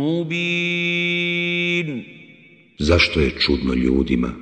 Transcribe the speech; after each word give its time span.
مبين 0.00 1.38
Zašto 2.78 3.20
je 3.20 3.30
čudno 3.38 3.74
ljudima 3.74 4.34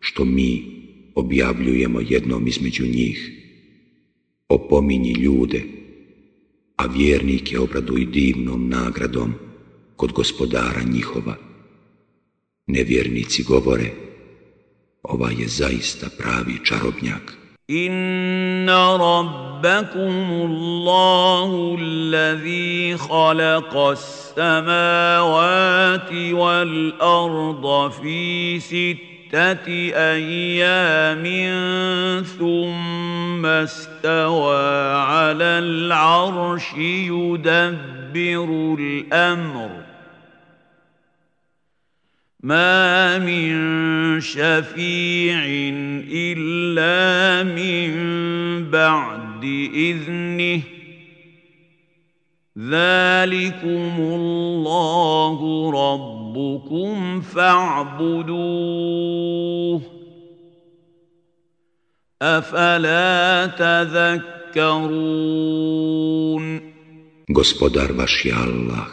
što 0.00 0.24
mi 0.24 0.64
objavljujemo 1.14 2.00
jednom 2.00 2.46
između 2.46 2.86
njih? 2.86 3.32
Opominji 4.48 5.12
ljude, 5.12 5.62
a 6.76 6.86
vjernike 6.86 7.58
obraduj 7.58 8.06
divnom 8.06 8.68
nagradom 8.68 9.34
kod 9.96 10.12
gospodara 10.12 10.82
njihova. 10.92 11.36
Nevjernici 12.66 13.42
govore, 13.42 13.90
ova 15.03 15.29
je 15.29 15.47
zaista 15.47 16.07
pravi 16.17 16.65
čarobnjak. 16.65 17.43
إن 17.69 18.69
ربكم 18.69 20.29
الله 20.31 21.77
الذي 21.79 22.97
خلق 22.97 23.77
السماوات 24.37 25.33
والأرض 26.13 27.91
في 27.91 28.59
ستة 28.59 29.67
أيام 29.95 31.23
ثم 32.39 33.45
استوى 33.45 34.95
على 34.95 35.43
العرش 35.43 36.73
يدبر 36.77 38.75
الأمر 38.79 39.92
ما 42.43 43.19
من 43.23 44.19
شفيع 44.19 45.43
إلا 46.11 47.43
من 47.43 47.91
بعد 48.69 49.43
إذنه 49.73 50.61
ذلكم 52.57 53.95
الله 53.99 55.39
ربكم 55.71 57.21
فاعبدوه 57.21 58.41
أفلا 62.21 63.45
تذكرون 63.45 65.13
Gospodar 67.27 67.91
vaš 67.91 68.25
je 68.25 68.33
Allah, 68.33 68.87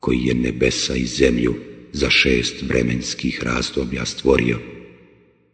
koji 0.00 0.18
je 0.18 0.34
nebesa 0.34 0.94
i 0.94 1.04
zemlju 1.04 1.71
za 1.92 2.10
šest 2.10 2.62
vremenskih 2.62 3.40
razdoblja 3.42 4.04
stvorio, 4.04 4.58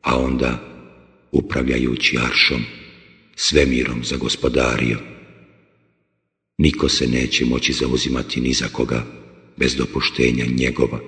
a 0.02 0.18
onda, 0.18 0.58
upravljajući 1.32 2.18
aršom, 2.18 2.64
svemirom 3.36 4.04
zagospodario. 4.04 4.98
Niko 6.58 6.88
se 6.88 7.06
neće 7.06 7.44
moći 7.44 7.72
zauzimati 7.72 8.40
ni 8.40 8.52
za 8.52 8.68
koga 8.68 9.06
bez 9.56 9.74
dopuštenja 9.74 10.44
njegova. 10.56 11.00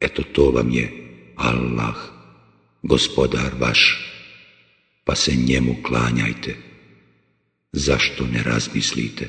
Eto 0.00 0.22
to 0.22 0.50
vam 0.50 0.70
je 0.70 0.92
Allah, 1.36 1.96
gospodar 2.82 3.52
vaš, 3.58 4.04
pa 5.04 5.14
se 5.14 5.32
njemu 5.36 5.76
klanjajte. 5.82 6.56
Zašto 7.72 8.26
ne 8.26 8.42
razmislite? 8.42 9.28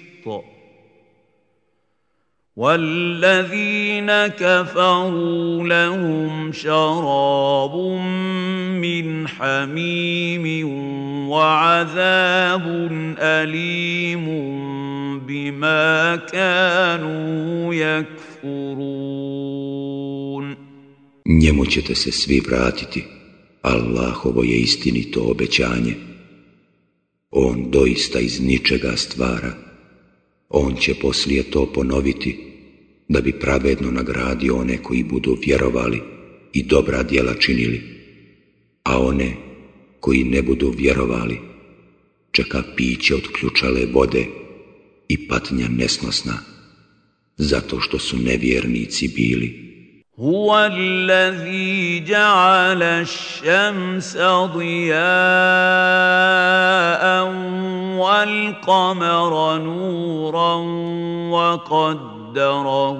والذين 2.55 4.11
كفروا 4.27 5.63
لهم 5.63 6.51
شراب 6.51 7.75
من 8.81 9.27
حميم 9.27 10.67
وعذاب 11.29 12.65
أليم 13.19 14.25
بما 15.19 16.15
كانوا 16.15 17.73
يكفرون 17.73 19.11
Njemu 21.25 21.65
ćete 21.65 21.95
se 21.95 22.11
svi 22.11 22.39
vratiti. 22.39 23.03
Allahovo 23.61 24.43
je 24.43 24.59
istinito 24.59 25.21
obećanje. 25.31 25.95
On 27.31 27.71
doista 27.71 28.19
iz 28.19 28.39
ničega 28.41 28.97
stvara. 28.97 29.70
On 30.53 30.75
će 30.75 30.93
poslije 31.01 31.43
to 31.43 31.65
ponoviti, 31.73 32.37
da 33.07 33.21
bi 33.21 33.39
pravedno 33.39 33.91
nagradio 33.91 34.55
one 34.55 34.77
koji 34.83 35.03
budu 35.03 35.37
vjerovali 35.45 36.01
i 36.53 36.63
dobra 36.63 37.03
djela 37.03 37.33
činili, 37.33 37.81
a 38.83 38.99
one 38.99 39.35
koji 39.99 40.23
ne 40.23 40.41
budu 40.41 40.73
vjerovali, 40.77 41.39
čeka 42.31 42.63
piće 42.75 43.15
od 43.15 43.27
ključale 43.39 43.85
vode 43.93 44.25
i 45.07 45.27
patnja 45.27 45.67
nesnosna, 45.67 46.33
zato 47.37 47.79
što 47.79 47.99
su 47.99 48.17
nevjernici 48.17 49.07
bili. 49.07 49.70
هو 50.21 50.69
الذي 50.73 51.99
جعل 51.99 52.83
الشمس 52.83 54.17
ضياء 54.17 55.01
والقمر 57.97 59.57
نورا 59.57 60.55
وقدره 61.31 62.97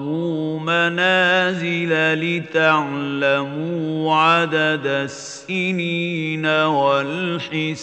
منازل 0.58 2.14
لتعلموا 2.14 4.14
عدد 4.14 4.86
السنين 4.86 6.46
والحساب. 6.46 7.82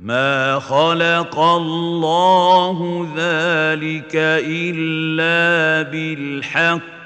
ما 0.00 0.58
خلق 0.58 1.38
الله 1.38 3.08
ذلك 3.16 4.16
الا 4.44 5.90
بالحق 5.90 6.96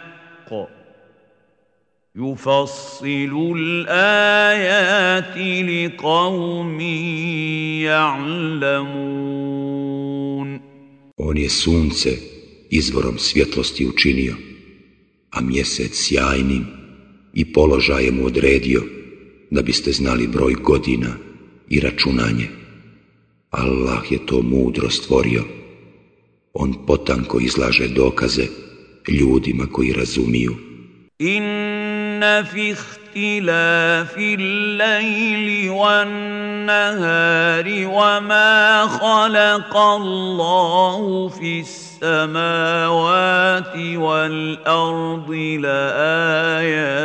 يفصل 2.16 3.54
الايات 3.56 5.36
لقوم 5.68 6.80
يعلمون 7.86 9.30
On 11.16 11.36
je 11.36 11.50
sunce 11.50 12.10
izvorom 12.70 13.18
svjetlosti 13.18 13.86
učinio, 13.86 14.34
a 15.30 15.40
mjesec 15.40 15.90
sjajnim 15.94 16.66
i 17.34 17.52
položajem 17.52 18.24
odredio, 18.24 18.82
da 19.50 19.62
biste 19.62 19.92
znali 19.92 20.26
broj 20.26 20.54
godina 20.54 21.16
i 21.68 21.80
računanje. 21.80 22.48
Allah 23.55 24.03
je 24.11 24.19
to 24.25 24.41
mudro 24.41 24.89
stvorio. 24.89 25.43
On 26.53 26.73
potanko 26.87 27.39
izlaže 27.39 27.87
dokaze 27.87 28.47
ljudima 29.07 29.65
koji 29.71 29.93
razumiju. 29.93 30.55
Inna 31.19 32.45
fi 32.51 32.75
ihtilafi 33.15 34.35
l-lejli 34.35 35.71
wan-nahari 35.71 36.27
wa 37.87 38.19
ma 38.19 38.83
khalaqa 38.99 39.79
Allahu 39.95 41.31
fi 41.31 41.63
s-samawati 41.63 42.75
wal-ardi 43.95 45.63
la-ayatin 45.63 46.99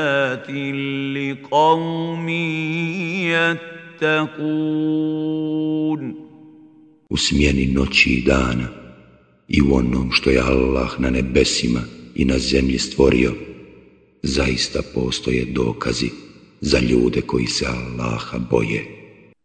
li-qawmi 1.15 2.43
yattaqun. 3.31 4.51
U 7.11 7.17
smjeni 7.17 7.67
noći 7.67 8.11
i 8.11 8.23
dana 8.23 8.69
i 9.49 9.63
u 9.63 9.75
onom 9.75 10.13
što 10.13 10.31
je 10.31 10.41
Allah 10.41 11.01
na 11.01 11.11
nebesima 11.11 11.81
i 12.15 12.25
na 12.25 12.39
zemlji 12.39 12.79
stvorio, 12.79 13.33
zaista 14.23 14.81
postoje 14.95 15.45
dokazi 15.45 16.11
za 16.61 16.79
ljude 16.79 17.21
koji 17.21 17.47
se 17.47 17.67
Allaha 17.67 18.39
boje. 18.51 18.87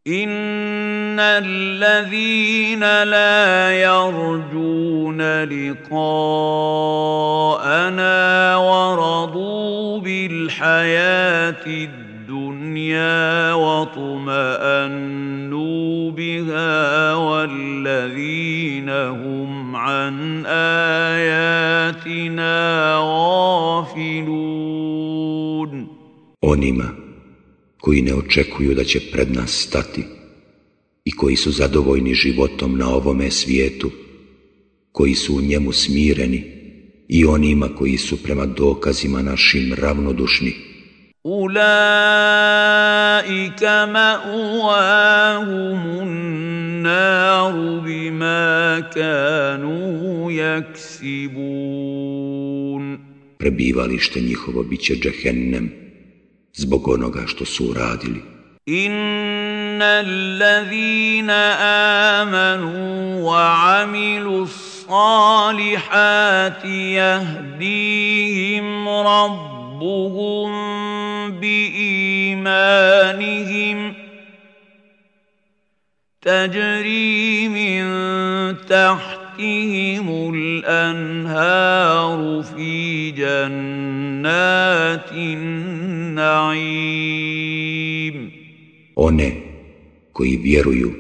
Inna 0.06 1.42
allazina 1.44 3.04
la 3.04 3.72
yarjuna 3.86 5.46
liqa'ana 5.50 6.06
wa 8.68 8.96
radu 8.96 10.02
bil 10.04 10.50
hayati 10.60 12.05
الدنيا 12.75 13.53
واطمأنوا 13.53 14.91
بها 16.11 17.15
والذين 17.15 18.89
هم 18.89 19.77
عن 19.77 20.47
آياتنا 21.17 22.55
غافلون 22.99 24.41
Onima 26.43 26.89
koji 27.81 28.03
ne 28.03 28.15
očekuju 28.15 28.75
da 28.75 28.85
će 28.85 29.01
pred 29.13 29.33
nas 29.33 29.51
stati 29.51 30.05
i 31.05 31.11
koji 31.11 31.37
su 31.37 31.51
zadovoljni 31.51 32.15
životom 32.15 32.79
na 32.79 32.89
ovome 32.89 33.31
svijetu, 33.31 33.91
koji 34.93 35.15
su 35.15 35.37
u 35.37 35.41
njemu 35.41 35.73
smireni 35.73 36.45
i 37.09 37.25
onima 37.25 37.69
koji 37.79 37.97
su 37.97 38.23
prema 38.23 38.47
dokazima 38.47 39.23
našim 39.23 39.75
ravnodušni, 39.75 40.55
أولئك 41.26 41.56
مأواهم 43.90 45.82
النار 46.02 47.54
بما 47.86 48.80
كانوا 48.80 50.32
يكسبون 50.32 52.06
Prebivalište 53.38 54.22
njihovo 54.22 54.64
bit 54.64 54.82
će 54.82 54.96
džehennem 54.96 55.72
zbog 56.54 56.88
onoga 56.88 57.24
što 57.28 57.46
su 57.46 57.66
uradili. 57.70 58.22
إن 58.70 59.82
الذين 59.82 61.30
آمنوا 62.20 63.22
وعملوا 63.22 64.44
الصالحات 64.44 65.86
يهديهم 66.66 68.90
ربهم 68.90 69.55
بإيمانهم 72.51 73.95
تجري 76.23 77.49
من 77.49 77.85
تحتهم 78.69 80.35
الأنهار 80.35 82.43
في 82.43 83.11
جنات 83.11 85.13
النعيم 85.13 86.71
One 88.97 89.33
koji 90.13 90.37
vjeruju 90.37 90.91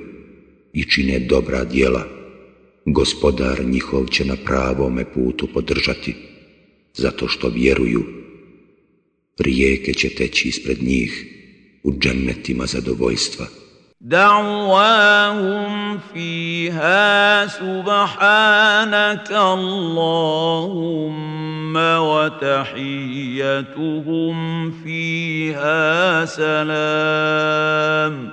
i 0.73 0.85
čine 0.85 1.19
dobra 1.19 1.65
djela, 1.65 2.05
gospodar 2.87 3.65
njihov 3.65 4.07
će 4.07 4.25
na 4.25 4.37
pravome 4.47 5.05
putu 5.15 5.49
podržati, 5.55 6.15
zato 6.95 7.29
što 7.29 7.49
vjeruju 7.49 8.05
rijeke 9.40 9.94
će 9.94 10.10
teći 10.10 10.48
ispred 10.48 10.84
njih 10.84 11.26
u 11.84 11.94
džennetima 12.00 12.66
zadovoljstva. 12.66 13.46
دعواهم 14.06 15.98
فيها 16.14 17.48
سبحانك 17.48 19.32
اللهم 19.32 20.96
وتحيتهم 22.10 23.56
فيها 24.72 26.26
سلام 26.26 28.30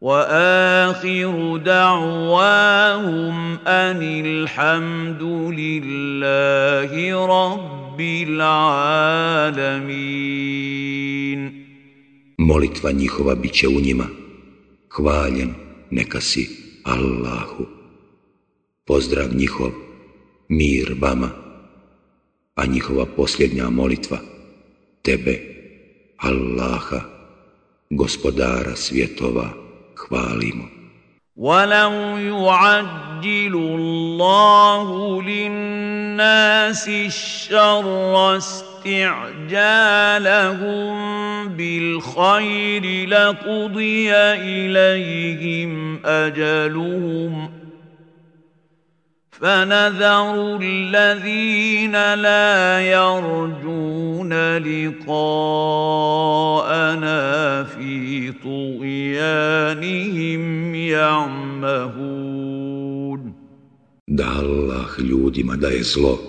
واخر 0.00 1.56
دعواهم 1.56 3.58
ان 3.66 4.02
الحمد 4.02 5.22
لله 5.58 7.26
رب 7.26 7.85
rabbil 7.96 8.40
alamin. 9.56 9.80
Molitva 12.38 12.92
njihova 12.92 13.34
biće 13.34 13.68
u 13.68 13.80
njima. 13.80 14.06
Hvaljen 14.88 15.54
neka 15.90 16.20
si 16.20 16.48
Allahu. 16.84 17.66
Pozdrav 18.86 19.34
njihov, 19.34 19.70
mir 20.48 20.96
vama, 21.00 21.30
a 22.54 22.66
njihova 22.66 23.06
posljednja 23.16 23.70
molitva 23.70 24.18
tebe, 25.02 25.40
Allaha, 26.16 27.00
gospodara 27.90 28.76
svjetova, 28.76 29.50
hvalimo. 29.96 30.75
ولو 31.36 31.92
يعجل 32.18 33.54
الله 33.54 35.22
للناس 35.22 36.88
الشر 36.88 38.36
استعجالهم 38.36 39.36
بالخير 41.48 43.08
لقضي 43.08 44.12
اليهم 44.14 46.00
اجلهم 46.06 47.55
فنذر 49.41 50.59
الذين 50.61 51.95
لا 52.13 52.81
يرجون 52.81 54.33
لقاءنا 54.57 56.03
في 57.63 58.31
طغيانهم 58.43 59.95
يعمهون 60.75 62.41
Da 64.07 64.27
Allah 64.27 64.99
ljudima 64.99 65.55
daje 65.55 65.83
zlo, 65.83 66.19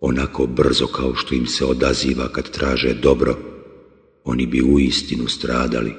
onako 0.00 0.46
brzo 0.46 0.86
kao 0.86 1.14
što 1.14 1.34
im 1.34 1.46
se 1.46 1.64
odaziva 1.64 2.28
kad 2.28 2.50
traže 2.50 2.94
dobro, 2.94 3.36
oni 4.24 4.46
bi 4.46 4.62
u 4.62 4.78
istinu 4.78 5.28
stradali, 5.28 5.94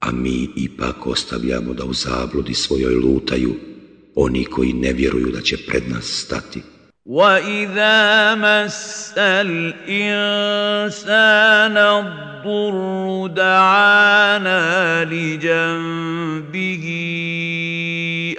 a 0.00 0.12
mi 0.12 0.48
ipak 0.56 1.06
ostavljamo 1.06 1.74
da 1.74 1.84
u 1.84 1.92
zabludi 1.92 2.54
svojoj 2.54 2.94
lutaju, 2.94 3.54
oni 4.18 4.44
koji 4.44 4.72
ne 4.72 4.92
vjeruju 4.92 5.26
da 5.26 5.40
će 5.40 5.56
pred 5.66 5.82
nas 5.88 6.04
stati. 6.04 6.62
وَإِذَا 7.06 8.34
مَسَّ 8.34 9.12
الْإِنسَانَ 9.16 10.56
الضُّرُّ 11.76 13.26
دَعَانَا 13.26 15.04
لِجَنبِهِ 15.04 16.84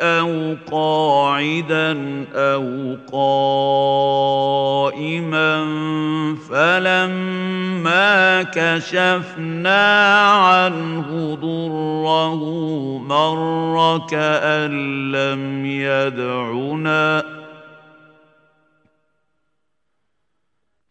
أَوْ 0.01 0.57
قَاعِدًا 0.73 2.25
أَوْ 2.35 2.97
قَائِمًا 4.93 5.65
فلما 6.51 8.43
كشفنا 8.43 10.21
عنه 10.31 11.35
ضره 11.35 12.45
مر 12.99 14.01
كأن 14.11 14.73
لم 15.13 15.67
يدعنا 15.67 17.40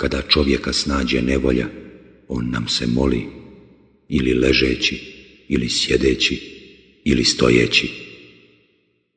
Kada 0.00 0.22
čovjeka 0.22 0.72
snađe 0.72 1.22
nevolja, 1.22 1.68
on 2.28 2.50
nam 2.50 2.68
se 2.68 2.86
moli, 2.86 3.26
ili 4.08 4.34
ležeći, 4.34 5.00
ili 5.48 5.68
sjedeći, 5.68 6.40
ili 7.04 7.24
stojeći. 7.24 7.90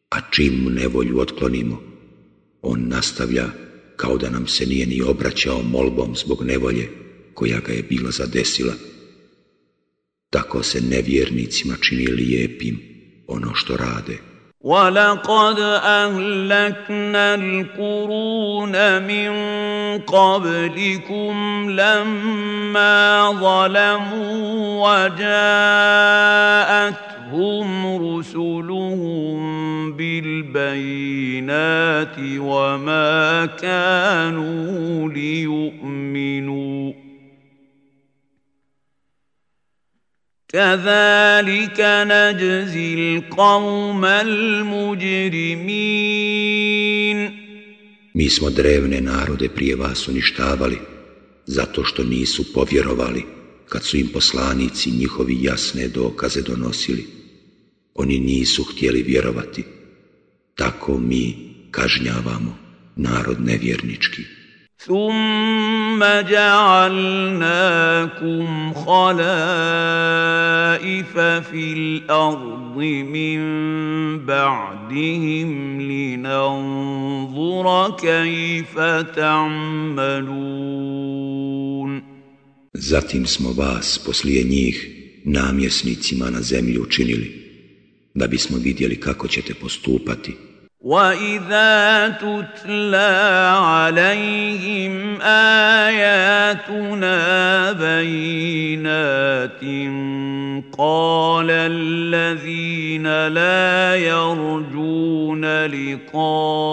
A 0.09 0.31
čim 0.31 0.53
mu 0.53 0.69
nevolju 0.69 1.19
otklonimo, 1.19 1.83
on 2.61 2.87
nastavlja 2.87 3.49
kao 3.95 4.17
da 4.17 4.29
nam 4.29 4.47
se 4.47 4.65
nije 4.65 4.85
ni 4.85 5.01
obraćao 5.01 5.61
molbom 5.61 6.15
zbog 6.15 6.43
nevolje 6.43 6.89
koja 7.33 7.59
ga 7.59 7.73
je 7.73 7.83
bila 7.83 8.11
zadesila. 8.11 8.73
Tako 10.29 10.63
se 10.63 10.81
nevjernicima 10.81 11.75
čini 11.81 12.07
lijepim 12.07 12.79
ono 13.27 13.55
što 13.55 13.77
rade. 13.77 14.32
ولقد 14.63 15.59
اهلكنا 15.59 17.35
القرون 17.35 19.03
من 19.03 19.31
قبلكم 19.99 21.65
لما 21.69 23.31
ظلموا 23.31 25.07
وجاءتهم 25.09 25.35
رسلهم 28.07 29.43
بالبينات 29.93 31.35
وما 32.19 33.45
كانوا 33.45 35.09
ليؤمنوا 35.09 37.02
كذلك 40.52 41.80
نجزي 41.80 42.94
القوم 42.94 44.04
المجرمين 44.04 45.58
Mi 48.14 48.30
smo 48.30 48.50
drevne 48.50 49.00
narode 49.00 49.48
prije 49.48 49.76
vas 49.76 50.08
uništavali, 50.08 50.78
zato 51.46 51.84
što 51.84 52.04
nisu 52.04 52.52
povjerovali, 52.52 53.24
kad 53.68 53.84
su 53.84 53.96
im 53.96 54.08
poslanici 54.12 54.90
njihovi 54.90 55.42
jasne 55.42 55.88
dokaze 55.88 56.42
donosili. 56.42 57.06
Oni 57.94 58.18
nisu 58.18 58.64
htjeli 58.64 59.02
vjerovati. 59.02 59.64
Tako 60.54 60.98
mi 60.98 61.36
kažnjavamo 61.70 62.58
narod 62.96 63.40
nevjernički. 63.40 64.22
ثم 65.93 66.03
جعلناكم 66.29 67.63
خلائف 68.73 69.13
في 71.49 71.73
الأرض 71.73 72.77
من 73.13 73.39
بعدهم 74.25 75.81
لننظر 75.81 77.67
كيف 78.01 78.79
تعملون 79.15 80.53
Zatim 82.73 83.25
smo 83.27 83.51
vas 83.53 83.99
poslije 84.05 84.43
njih 84.43 84.89
namjesnicima 85.23 86.29
na 86.29 86.41
zemlji 86.41 86.79
učinili, 86.79 87.31
da 88.13 88.27
bismo 88.27 88.57
vidjeli 88.57 88.99
kako 88.99 89.27
ćete 89.27 89.53
postupati. 89.53 90.35
واذا 90.83 92.09
تتلى 92.09 93.53
عليهم 93.55 95.21
اياتنا 95.21 96.51
بينات 97.71 99.63
قال 100.77 101.47
الذين 101.49 103.27
لا 103.27 103.95
يرجون 103.95 105.65
لقاءنا 105.65 106.63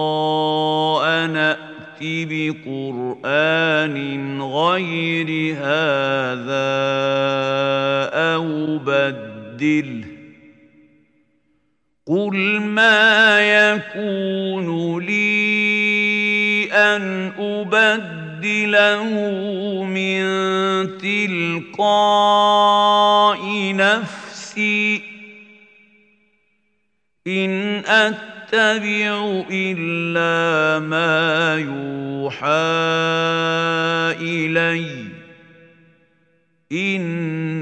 ائت 1.52 2.28
بقران 2.30 3.96
غير 4.42 5.56
هذا 5.56 6.70
أو 8.34 8.78
بدله 8.78 10.09
قل 12.10 12.60
ما 12.60 13.40
يكون 13.40 14.98
لي 14.98 16.72
ان 16.72 17.32
ابدله 17.38 19.04
من 19.84 20.22
تلقاء 21.78 22.50
نفسي 23.74 25.02
ان 27.26 27.82
اتبع 27.86 29.44
الا 29.50 30.78
ما 30.86 31.56
يوحى 31.58 32.70
الي 34.20 35.06
اني 36.72 37.59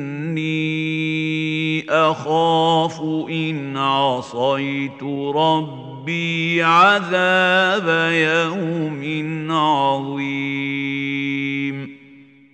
اخاف 2.08 3.02
ان 3.30 3.78
عصيت 3.78 5.04
ربي 5.36 6.64
عذاب 6.64 8.12
يوم 8.14 9.52
عظيم 9.52 10.84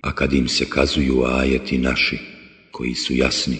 A 0.02 0.12
kad 0.12 0.34
im 0.34 0.48
se 0.48 0.66
kazuju 0.66 1.24
ajeti 1.26 1.78
naši, 1.78 2.20
koji 2.72 2.96
su 2.96 3.14
jasni, 3.14 3.58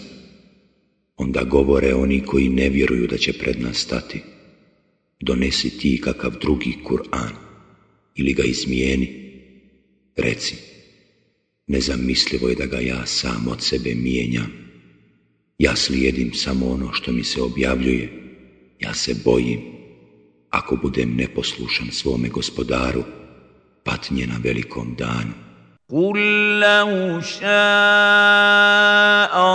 onda 1.16 1.44
govore 1.44 1.94
oni 1.94 2.20
koji 2.20 2.48
ne 2.48 2.68
vjeruju 2.68 3.06
da 3.06 3.16
će 3.16 3.32
pred 3.32 3.60
nas 3.60 3.76
stati. 3.76 4.22
Donesi 5.20 5.78
ti 5.78 6.00
kakav 6.00 6.32
drugi 6.40 6.78
Kur'an 6.84 7.32
ili 8.14 8.32
ga 8.32 8.42
izmijeni. 8.42 9.08
Reci, 10.16 10.56
nezamislivo 11.66 12.48
je 12.48 12.54
da 12.54 12.66
ga 12.66 12.78
ja 12.80 13.06
sam 13.06 13.48
od 13.48 13.62
sebe 13.62 13.94
mijenjam. 13.94 14.63
Ja 15.58 15.76
slijedim 15.76 16.34
samo 16.34 16.70
ono 16.70 16.92
što 16.92 17.12
mi 17.12 17.24
se 17.24 17.42
objavljuje. 17.42 18.12
Ja 18.80 18.94
se 18.94 19.14
bojim, 19.24 19.60
ako 20.50 20.76
budem 20.76 21.16
neposlušan 21.16 21.90
svome 21.90 22.28
gospodaru, 22.28 23.04
patnje 23.84 24.26
na 24.26 24.36
velikom 24.42 24.94
danu. 24.98 25.50
قل 25.92 26.18
لو 26.60 27.20
شاء 27.20 27.46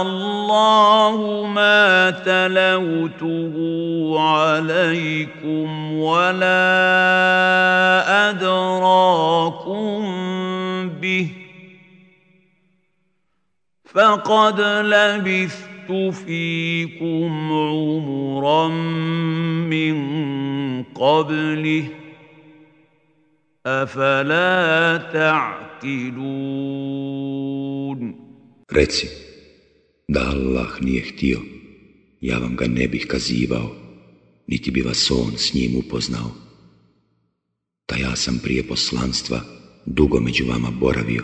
الله 0.02 1.48
ما 1.48 2.10
تلوته 2.12 3.56
عليكم 4.20 5.94
ولا 5.94 6.70
ادراكم 8.30 10.06
به 10.90 11.30
فقد 13.86 14.62
لبثت 14.62 15.79
فيكم 16.12 17.52
عمرا 17.52 18.68
من 19.70 19.96
قبله 20.84 21.88
افلا 23.66 24.98
تعقلون 25.14 26.46
Reci, 28.72 29.08
da 30.08 30.22
Allah 30.36 30.82
nije 30.82 31.02
htio, 31.02 31.40
ja 32.22 32.38
vam 32.38 32.56
ga 32.56 32.68
ne 32.68 32.88
bih 32.88 33.06
kazivao, 33.08 33.76
niti 34.48 34.72
bi 34.72 34.82
vas 34.82 35.12
on 35.12 35.38
s 35.38 35.54
njim 35.54 35.76
upoznao. 35.76 36.32
Da 37.90 37.96
ja 37.96 38.16
sam 38.16 38.40
prije 38.44 38.68
poslanstva 38.68 39.42
dugo 39.86 40.20
među 40.20 40.46
vama 40.46 40.72
boravio, 40.72 41.24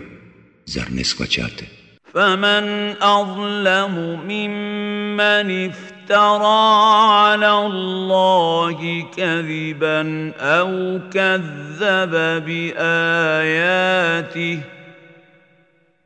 zar 0.65 0.91
ne 0.91 1.03
shvaćate? 1.03 1.74
فمن 2.16 2.96
أظلم 3.02 3.94
ممن 4.28 5.68
افترى 5.68 6.62
على 7.12 7.52
الله 7.66 9.06
كذبا 9.16 10.32
أو 10.40 11.00
كذب 11.12 12.12
بآياته 12.46 13.76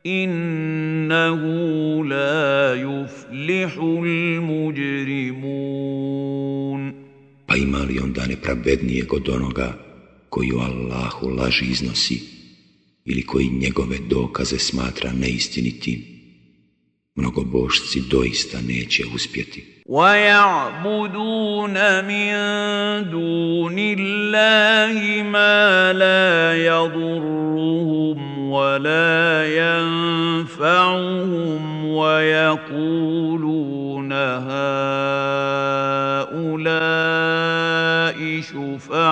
إنه 0.05 1.41
لا 2.05 2.75
يفلح 2.75 3.77
المجرمون. 4.03 5.21
Pa 7.47 7.55
ima 7.55 7.83
li 7.83 7.99
onda 7.99 8.25
nepravednijeg 8.27 9.13
od 9.13 9.29
onoga 9.29 9.73
koji 10.29 10.51
u 10.51 10.59
Allahu 10.59 11.29
laži 11.29 11.65
iznosi. 11.65 12.40
ili 13.04 13.26
koji 13.26 13.48
njegove 13.48 13.98
dokaze 13.98 14.58
smatra 14.58 15.12
neistinitim? 15.12 16.04
Mnogobošci 17.14 18.00
doista 18.10 18.60
neće 18.60 19.04
uspjeti. 19.14 19.76
ويعبدون 19.88 21.74
من 22.04 22.34
دون 23.10 23.78
الله 23.78 25.22
ما 25.22 25.92
لا 25.92 26.56
يضرهم 26.66 28.50
ولا 28.50 29.46
ينفعهم 30.58 31.62
ويقولون 31.86 33.36
هؤلاء 34.12 34.56
شفعاؤنا 38.40 39.06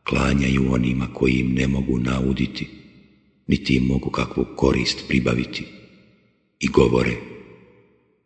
klanjaju 0.05 0.73
onima 0.73 1.09
koji 1.15 1.33
im 1.33 1.55
ne 1.55 1.67
mogu 1.67 1.99
nauditi, 1.99 2.69
niti 3.47 3.77
im 3.77 3.85
mogu 3.87 4.11
kakvu 4.11 4.47
korist 4.57 5.05
pribaviti. 5.09 5.65
I 6.61 6.69
govore, 6.69 7.17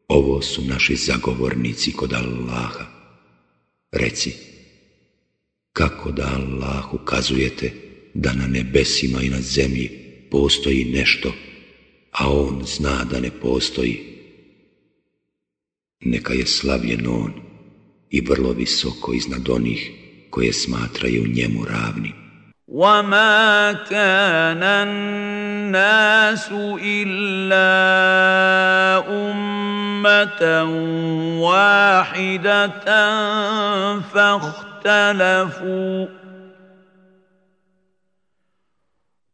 ovo 0.08 0.42
su 0.42 0.62
naši 0.64 0.96
zagovornici 0.96 1.92
kod 1.92 2.12
Allaha. 2.12 2.86
Reci, 3.92 4.32
kako 5.72 6.12
da 6.12 6.32
Allah 6.36 6.94
ukazujete 6.94 7.72
da 8.14 8.32
na 8.32 8.46
nebesima 8.46 9.22
i 9.22 9.28
na 9.28 9.40
zemlji 9.40 9.90
postoji 10.30 10.84
nešto, 10.84 11.32
a 12.10 12.32
On 12.32 12.62
zna 12.66 13.04
da 13.04 13.20
ne 13.20 13.30
postoji. 13.30 14.00
Neka 16.00 16.32
je 16.32 16.46
slavljen 16.46 17.06
On 17.06 17.47
i 18.10 18.20
vrlo 18.20 18.52
visoko 18.52 19.12
iznad 19.12 19.48
onih 19.48 19.90
koje 20.30 20.52
smatraju 20.52 21.26
njemu 21.26 21.64
ravni. 21.64 22.28
وما 22.68 23.72
كان 23.72 24.62
الناس 24.62 26.52
إلا 26.84 27.72
أمة 29.08 30.64
واحدة 31.40 32.68
فاختلفوا 34.00 36.06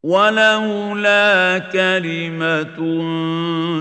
ولولا 0.03 1.57
كلمة 1.57 2.77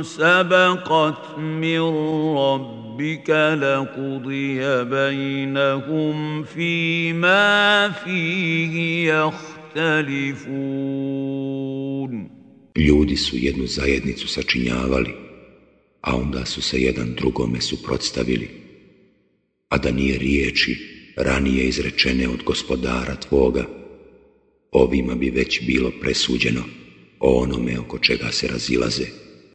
سبقت 0.02 1.38
من 1.38 1.80
ربك 2.99 3.29
لقضي 3.29 4.59
بينهم 4.83 6.43
فيما 6.43 7.89
فيه 7.89 9.07
يختلفون 9.75 10.49
Ljudi 12.75 13.17
su 13.17 13.37
jednu 13.37 13.67
zajednicu 13.67 14.27
sačinjavali, 14.27 15.13
a 16.01 16.15
onda 16.15 16.45
su 16.45 16.61
se 16.61 16.81
jedan 16.81 17.13
drugome 17.13 17.61
suprotstavili, 17.61 18.49
a 19.69 19.77
da 19.77 19.91
nije 19.91 20.17
riječi 20.17 20.77
ranije 21.15 21.67
izrečene 21.67 22.27
od 22.27 22.43
gospodara 22.43 23.15
tvoga, 23.15 23.65
ovima 24.71 25.15
bi 25.15 25.29
već 25.29 25.65
bilo 25.65 25.91
presuđeno 26.01 26.63
o 27.19 27.41
onome 27.41 27.79
oko 27.79 27.99
čega 27.99 28.31
se 28.31 28.47
razilaze. 28.47 29.22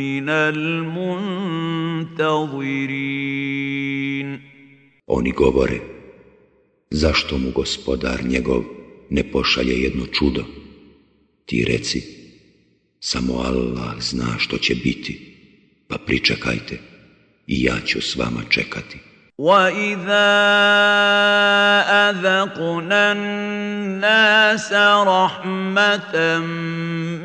من 0.00 0.28
المنتظرين 0.28 1.16
Oni 5.06 5.32
govore, 5.32 5.80
zašto 6.90 7.38
mu 7.38 7.50
gospodar 7.50 8.24
njegov 8.24 8.62
ne 9.10 9.32
pošalje 9.32 9.82
jedno 9.82 10.06
čudo? 10.06 10.44
Ti 11.44 11.64
reci, 11.68 12.02
samo 13.00 13.34
Allah 13.34 13.94
zna 14.00 14.38
što 14.38 14.58
će 14.58 14.74
biti, 14.74 15.36
pa 15.88 15.98
pričekajte 16.06 16.78
i 17.46 17.62
ja 17.62 17.80
ću 17.86 18.00
s 18.00 18.16
vama 18.16 18.42
čekati. 18.50 18.98
وإذا 19.38 20.32
أذقنا 22.10 23.12
الناس 23.12 24.72
رحمة 24.72 26.38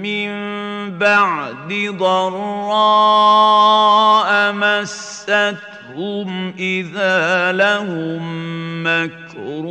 من 0.04 0.32
بعد 0.91 1.95
ضراء 1.99 2.53
مستهم 4.53 6.55
إذا 6.59 7.53
لهم 7.53 8.23
مكر 8.87 9.65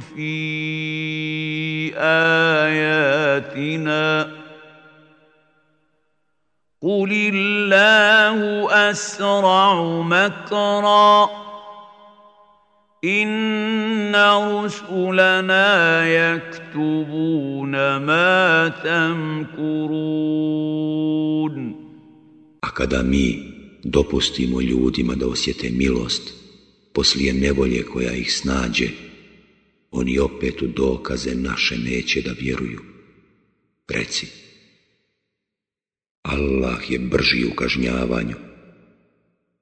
في 0.00 0.36
آياتنا. 1.96 4.28
قل 6.82 7.30
الله 7.34 8.68
أسرع 8.90 9.82
مكرا. 9.84 11.30
إن 13.03 14.15
رسلنا 14.15 15.67
يكتبون 16.07 17.71
ما 17.97 18.67
تمكرون 18.83 20.31
A 22.61 22.69
kada 22.73 23.03
mi 23.03 23.53
dopustimo 23.83 24.61
ljudima 24.61 25.15
da 25.15 25.27
osjete 25.27 25.69
milost 25.69 26.33
poslije 26.93 27.33
nevolje 27.33 27.83
koja 27.83 28.13
ih 28.13 28.33
snađe, 28.33 28.89
oni 29.91 30.19
opet 30.19 30.61
u 30.61 30.67
dokaze 30.67 31.35
naše 31.35 31.77
neće 31.77 32.21
da 32.21 32.31
vjeruju. 32.39 32.81
Reci, 33.87 34.27
Allah 36.21 36.91
je 36.91 36.99
brži 36.99 37.45
u 37.45 37.55
kažnjavanju 37.55 38.35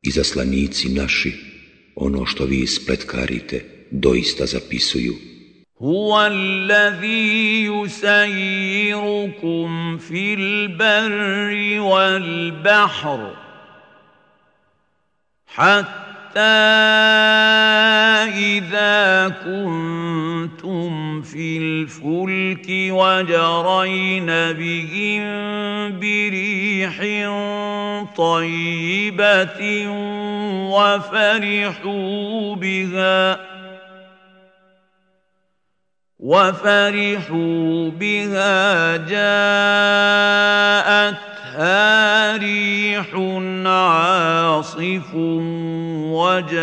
i 0.01 0.11
zaslanici 0.11 0.89
naši 0.89 1.33
ono 1.96 2.26
što 2.26 2.44
vi 2.44 2.58
ispletkarite 2.62 3.64
doista 3.90 4.46
zapisuju. 4.46 5.14
هو 5.80 6.26
الذي 6.26 7.66
يسيركم 7.66 9.18
في 9.98 10.34
البر 10.34 11.80
والبحر 11.80 13.36
حتى 15.46 16.03
إذا 18.34 19.28
كنتم 19.28 21.22
في 21.22 21.58
الفلك 21.58 22.66
وجرين 22.68 24.26
بهم 24.26 25.24
بريح 26.00 27.00
طيبة 28.16 29.88
وفرحوا 30.74 32.54
بها 32.56 33.40
وفرحوا 36.18 37.90
بها 37.90 38.96
جاءتها 41.54 42.36
ريح 42.36 43.14
عاصف 43.66 45.14
وجاءهم 46.14 46.62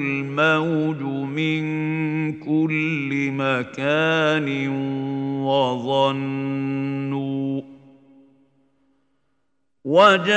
الموج 0.00 1.02
من 1.32 1.62
كل 2.38 3.30
مكان 3.32 4.68
وظنوا 5.44 6.42
وجاءهم 9.84 10.32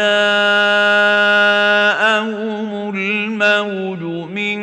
الموج 2.95 4.01
من 4.32 4.58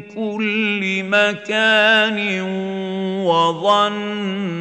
كل 0.00 1.02
مكان 1.04 2.40
وظنوا 3.26 4.58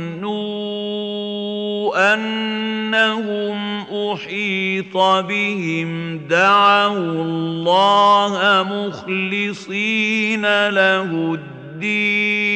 انهم 1.97 3.79
احيط 3.81 4.97
بهم 5.27 6.17
دعوا 6.17 7.23
الله 7.23 8.65
مخلصين 8.69 10.41
له 10.69 11.33
الدين. 11.33 12.47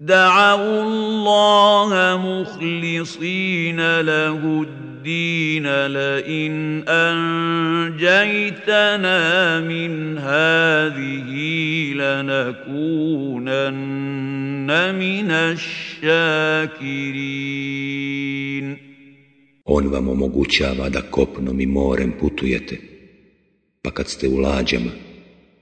دعوا 0.00 0.82
الله 0.82 1.90
مخلصين 2.16 4.00
له 4.00 4.66
الدين 4.68 5.66
لئن 5.86 6.84
انجيتنا 6.88 8.40
من 9.60 10.18
هذه 10.18 11.30
لنكونن 11.94 13.52
inna 14.70 15.56
shakirin 15.56 16.32
On 19.64 19.88
vam 19.88 20.08
omogućava 20.08 20.88
da 20.88 21.02
kopnom 21.02 21.60
i 21.60 21.66
morem 21.66 22.12
putujete. 22.20 22.78
Pa 23.82 23.90
kad 23.90 24.08
ste 24.08 24.28
u 24.28 24.36
lađama 24.36 24.90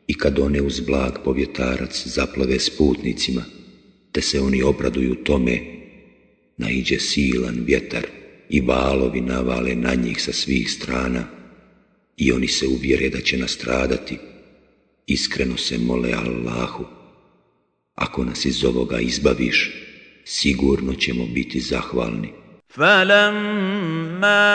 i 0.06 0.14
kad 0.14 0.38
one 0.38 0.62
uz 0.62 0.80
blag 0.80 1.12
povjetarac 1.24 2.06
zaplave 2.06 2.58
s 2.58 2.76
putnicima 2.78 3.44
te 4.12 4.20
se 4.20 4.40
oni 4.40 4.62
obraduju 4.62 5.14
tome 5.14 5.60
naiđe 6.56 6.98
silan 6.98 7.64
vjetar 7.66 8.06
i 8.48 8.60
valovi 8.60 9.20
navale 9.20 9.74
na 9.74 9.94
njih 9.94 10.22
sa 10.22 10.32
svih 10.32 10.70
strana 10.70 11.24
i 12.16 12.32
oni 12.32 12.48
se 12.48 12.66
uvjere 12.66 13.08
da 13.08 13.20
će 13.20 13.38
nastradati. 13.38 14.18
Iskreno 15.06 15.56
se 15.56 15.78
mole 15.78 16.12
Allahu. 16.12 16.99
Ako 18.00 18.24
nas 18.24 18.44
iz 18.44 18.64
ovoga 18.64 18.98
izbaviš, 18.98 19.70
sigurno 20.24 20.94
ćemo 20.94 21.24
biti 21.34 21.60
zahvalni. 21.60 22.32
فلما 22.70 24.46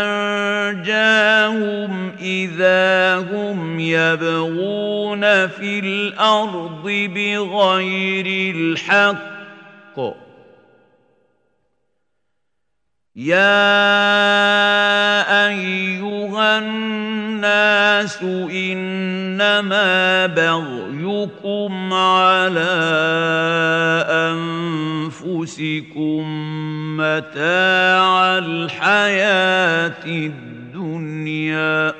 أنجاهم 0.00 1.92
إذا 2.20 3.16
هم 3.16 3.80
يبغون 3.80 5.46
في 5.46 5.78
الأرض 5.78 6.82
بغير 7.14 8.54
الحق 8.56 9.98
يا 13.16 13.68
أيها 15.48 16.58
الناس 16.58 18.22
إنما 18.50 20.26
بغيكم 21.08 21.92
على 21.92 22.74
أنفسكم 25.08 26.24
متاع 26.96 28.38
الحياة 28.38 30.04
الدنيا 30.06 31.94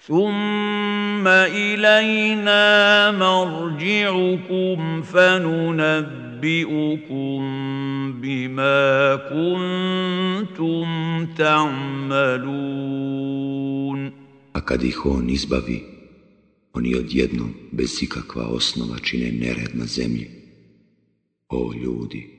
ثم 0.00 1.28
إلينا 1.28 3.10
مرجعكم 3.10 5.02
فننبئكم 5.02 5.82
بما 8.20 9.16
كنتم 9.16 10.86
تعملون 11.38 12.82
A 14.54 14.60
kad 14.60 14.82
ih 14.84 15.00
on 15.08 15.28
izbavi, 15.32 15.91
oni 16.72 16.94
odjedno 16.94 17.48
bez 17.72 18.02
ikakva 18.02 18.46
osnova 18.46 18.98
čine 18.98 19.32
nered 19.32 19.70
na 19.74 19.86
zemlji. 19.86 20.30
O 21.48 21.72
ljudi, 21.74 22.30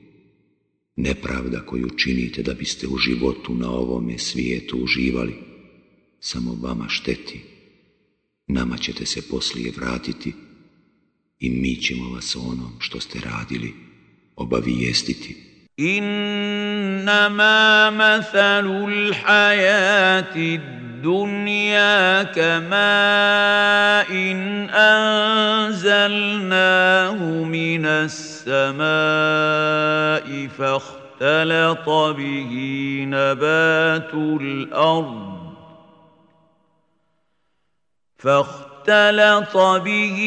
nepravda 0.96 1.66
koju 1.66 1.90
činite 1.90 2.42
da 2.42 2.54
biste 2.54 2.86
u 2.86 2.96
životu 2.96 3.54
na 3.54 3.70
ovome 3.70 4.18
svijetu 4.18 4.78
uživali, 4.78 5.34
samo 6.20 6.58
vama 6.62 6.88
šteti. 6.88 7.40
Nama 8.46 8.76
ćete 8.76 9.06
se 9.06 9.22
poslije 9.28 9.72
vratiti 9.76 10.32
i 11.40 11.50
mi 11.50 11.76
ćemo 11.76 12.08
vas 12.14 12.36
onom 12.36 12.72
što 12.78 13.00
ste 13.00 13.18
radili 13.20 13.74
obavijestiti. 14.36 15.36
Innama 15.76 17.10
mathalul 17.90 19.12
hayati 19.24 20.83
الدنيا 21.04 22.22
كماء 22.22 24.10
إن 24.10 24.70
انزلناه 25.70 26.64
من 27.44 27.86
السماء 27.86 28.86
فاختلط 30.48 31.88
به 31.88 32.52
نبات 33.08 34.14
الأرض 34.14 35.34
فاختلط 38.18 39.56
به 39.56 40.18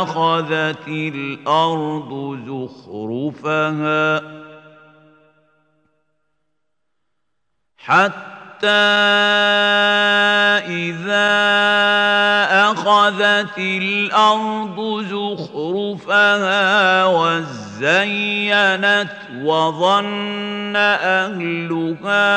أخذت 0.02 0.88
الأرض 0.88 2.38
زخرفها 2.46 4.22
حتى 7.76 8.68
إذا 10.68 11.32
أخذت 12.70 13.58
الأرض 13.58 15.04
زخرفها 15.10 16.52
وزنت 17.06 17.71
زينت 17.82 19.10
وظن 19.42 20.76
أهلها 20.76 22.30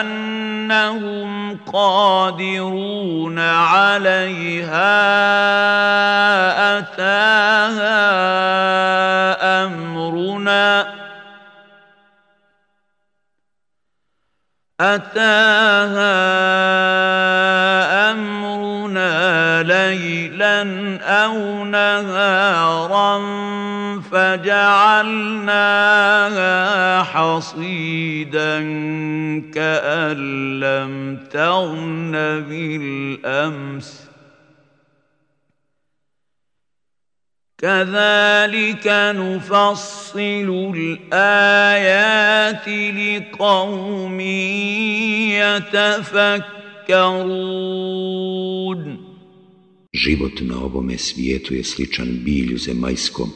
أنهم 0.00 1.58
قادرون 1.72 3.38
عليها 3.38 4.98
أتاها 6.78 8.02
أمرنا 9.64 10.86
أتاها 14.80 16.32
أو 21.02 21.64
نهارا 21.64 23.18
فجعلناها 24.12 25.42
حصيدا 27.02 28.58
كأن 29.54 30.60
لم 30.60 31.18
تغن 31.30 32.12
بالأمس 32.48 34.02
كذلك 37.62 38.86
نفصل 39.16 40.72
الآيات 40.76 42.68
لقوم 42.68 44.20
يتفكرون 45.30 46.72
Život 49.92 50.40
na 50.40 50.64
ovome 50.64 50.98
svijetu 50.98 51.54
je 51.54 51.64
sličan 51.64 52.18
bilju 52.24 52.58
zemaljskom 52.58 53.30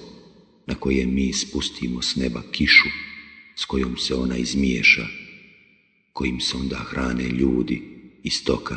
na 0.66 0.75
koje 0.75 1.07
mi 1.07 1.33
spustimo 1.33 2.03
s 2.03 2.16
neba 2.16 2.42
kišu 2.53 2.88
s 3.57 3.64
kojom 3.64 3.97
se 3.97 4.14
ona 4.14 4.37
izmiješa, 4.37 5.07
kojim 6.12 6.40
se 6.40 6.57
onda 6.57 6.77
hrane 6.77 7.29
ljudi 7.29 7.83
i 8.23 8.31
stoka. 8.31 8.77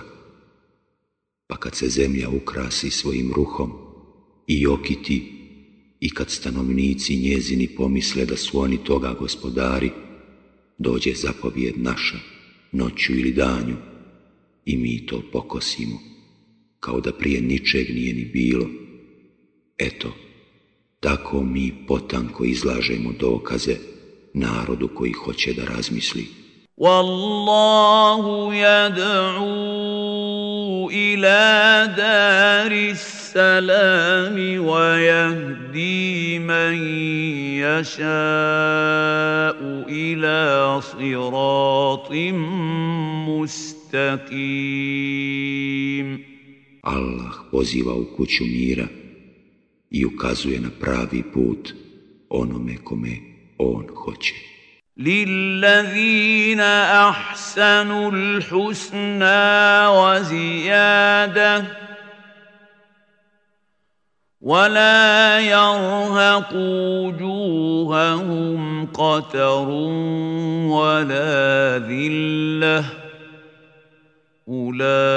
Pa 1.48 1.58
kad 1.58 1.76
se 1.76 1.89
zemlja 1.89 2.30
ukrasi 2.30 2.89
svojim 2.89 3.34
ruhom 3.34 3.72
i 4.48 4.68
okiti 4.68 5.34
i 6.00 6.10
kad 6.10 6.30
stanovnici 6.30 7.15
njezini 7.15 7.68
pomisle 7.68 8.26
da 8.26 8.38
su 8.38 8.60
oni 8.60 8.84
toga 8.84 9.15
gospodari, 9.20 9.92
dođe 10.78 11.13
zapovjed 11.13 11.74
naša, 11.78 12.20
noću 12.72 13.13
ili 13.13 13.32
danju, 13.32 13.76
i 14.65 14.78
mi 14.78 15.06
to 15.06 15.24
pokosimo, 15.32 16.09
kao 16.81 17.01
da 17.01 17.12
prije 17.12 17.40
ničeg 17.40 17.94
nije 17.94 18.14
ni 18.14 18.25
bilo. 18.25 18.66
Eto, 19.79 20.14
tako 21.01 21.42
mi 21.42 21.73
potanko 21.88 22.44
izlažemo 22.44 23.12
dokaze 23.20 23.77
narodu 24.35 24.88
koji 24.94 25.12
hoće 25.12 25.53
da 25.53 25.64
razmisli. 25.64 26.27
Wallahu 26.77 28.53
yad'u 28.53 29.44
ila 30.92 31.87
daris 31.97 33.25
السلام 33.37 34.66
ويهدي 34.66 36.38
من 36.38 36.75
يشاء 37.59 38.05
الى 39.90 40.81
صراط 40.81 42.12
مستقيم 44.07 44.35
Allah 46.82 47.34
poziva 47.52 47.94
u 47.94 48.06
kuću 48.18 48.44
mira 48.44 48.88
i 49.92 50.06
ukazuje 50.06 50.60
na 50.60 50.70
pravi 50.80 51.24
put 51.34 51.74
onome 52.30 52.78
kome 52.84 53.18
on 53.58 53.88
hoće. 53.96 54.36
للذين 55.00 56.60
احسنوا 56.60 58.12
الحسنى 58.12 59.88
وزياده 59.88 61.65
ولا 64.42 65.39
يرهق 65.39 66.54
وجوههم 67.04 68.86
قتر 68.86 69.70
ولا 70.70 71.78
ذله 71.78 72.99
اولئك 74.49 75.09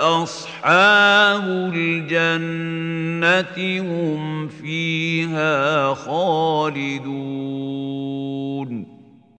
اصحاب 0.00 1.72
الجنه 1.74 3.56
هم 3.80 4.48
فيها 4.48 5.94
خالدون 5.94 7.26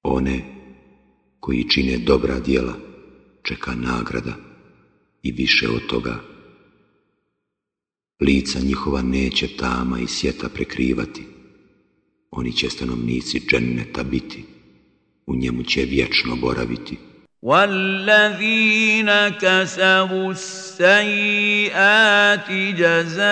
one 0.03 0.41
koji 1.39 1.63
čine 1.69 1.97
dobra 1.97 2.39
djela 2.39 2.73
čeka 3.43 3.75
nagrada 3.75 4.33
i 5.23 5.31
više 5.31 5.69
od 5.69 5.87
toga 5.87 6.19
Lica 8.21 8.59
njihova 8.59 9.01
neće 9.01 9.47
tama 9.57 9.99
i 9.99 10.07
sjeta 10.07 10.49
prekrivati. 10.49 11.23
Oni 12.31 12.53
će 12.53 12.69
stanovnici 12.69 13.39
dženneta 13.39 14.03
biti. 14.03 14.45
U 15.25 15.35
njemu 15.35 15.63
će 15.63 15.81
vječno 15.81 16.35
boraviti. 16.35 16.97
والذين 17.42 19.28
كسبوا 19.28 20.32
السيئات 20.32 22.52
جزاء 22.52 23.22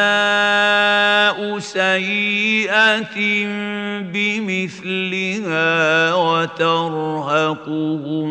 سيئة 1.59 3.47
بمثلها 4.13 6.15
وترهقهم 6.15 8.31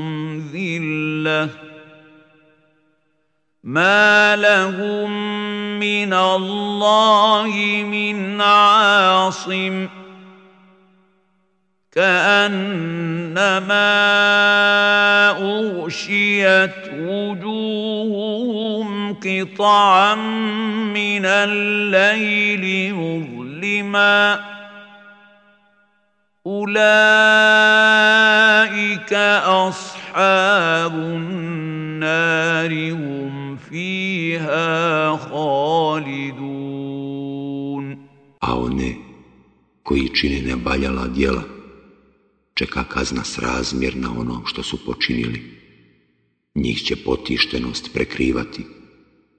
ذِلَّةٌ. 0.51 1.49
ما 3.63 4.35
لهم 4.35 5.09
من 5.79 6.13
الله 6.13 7.51
من 7.85 8.41
عاصم. 8.41 9.87
كأنما 11.99 13.91
أغشيت 15.31 16.75
وجوههم 16.99 18.88
قطعا 19.13 20.15
من 20.95 21.25
الليل 21.25 22.95
مظلما 22.95 24.39
أولئك 26.47 26.73
أصحاب 29.43 30.93
النار 30.93 32.71
هم 32.91 33.29
fiha 33.69 35.17
khalidun. 35.29 36.59
A 38.39 38.55
one 38.55 38.95
koji 39.83 40.09
čine 40.15 40.41
nebaljala 40.41 41.07
djela, 41.07 41.59
čeka 42.60 42.84
kazna 42.84 43.24
srazmjerna 43.24 44.12
ono 44.19 44.41
što 44.45 44.63
su 44.63 44.86
počinili. 44.86 45.41
Njih 46.56 46.82
će 46.82 46.95
potištenost 46.95 47.89
prekrivati, 47.93 48.63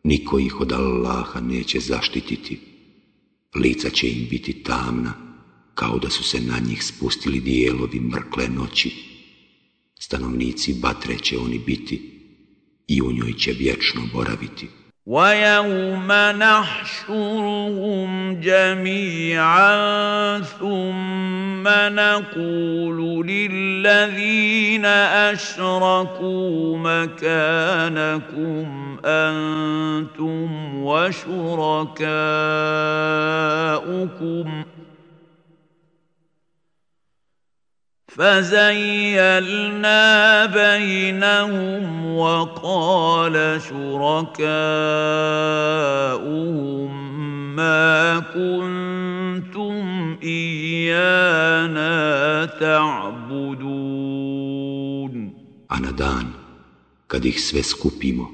niko 0.05 0.39
ih 0.39 0.61
od 0.61 0.73
Allaha 0.73 1.41
neće 1.41 1.81
zaštititi. 1.81 2.61
Lica 3.55 3.91
će 3.91 4.11
im 4.11 4.27
biti 4.31 4.63
tamna, 4.63 5.13
kao 5.75 5.99
da 5.99 6.11
su 6.11 6.25
se 6.25 6.41
na 6.41 6.59
njih 6.59 6.85
spustili 6.85 7.41
dijelovi 7.41 8.01
mrkle 8.01 8.49
noći. 8.49 8.91
Stanovnici 9.99 10.75
batre 10.75 11.19
će 11.19 11.39
oni 11.39 11.59
biti, 11.59 12.21
i 12.87 13.03
u 13.03 13.13
njoj 13.13 13.33
će 13.33 13.53
vječno 13.53 14.03
boraviti. 14.13 14.69
وَيَوْمَ 15.07 16.13
نَحْشُرُهُمْ 16.39 18.11
جَمِيعًا 18.41 19.73
ثُمَّ 20.41 21.65
نَقُولُ 21.69 23.27
لِلَّذِينَ 23.27 24.85
أَشْرَكُوا 24.85 26.79
مَكَانَكُمْ 26.79 28.67
أَنْتُمْ 29.05 30.75
وَشُرَكَاؤُكُمْ 30.85 32.05
ۖ 34.63 34.67
فزيلنا 38.16 40.02
بينهم 40.46 42.06
وقال 42.16 43.62
شركاؤهم 43.62 44.46
ما 47.56 48.20
كنتم 48.20 49.84
ايانا 50.24 51.96
تعبدون 52.46 54.06
A 55.76 55.80
na 55.80 55.92
dan, 55.92 56.28
kad 57.08 57.26
ih 57.26 57.42
sve 57.42 57.64
skupimo, 57.64 58.26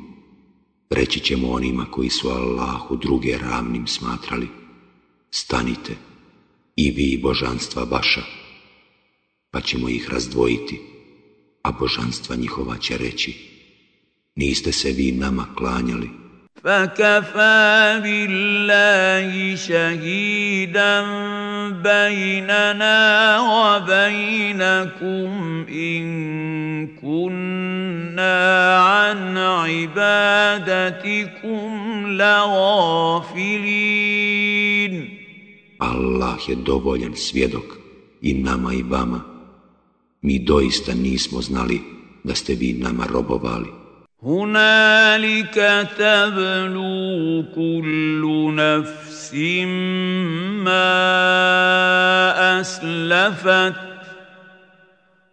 reći 0.90 1.20
ćemo 1.20 1.52
onima 1.52 1.86
koji 1.92 2.10
su 2.10 2.30
Allahu 2.30 2.96
druge 2.96 3.38
ravnim 3.38 3.88
smatrali, 3.88 4.48
stanite 5.32 5.94
i 6.76 6.92
vi 6.92 7.20
božanstva 7.24 7.84
vaša, 7.84 8.22
pa 9.56 9.62
ćemo 9.62 9.90
ih 9.90 10.10
razdvojiti, 10.10 10.82
a 11.64 11.72
božanstva 11.72 12.36
njihova 12.36 12.78
će 12.78 12.98
reći, 12.98 13.50
niste 14.36 14.72
se 14.72 14.92
vi 14.92 15.12
nama 15.12 15.46
klanjali. 15.58 16.22
فكفى 16.64 18.00
بالله 18.04 19.56
شهيدا 19.56 21.02
بيننا 21.70 23.00
وبينكم 23.40 25.30
إن 25.70 26.04
كنا 26.88 28.78
عن 28.78 29.38
عبادتكم 29.38 30.92
لغافلين 32.08 33.82
Allah 35.82 36.38
je 36.50 36.56
dovoljan 36.56 37.16
svjedok 37.16 37.78
i 38.22 38.34
nama 38.34 38.74
i 38.74 38.84
vama 38.84 39.22
Mi 40.27 40.39
doista 40.39 40.93
nismo 40.95 41.41
znali 41.43 41.81
da 42.25 42.35
ste 42.35 42.55
vi 42.55 42.73
nama 42.73 43.05
robovali. 43.13 43.71
Hunalika 44.21 45.85
tablu 45.99 47.45
kullu 47.55 48.53
nafsim 48.53 49.69
ma 50.65 50.93
aslafat 52.59 53.75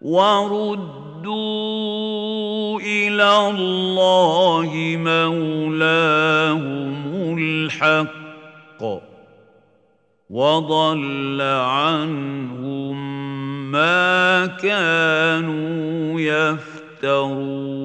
وردوا 0.04 1.32
إلى 2.82 3.30
الله 3.50 4.72
مولاهم 5.00 6.96
الحق 7.38 8.82
وضل 10.30 11.42
عنهم 11.42 13.13
ما 13.73 14.47
كانوا 14.47 15.79
تفترون 17.01 17.79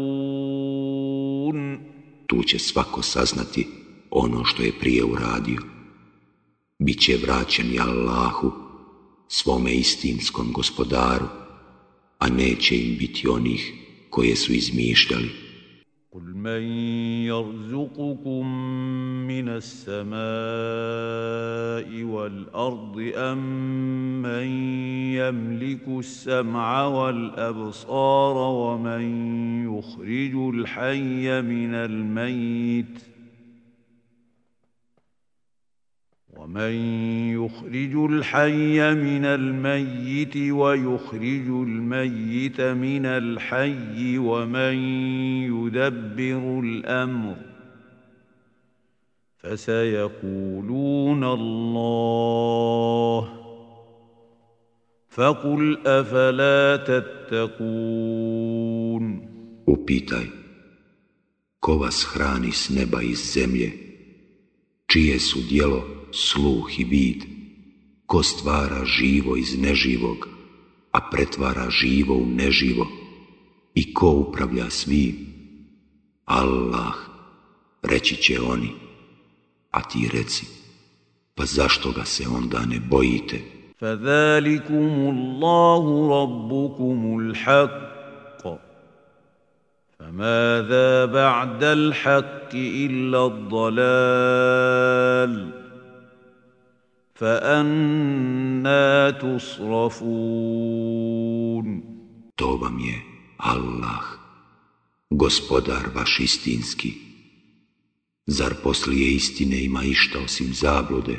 Tu 2.28 2.44
će 2.44 2.60
svako 2.60 3.02
saznati 3.02 3.68
ono 4.12 4.46
što 4.46 4.63
je 4.63 4.80
prije 4.80 5.04
uradio. 5.04 5.62
Biće 6.80 7.18
vraćeni 7.18 7.80
Allahu, 7.80 8.52
svome 9.28 9.74
istinskom 9.74 10.52
gospodaru, 10.52 11.26
a 12.20 12.30
neće 12.30 12.76
im 12.78 12.98
biti 12.98 13.28
onih 13.28 13.74
koje 14.10 14.36
su 14.36 14.54
izmišljali. 14.54 15.30
قل 16.12 16.23
من 16.23 16.62
يرزقكم 17.29 18.47
من 19.27 19.49
السماء 19.49 20.09
والارض 22.05 23.12
ام 23.16 24.23
من 24.23 24.47
يملك 25.14 25.88
السمع 25.88 26.85
والابصار 26.87 28.37
ومن 28.37 29.03
يخرج 29.64 30.55
الحي 30.55 31.42
من 31.42 31.75
الميت 31.75 33.18
ومن 36.38 36.72
يخرج 37.35 37.94
الحي 38.11 38.94
من 38.94 39.24
الميت 39.24 40.37
ويخرج 40.37 41.48
الميت 41.48 42.61
من 42.61 43.07
الحي 43.07 44.18
ومن 44.18 44.74
يدبر 45.51 46.61
الأمر 46.64 47.37
فسيقولون 49.38 51.24
الله 51.24 53.29
فقل 55.09 55.79
أفلا 55.87 56.77
تتقون 56.77 58.48
Upitaj, 59.68 60.24
ko 61.61 61.85
vas 61.85 62.01
hrani 62.09 62.57
s 62.57 62.72
neba 62.72 63.05
i 63.05 63.12
s 63.12 63.37
zemlje, 63.37 63.68
čije 64.87 65.20
su 65.20 65.38
dijelo 65.48 65.98
sluh 66.12 66.80
i 66.80 66.84
vid, 66.84 67.26
ko 68.06 68.24
stvara 68.24 68.86
živo 68.86 69.38
iz 69.38 69.58
neživog, 69.60 70.28
a 70.92 71.10
pretvara 71.10 71.70
živo 71.70 72.16
u 72.16 72.26
neživo, 72.26 72.88
i 73.76 73.94
ko 73.94 74.10
upravlja 74.10 74.70
svim? 74.70 75.16
Allah, 76.26 76.94
reći 77.82 78.16
će 78.16 78.42
oni, 78.42 78.70
a 79.72 79.82
ti 79.82 80.10
reci, 80.13 80.46
pa 81.36 81.46
zašto 81.46 81.92
ga 81.92 82.06
se 82.06 82.28
onda 82.28 82.66
ne 82.66 82.80
bojite? 82.80 83.54
فذلكم 83.84 84.94
الله 85.13 85.84
ربكم 86.22 87.20
الحق 87.20 88.44
فماذا 90.00 91.06
بعد 91.06 91.63
الحق 91.63 92.56
الا 92.56 93.26
الضلال 93.26 94.84
فأنا 97.18 99.12
تصرفون 99.12 100.74
To 102.36 102.58
vam 102.58 102.80
je 102.80 102.98
Allah, 103.38 104.04
gospodar 105.10 105.84
vaš 105.96 106.20
istinski. 106.20 106.94
Zar 108.28 108.54
poslije 108.63 109.16
istine 109.16 109.63
ima 109.63 109.84
išta 109.84 110.20
osim 110.20 110.54
zablude? 110.54 111.18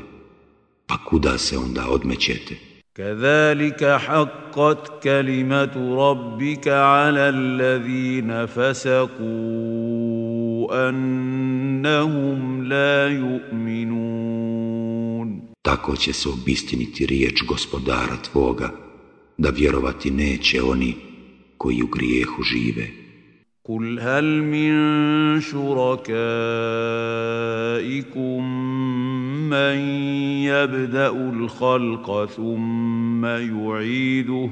Pa 0.87 0.97
kuda 1.05 1.38
se 1.38 1.59
onda 1.59 1.88
odmećete? 1.88 2.55
كذلك 2.94 3.85
حقت 3.85 5.03
كلمة 5.03 5.97
ربك 5.97 6.68
على 6.68 7.29
الذين 7.29 8.47
فسقوا 8.47 9.29
أنهم 10.88 12.64
لا 12.64 13.09
يؤمنون 13.09 14.28
Tako 15.62 15.97
će 15.97 16.12
se 16.12 16.29
obistiniti 16.29 17.07
riječ 17.07 17.42
gospodara 17.49 18.16
tvoga, 18.33 18.70
da 19.38 19.51
vjerovati 19.51 20.11
neće 20.11 20.62
oni 20.62 20.94
koji 21.59 21.83
u 21.83 21.87
grijehu 21.87 22.42
žive. 22.42 23.05
قل 23.68 24.01
هل 24.01 24.42
من 24.42 24.73
شركائكم 25.40 26.14
من 29.51 29.79
يبدا 30.44 31.09
الخلق 31.09 32.25
ثم 32.25 33.25
يعيده 33.25 34.51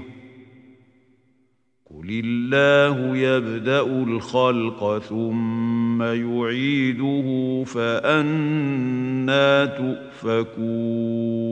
قل 1.96 2.20
الله 2.24 3.16
يبدا 3.16 3.80
الخلق 3.80 4.98
ثم 4.98 6.02
يعيده 6.02 7.64
فانا 7.66 9.66
تؤفكون 9.66 11.42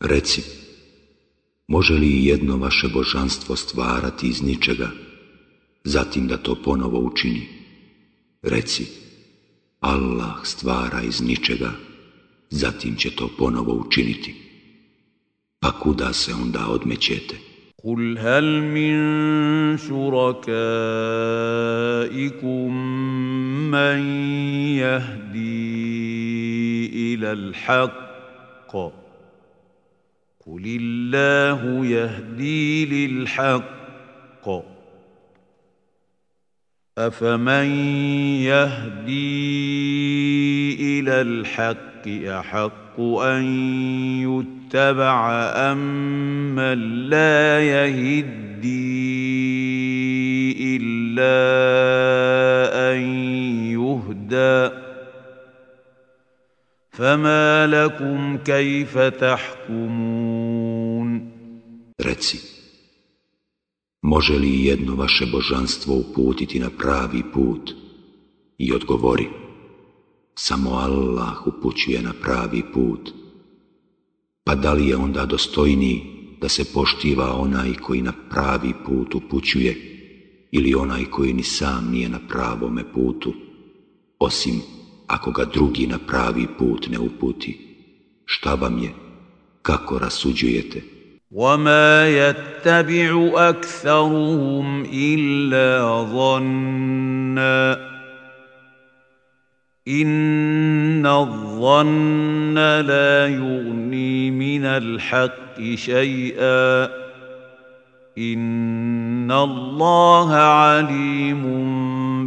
Reci, 0.00 0.42
može 1.68 1.94
li 1.94 2.26
jedno 2.26 2.56
vaše 2.56 2.88
božanstvo 2.88 3.56
stvarati 3.56 4.28
iz 4.28 4.42
ničega, 4.42 4.90
zatim 5.84 6.28
da 6.28 6.36
to 6.36 6.54
ponovo 6.64 6.98
učini? 6.98 7.48
Reci, 8.42 8.86
Allah 9.80 10.34
stvara 10.42 11.02
iz 11.02 11.20
ničega, 11.20 11.70
zatim 12.50 12.96
će 12.96 13.16
to 13.16 13.30
ponovo 13.38 13.74
učiniti. 13.86 14.34
Pa 15.60 15.80
kuda 15.80 16.12
se 16.12 16.34
onda 16.34 16.68
odmećete? 16.68 17.47
قل 17.83 18.17
هل 18.17 18.61
من 18.61 18.97
شركائكم 19.77 20.49
من 23.71 23.99
يهدي 24.75 25.79
إلى 27.13 27.31
الحق 27.31 28.71
قل 30.45 30.63
الله 30.65 31.85
يهدي 31.85 32.85
للحق 33.07 34.49
افمن 36.97 37.69
يهدي 38.43 39.98
إلى 40.79 41.21
الحق 41.21 42.07
أحق 42.39 42.99
أن 42.99 43.43
يتبع 44.21 45.31
أم 45.55 45.81
من 46.55 47.09
لا 47.09 47.59
يهدي 47.59 49.19
إلا 50.77 51.35
أن 52.91 52.99
يهدى 53.71 54.75
فما 56.91 57.67
لكم 57.67 58.37
كيف 58.37 58.97
تحكمون 58.97 60.29
رتسي 62.01 62.59
Može 64.01 64.33
li 64.33 64.65
jedno 64.65 64.95
vaše 64.95 65.25
božanstvo 65.25 65.95
uputiti 65.95 66.59
na 66.59 66.69
pravi 66.77 67.23
put? 67.33 67.71
I 68.57 68.73
odgovori, 68.73 69.27
samo 70.38 70.70
Allah 70.70 71.46
upućuje 71.46 72.02
na 72.02 72.12
pravi 72.22 72.62
put. 72.74 73.10
Pa 74.44 74.54
da 74.54 74.72
li 74.72 74.88
je 74.88 74.96
onda 74.96 75.26
dostojniji 75.26 76.02
da 76.40 76.48
se 76.48 76.64
poštiva 76.74 77.32
onaj 77.32 77.74
koji 77.74 78.02
na 78.02 78.12
pravi 78.30 78.72
put 78.86 79.14
upućuje 79.14 79.90
ili 80.52 80.74
onaj 80.74 81.04
koji 81.04 81.32
ni 81.32 81.42
sam 81.42 81.90
nije 81.90 82.08
na 82.08 82.18
pravome 82.28 82.92
putu, 82.92 83.32
osim 84.18 84.60
ako 85.06 85.30
ga 85.30 85.44
drugi 85.44 85.86
na 85.86 85.98
pravi 85.98 86.46
put 86.58 86.88
ne 86.90 86.98
uputi? 86.98 87.76
Šta 88.24 88.54
vam 88.54 88.78
je? 88.78 88.90
Kako 89.62 89.98
rasuđujete? 89.98 90.82
وما 91.34 92.08
يتبع 92.08 93.32
اكثرهم 93.36 94.84
الا 94.92 96.04
ظنا 96.04 97.94
ان 99.88 101.06
الظن 101.06 102.54
لا 102.80 103.28
يغني 103.28 104.30
من 104.30 104.64
الحق 104.64 105.60
شيئا 105.74 106.84
ان 108.18 109.32
الله 109.32 110.32
عليم 110.34 111.42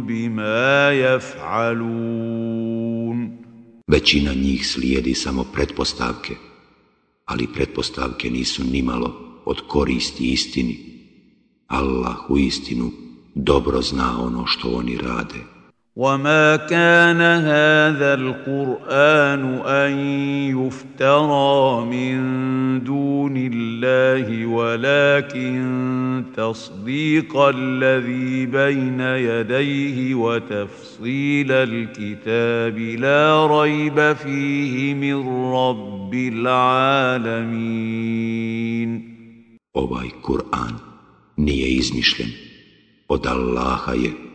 بما 0.06 0.92
يفعلون 0.92 2.48
Većina 3.88 4.32
njih 4.34 4.66
slijedi 4.66 5.14
samo 5.14 5.44
pretpostavke, 5.54 6.34
ali 7.24 7.46
pretpostavke 7.54 8.30
nisu 8.30 8.64
nimalo 8.64 9.14
od 9.44 9.60
koristi 9.68 10.32
istini. 10.32 10.78
Allah 11.66 12.30
u 12.30 12.38
istinu 12.38 12.90
dobro 13.34 13.82
zna 13.82 14.22
ono 14.22 14.46
što 14.46 14.68
oni 14.68 14.96
rade. 14.96 15.51
وما 15.95 16.55
كان 16.55 17.21
هذا 17.21 18.13
القران 18.13 19.61
ان 19.65 19.93
يفترى 20.57 21.85
من 21.85 22.17
دون 22.83 23.33
الله 23.37 24.45
ولكن 24.45 26.23
تصديق 26.37 27.37
الذي 27.37 28.45
بين 28.45 28.99
يديه 28.99 30.15
وتفصيل 30.15 31.51
الكتاب 31.51 32.79
لا 32.79 33.47
ريب 33.47 34.13
فيه 34.13 34.93
من 34.93 35.27
رب 35.53 36.13
العالمين. 36.13 37.53
Ovaj 39.73 40.09
Kur'an 40.21 40.73
nije 41.37 41.67
izmišljen, 41.67 42.29
od 43.07 43.25
Allaha 43.27 43.93
je 43.93 44.32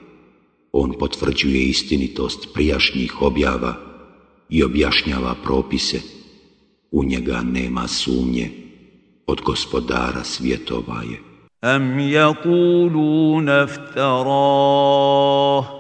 On 0.73 0.93
potvrđuje 0.99 1.63
istinitost 1.63 2.49
prijašnjih 2.55 3.23
objava 3.23 3.75
i 4.49 4.63
objašnjava 4.63 5.35
propise. 5.45 6.01
U 6.91 7.05
njega 7.05 7.43
nema 7.43 7.89
sumnje 7.89 8.51
od 9.27 9.41
gospodara 9.41 10.25
svjetova 10.25 11.03
je. 11.03 11.23
Am 11.61 11.99
yakuluna 11.99 13.65
iftarah 13.65 15.78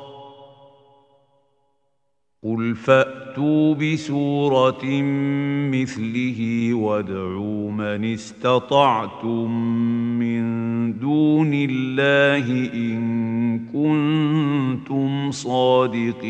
قل 2.44 2.74
فأتوا 2.76 3.74
bi 3.74 3.98
suratin 3.98 5.74
وادعوا 6.74 7.70
wad'u 7.70 7.70
man 7.72 8.04
istata'tum 8.04 9.50
min 10.18 10.44
dunillahi 11.00 12.70
in 12.74 13.66
kuntum 13.72 15.32
sadiqin. 15.32 16.24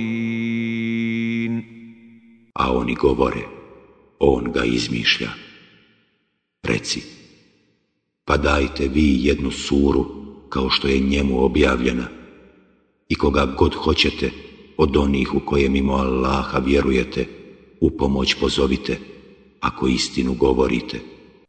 A 2.54 2.72
oni 2.72 2.94
govore, 2.94 3.44
on 4.18 4.52
ga 4.52 4.64
izmišlja. 4.64 5.28
Reci, 6.64 7.02
pa 8.24 8.36
dajte 8.36 8.88
vi 8.88 9.26
jednu 9.28 9.50
suru 9.50 10.06
kao 10.48 10.70
što 10.70 10.88
je 10.88 11.00
njemu 11.00 11.44
objavljena 11.44 12.08
i 13.08 13.14
koga 13.14 13.46
god 13.58 13.74
hoćete 13.74 14.47
od 14.78 14.96
onih 14.96 15.34
u 15.34 15.40
koje 15.40 15.68
mimo 15.68 15.92
Allaha 15.92 16.58
vjerujete, 16.58 17.26
u 17.80 17.90
pomoć 17.90 18.34
pozovite, 18.40 18.98
ako 19.60 19.88
istinu 19.88 20.34
govorite. 20.34 20.98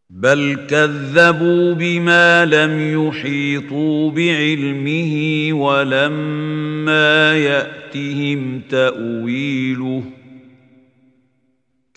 بل 0.09 0.57
كذبوا 0.69 1.73
بما 1.73 2.45
لم 2.45 3.05
يحيطوا 3.07 4.11
بعلمه 4.11 5.13
ولما 5.53 7.37
ياتهم 7.37 8.61
تاويله 8.69 10.03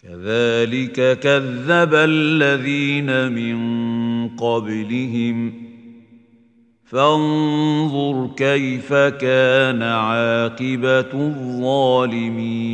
كذلك 0.03 1.19
كذب 1.19 1.95
الذين 1.95 3.33
من 3.33 3.57
قبلهم 4.29 5.62
فانظر 6.92 8.30
كيف 8.36 8.94
كان 8.94 9.82
عاقبه 9.82 11.12
الظالمين 11.28 12.68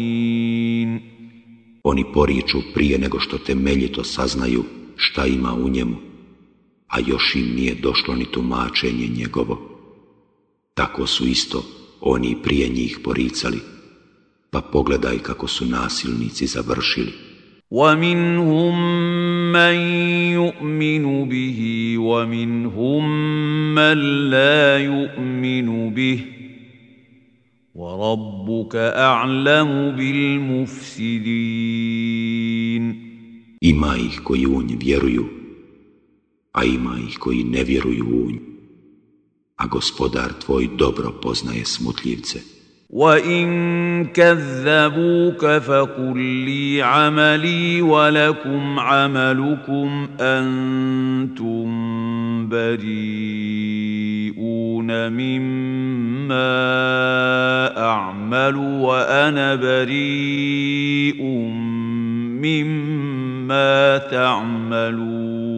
Oni 1.84 2.03
poriču 2.13 2.61
prije 2.74 2.97
nego 2.97 3.19
što 3.19 3.38
temeljito 3.38 4.03
saznaju 4.03 4.63
šta 4.95 5.26
ima 5.26 5.53
u 5.53 5.69
njemu, 5.69 5.95
a 6.88 6.99
još 6.99 7.36
im 7.36 7.55
nije 7.55 7.76
došlo 7.76 8.15
ni 8.15 8.26
tumačenje 8.26 9.07
njegovo. 9.17 9.61
Tako 10.74 11.07
su 11.07 11.28
isto 11.28 11.63
oni 12.01 12.38
prije 12.43 12.69
njih 12.69 12.99
poricali, 13.03 13.59
pa 14.51 14.61
pogledaj 14.61 15.17
kako 15.17 15.47
su 15.47 15.65
nasilnici 15.65 16.45
završili. 16.47 17.13
وَمِنْهُمْ 17.71 18.76
مَنْ 19.51 19.76
يُؤْمِنُ 20.34 21.26
بِهِ 21.30 21.86
وَمِنْهُمْ 22.07 23.03
مَنْ 23.76 24.30
لَا 24.30 24.78
يُؤْمِنُ 24.78 25.93
بِهِ 25.93 26.19
وَرَبُّكَ 27.76 28.76
أَعْلَمُ 28.76 29.95
بِالْمُفْسِدِينَ 29.97 31.24
Ima 33.61 33.97
ih 33.97 34.21
koji 34.24 34.45
u 34.45 34.61
nj 34.61 34.76
vjeruju, 34.86 35.26
a 36.51 36.65
ima 36.65 36.97
ih 37.07 37.17
koji 37.19 37.43
ne 37.43 37.63
vjeruju 37.63 38.05
u 38.05 38.32
nj. 38.32 38.38
A 39.55 39.67
gospodar 39.67 40.34
tvoj 40.45 40.69
dobro 40.78 41.11
poznaje 41.21 41.65
smutljivce. 41.65 42.57
وَإِن 42.89 44.05
كَذَّبُوكَ 44.16 45.47
فَقُل 45.47 46.18
لِّي 46.18 46.82
عَمَلِي 46.82 47.82
وَلَكُمْ 47.82 48.78
عَمَلُكُمْ 48.78 50.09
أَنتُم 50.20 51.68
بَرِيئُونَ 52.49 52.89
مِمَّا 55.12 56.39
أَعْمَلُ 57.78 58.57
وَأَنَا 58.57 59.55
بَرِيءٌ 59.55 61.22
مِّمَّا 62.41 63.99
تَعْمَلُونَ 63.99 65.49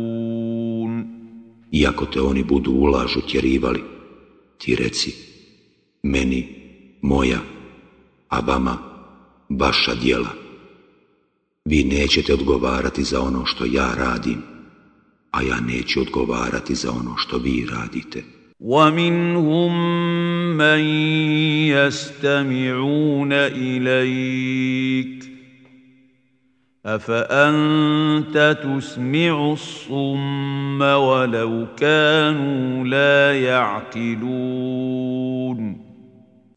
Iako 1.72 2.07
te 2.07 2.20
oni 2.20 2.43
budu 2.43 2.72
ulažu 2.72 3.20
tjerivali, 3.22 3.83
ti 4.59 4.74
reci, 4.74 5.14
meni, 6.03 6.59
moja, 7.01 7.39
a 8.30 8.39
vama, 8.39 8.78
vaša 9.49 9.95
dijela. 9.95 10.30
Vi 11.66 11.84
nećete 11.84 12.34
odgovarati 12.34 13.03
za 13.03 13.22
ono 13.22 13.45
što 13.45 13.66
ja 13.66 13.88
radim, 13.97 14.41
a 15.32 15.41
ja 15.41 15.59
neću 15.68 16.01
odgovarati 16.01 16.76
za 16.76 16.91
ono 16.91 17.18
što 17.18 17.38
vi 17.38 17.68
radite. 17.72 18.24
وَمِنْهُمْ 18.59 19.74
مَنْ 20.57 20.80
يَسْتَمِعُونَ 21.70 23.32
إِلَيْكَ 23.32 25.26
أَفَأَنْتَ 26.86 28.57
تُسْمِعُ 28.63 29.53
الصُّمَّ 29.53 30.82
وَلَوْ 30.82 31.68
كَانُوا 31.78 32.84
لَا 32.88 33.34
يَعْقِلُونَ 33.41 34.26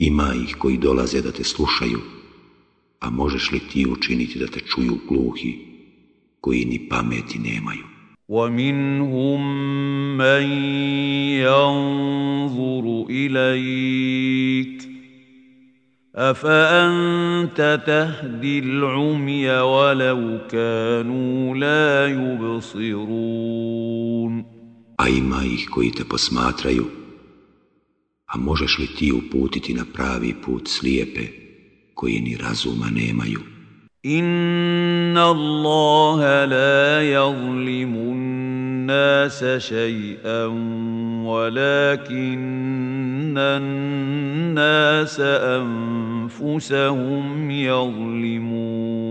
Ima 0.03 0.35
ih 0.35 0.57
koji 0.59 0.77
dolaze 0.77 1.21
da 1.23 1.33
te 1.33 1.45
slušaju, 1.45 1.99
a 3.01 3.11
možeš 3.11 3.53
li 3.53 3.61
ti 3.73 3.87
učiniti 3.87 4.39
da 4.39 4.47
te 4.47 4.61
čuju 4.61 4.99
gluhi, 5.09 5.59
koji 6.41 6.65
ni 6.65 6.89
pameti 6.89 7.39
nemaju? 7.39 7.99
وَمِنْهُمْ 8.29 9.41
مَنْ 10.17 10.43
يَنْظُرُ 11.41 13.07
إِلَيْكَ 13.11 14.89
أَفَأَنْتَ 16.17 17.81
تَهْدِي 17.87 18.59
الْعُمْيَ 18.59 19.61
وَلَوْ 19.61 20.39
كَانُوا 20.51 21.57
لَا 21.57 22.07
يُبْصِرُونَ 22.07 23.59
A 24.99 25.09
ima 25.09 25.45
ih 25.45 25.69
koji 25.71 25.91
te 25.93 26.05
posmatraju, 26.05 26.87
a 28.33 28.39
možeš 28.39 28.79
li 28.79 28.87
ti 28.87 29.13
uputiti 29.13 29.75
na 29.75 29.85
pravi 29.95 30.35
put 30.45 30.69
slijepe, 30.69 31.27
koji 31.95 32.21
ni 32.21 32.37
razuma 32.37 32.91
nemaju? 32.91 33.41
إِنَّ 34.07 35.19
اللَّهَ 35.19 36.45
لَا 36.45 37.03
يَظْلِمُ 37.03 37.95
النَّاسَ 37.95 39.45
شَيْئًا 39.69 40.47
وَلَكِنَّ 41.27 42.39
النَّاسَ 43.39 45.21
أَنفُسَهُمْ 45.61 47.27
يَظْلِمُونَ 47.51 49.09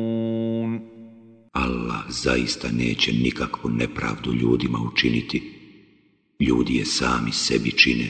Allah 1.52 2.04
zaista 2.10 2.68
neće 2.72 3.14
nikakvu 3.14 3.70
nepravdu 3.70 4.34
ljudima 4.34 4.80
učiniti. 4.93 5.54
Ljudi 6.39 6.76
je 6.76 6.86
sami 6.86 7.32
sebi 7.32 7.72
čine. 7.72 8.10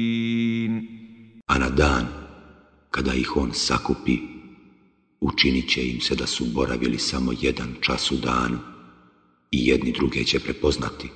A 1.50 1.58
na 1.58 1.68
dan, 1.70 2.06
kada 2.90 3.14
ih 3.14 3.36
on 3.36 3.50
sakupi, 3.52 4.18
učinit 5.20 5.68
će 5.68 5.88
im 5.88 6.00
se 6.00 6.14
da 6.14 6.26
su 6.26 6.44
boravili 6.44 6.98
samo 6.98 7.32
jedan 7.40 7.74
čas 7.80 8.10
u 8.10 8.16
danu 8.16 8.58
i 9.50 9.66
jedni 9.68 9.92
druge 9.92 10.24
će 10.24 10.40
prepoznati. 10.40 11.08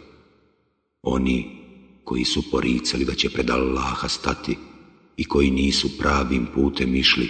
Oni 1.02 1.60
koji 2.04 2.24
su 2.24 2.50
poricali 2.50 3.04
da 3.04 3.14
će 3.14 3.30
pred 3.30 3.50
Allaha 3.50 4.08
stati 4.08 4.56
i 5.16 5.24
koji 5.24 5.50
nisu 5.50 5.98
pravim 5.98 6.46
putem 6.54 6.94
išli, 6.94 7.28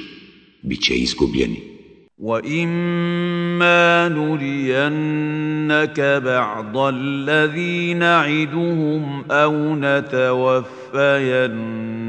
bit 0.62 0.80
će 0.82 0.94
izgubljeni. 0.94 1.70
وَإِمَّا 2.20 4.08
نُرِيَنَّكَ 4.08 6.00
بَعْضَ 6.24 6.76
الَّذِي 6.76 7.94
نَعِدُهُمْ 7.94 9.24
أَوْ 9.30 9.74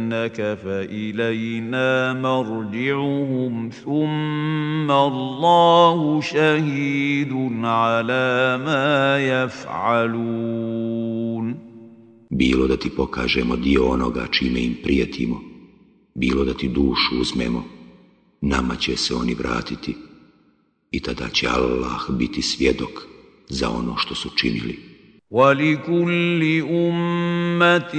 نَتَوَفَّيَنَّكَ 0.06 0.58
فَإِلَيْنَا 0.64 2.14
مَرْجِعُهُمْ 2.14 3.70
ثُمَّ 3.70 4.92
اللَّهُ 4.92 6.22
شَهِيدٌ 6.22 7.34
عَلَى 7.64 8.58
مَا 8.66 9.18
يَفْعَلُونَ 9.34 10.52
Bilo 12.30 12.68
da 12.68 12.78
ti 12.78 12.90
pokažemo 12.90 13.56
dio 13.56 13.86
onoga 13.88 14.28
čime 14.32 14.64
im 14.64 14.76
prijetimo, 14.84 15.42
bilo 16.16 16.46
da 16.46 16.54
ti 16.54 16.68
dušu 16.68 17.20
uzmemo, 17.22 17.64
nama 18.42 18.76
će 18.76 18.98
se 18.98 19.16
oni 19.16 19.34
vratiti 19.34 19.96
i 20.92 21.00
tada 21.00 21.30
će 21.30 21.48
Allah 21.48 22.10
biti 22.10 22.42
svjedok 22.42 23.08
za 23.50 23.70
ono 23.70 23.98
što 23.98 24.16
su 24.16 24.30
činili. 24.36 24.95
وَلِكُلِّ 25.32 26.42
أُمَّةٍ 26.70 27.96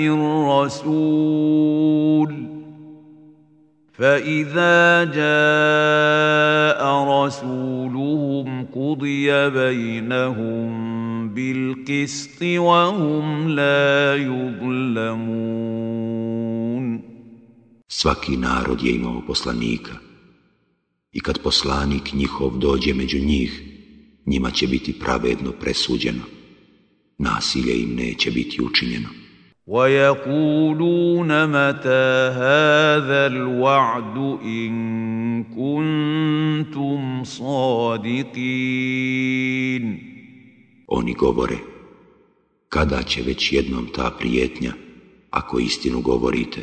رَسُولٌ 0.52 2.30
فَإِذَا 3.92 5.04
جَاءَ 5.04 6.80
رَسُولُهُمْ 7.14 8.64
قُضِيَ 8.64 9.50
بَيْنَهُم 9.50 10.68
بِالْقِسْطِ 11.28 12.42
وَهُمْ 12.42 13.48
لَا 13.48 14.16
يُظْلَمُونَ 14.16 15.52
Svaki 17.88 18.36
narod 18.36 18.82
je 18.82 18.94
imao 18.94 19.22
poslanika – 19.26 20.12
i 21.12 21.20
kad 21.20 21.38
poslanik 21.38 22.12
njihov 22.12 22.58
dođe 22.58 22.94
među 22.94 23.18
njih, 23.18 23.62
njima 24.26 24.50
će 24.50 24.66
biti 24.66 24.98
pravedno 24.98 25.52
presuđeno. 25.52 26.22
Nasilje 27.18 27.82
im 27.82 27.94
neće 27.94 28.30
biti 28.30 28.62
učinjeno. 28.62 29.08
وَيَقُولُونَ 29.66 31.46
مَتَى 31.46 32.30
هَذَا 32.34 33.26
الْوَعْدُ 33.26 34.16
إِن 34.42 34.72
كُنتُمْ 35.44 37.24
صَادِقِينَ 37.24 38.52
Oni 40.86 41.14
govore, 41.14 41.56
kada 42.68 43.02
će 43.02 43.22
već 43.22 43.52
jednom 43.52 43.86
ta 43.94 44.10
prijetnja, 44.18 44.72
ako 45.30 45.58
istinu 45.58 46.00
govorite, 46.00 46.62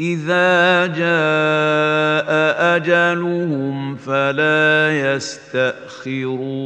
اذا 0.00 0.86
جاء 0.86 2.28
اجلهم 2.76 3.96
فلا 3.96 5.00
يستاخرون 5.14 6.62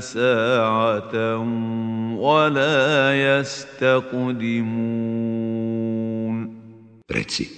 ساعه 0.00 1.38
ولا 2.18 3.14
يستقدمون 3.38 4.98
Reci, 7.08 7.48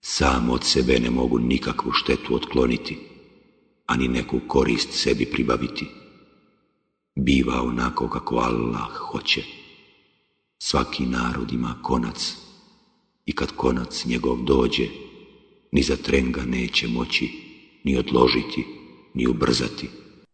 sam 0.00 0.50
od 0.50 0.64
sebe 0.64 0.98
ne 0.98 1.10
mogu 1.10 1.38
nikakvu 1.38 1.92
štetu 1.92 2.34
otkloniti, 2.34 2.98
ani 3.86 4.08
neku 4.08 4.40
korist 4.46 4.92
sebi 4.92 5.26
pribaviti. 5.26 5.90
Biva 7.16 7.62
onako 7.62 8.08
kako 8.08 8.36
Allah 8.36 8.92
hoće. 8.92 9.42
Svaki 10.58 11.06
narod 11.06 11.52
ima 11.52 11.74
konac, 11.82 12.36
i 13.26 13.32
kad 13.32 13.52
konac 13.56 14.04
njegov 14.04 14.42
dođe, 14.42 14.86
ni 15.72 15.82
za 15.82 15.96
trenga 15.96 16.42
neće 16.42 16.88
moći 16.88 17.28
ni 17.84 17.98
odložiti, 17.98 18.64
ni 19.14 19.26
ubrzati. 19.26 19.88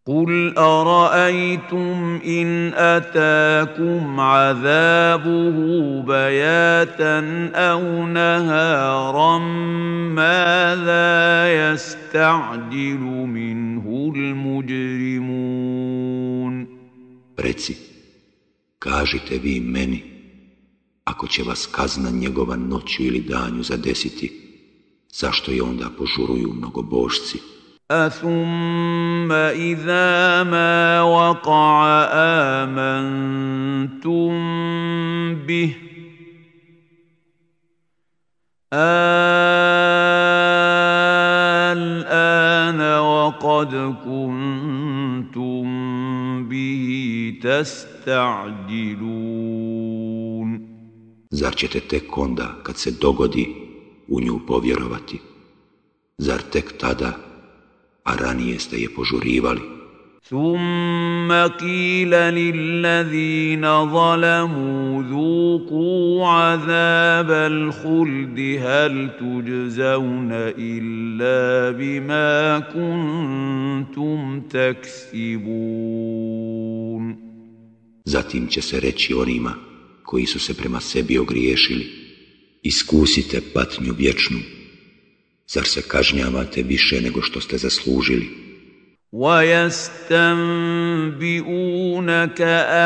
قل 0.07 0.55
أرأيتم 0.59 2.21
إن 2.27 2.73
أتاكم 2.75 4.21
عذابه 4.21 5.57
بياتا 6.03 7.19
أو 7.55 8.07
نهارا 8.07 9.39
ماذا 10.15 11.73
يستعجل 11.73 13.01
منه 13.27 14.13
المجرمون 14.17 15.87
Reci, 17.39 17.77
kažite 18.79 19.39
vi 19.39 19.61
meni, 19.61 20.10
ako 21.04 21.28
će 21.28 21.44
vas 21.44 21.68
kazna 21.72 22.10
njegova 22.10 22.56
noću 22.56 23.04
ili 23.04 23.20
danju 23.20 23.64
zadesiti, 23.64 24.42
zašto 25.14 25.52
je 25.52 25.64
onda 25.64 25.90
požuruju 25.98 26.54
mnogo 26.54 26.82
božci? 26.82 27.40
A 27.90 28.10
thumma 28.10 29.52
iza 29.52 30.44
ma 30.52 31.02
waqa'a 31.04 32.64
amantum 32.64 34.34
bih, 35.48 35.76
al 38.72 38.78
ana 42.12 43.02
waqad 43.02 44.04
kuntum 44.04 45.68
bih 46.50 47.42
tasta'đilun 47.44 49.81
Zar 51.31 51.57
ćete 51.57 51.81
tek 51.81 52.19
onda, 52.19 52.55
kad 52.63 52.77
se 52.77 52.91
dogodi, 52.91 53.55
u 54.09 54.21
nju 54.21 54.41
povjerovati? 54.47 55.21
Zar 56.19 56.43
tek 56.53 56.79
tada, 56.79 57.13
a 58.05 58.17
ranije 58.17 58.59
ste 58.59 58.77
je 58.77 58.95
požurivali? 58.95 59.77
ثم 60.31 61.33
قيل 61.33 62.11
للذين 62.11 63.85
ظلموا 63.85 65.03
ذوقوا 65.03 66.27
عذاب 66.27 67.31
الخلد 67.31 68.59
هل 68.63 69.11
تجزون 69.21 70.29
إلا 70.59 71.71
بما 71.79 72.59
كنتم 72.59 74.41
تكسبون 74.41 75.67
Zatim 78.05 78.47
će 78.47 78.63
se 78.63 78.81
reći 78.81 79.15
onima 79.15 79.55
koji 80.11 80.27
su 80.27 80.39
se 80.39 80.55
prema 80.55 80.81
sebi 80.81 81.19
ogriješili, 81.19 81.87
iskusite 82.63 83.41
patnju 83.55 83.95
vječnu, 83.99 84.39
zar 85.49 85.65
se 85.67 85.83
kažnjavate 85.89 86.63
više 86.63 87.01
nego 87.01 87.23
što 87.23 87.41
ste 87.41 87.59
zaslužili? 87.59 88.47
وَيَسْتَنْبِئُونَكَ 89.13 90.01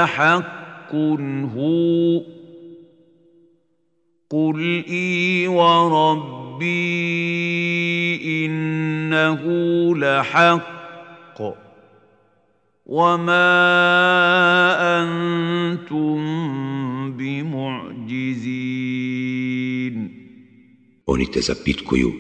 أَحَقٌّ 0.05 0.95
هُوَ 1.55 2.21
قُلْ 4.31 4.85
إِي 4.89 5.49
وَرَبِّي 5.49 6.67
إِنَّهُ 8.47 9.43
لَحَقٌّ 9.97 11.41
وَمَا 12.87 13.53
أَنْتُمْ 15.03 16.21
بِمُعْجِزِينَ 17.18 18.56
Oni 21.06 21.32
te 21.32 21.42
zapitkuju, 21.42 22.14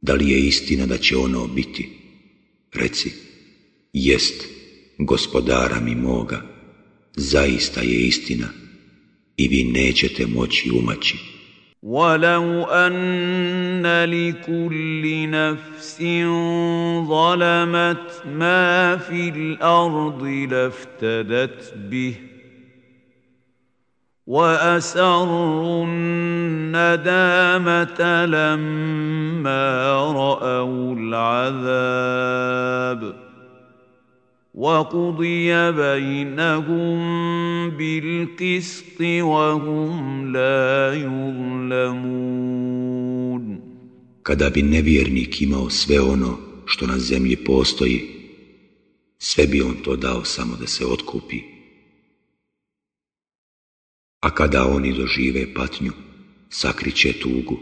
da 0.00 0.14
li 0.14 0.30
je 0.30 0.46
istina 0.46 0.86
da 0.86 0.98
će 0.98 1.16
ono 1.16 1.46
biti? 1.46 1.88
Reci, 2.72 3.10
jest, 3.92 4.48
gospodara 4.98 5.80
mi 5.80 5.94
moga, 5.94 6.42
zaista 7.16 7.80
je 7.80 8.06
istina 8.06 8.48
i 9.36 9.48
vi 9.48 9.64
nećete 9.64 10.26
moći 10.26 10.70
umaći. 10.70 11.18
ولو 11.84 12.64
أن 12.64 14.04
لكل 14.04 15.30
نفس 15.30 16.02
ظلمت 17.08 18.22
ما 18.26 18.96
في 18.96 19.28
الأرض 19.28 20.22
لافتدت 20.22 21.74
به 21.90 22.14
واسروا 24.26 25.86
الندامه 25.86 27.46
لما 28.26 29.92
راوا 30.12 30.94
العذاب 30.98 32.44
وقضي 34.54 35.72
بينهم 35.72 36.98
بالقسط 37.70 39.00
وهم 39.00 40.32
لا 40.32 40.94
يظلمون 40.94 42.34
Kada 44.24 44.50
bi 44.50 44.62
nevjernik 44.62 45.42
imao 45.42 45.70
sve 45.70 46.00
ono 46.00 46.38
što 46.66 46.86
na 46.86 46.98
zemlji 46.98 47.36
postoji, 47.36 48.00
sve 49.18 49.46
bi 49.46 49.62
on 49.62 49.74
to 49.84 49.96
dao 49.96 50.24
samo 50.24 50.56
da 50.56 50.66
se 50.66 50.86
otkupi. 50.86 51.53
A 54.24 54.30
kada 54.30 54.66
oni 54.66 54.92
dožive 54.92 55.54
patnju, 55.54 55.92
sakriće 56.50 57.12
tugu 57.12 57.56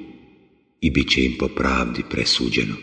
i 0.80 0.90
bit 0.90 1.10
će 1.10 1.24
im 1.24 1.36
po 1.38 1.48
pravdi 1.48 2.02
presuđeno. 2.10 2.74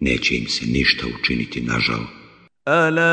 Neće 0.00 0.36
im 0.36 0.48
se 0.48 0.66
ništa 0.66 1.06
učiniti 1.20 1.60
nažal. 1.60 2.00
Ala 2.64 3.08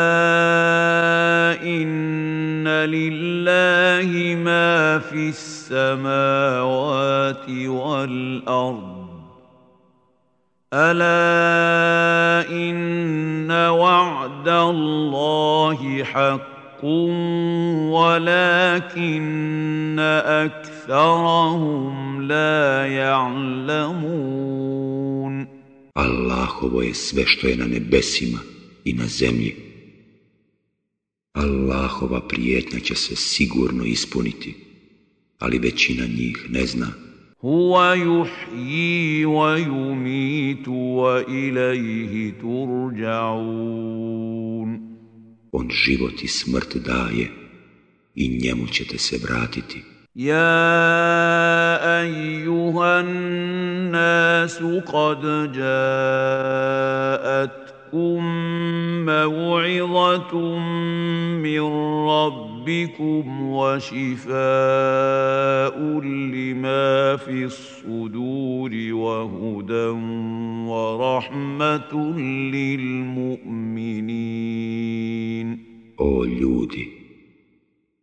inna 1.63 2.83
lillahi 2.83 4.35
ma 4.35 5.01
fis 5.11 5.67
samavati 5.67 7.67
wal 7.67 8.41
ard. 8.45 9.03
Ala 10.71 12.43
inna 12.51 13.71
wa'da 13.71 14.69
Allahi 14.69 16.03
haqq 16.82 16.84
ولكن 17.90 19.98
أكثرهم 20.44 22.22
لا 22.22 22.86
يعلمون 22.86 24.38
Allahovo 25.98 26.82
je 26.82 26.94
sve 26.94 27.26
što 27.26 27.48
je 27.48 27.56
na 27.56 27.66
nebesima 27.66 28.38
i 28.84 28.92
na 28.92 29.06
zemlji. 29.06 29.56
Allahova 31.32 32.28
prijetnja 32.28 32.80
će 32.80 32.94
se 32.94 33.16
sigurno 33.16 33.84
ispuniti, 33.84 34.54
ali 35.38 35.59
većina 35.59 36.06
njih 36.06 36.46
ne 36.50 36.66
zna. 36.66 36.86
Huwa 37.40 37.96
yuhyi 37.96 39.26
wa 39.26 39.59
yumitu 39.59 40.70
wa 40.70 41.24
ilayhi 41.28 42.32
turja'un. 42.40 43.88
On 45.53 45.69
život 45.69 46.23
i 46.23 46.27
smrt 46.27 46.75
daje 46.75 47.31
i 48.15 48.39
njemu 48.43 48.67
ćete 48.67 48.97
se 48.97 49.19
vratiti. 49.23 49.83
Ja 50.15 51.79
ejuhan 52.03 53.07
nasu 53.89 54.81
kad 54.91 55.55
jaatkum 55.55 57.62
mev'izatum 57.93 59.05
موعظة 59.05 60.31
rabbikum 62.07 63.51
wa 63.51 63.75
وشفاء 63.75 65.75
لما 66.01 67.17
fi 67.17 67.43
الصدور 67.43 68.71
wa 68.93 69.23
ورحمة 69.33 70.67
wa 70.67 70.97
rahmatun 70.97 72.17
lil 72.51 72.79
mu'minin. 73.17 74.67
O 75.97 76.25
ljudi, 76.25 76.91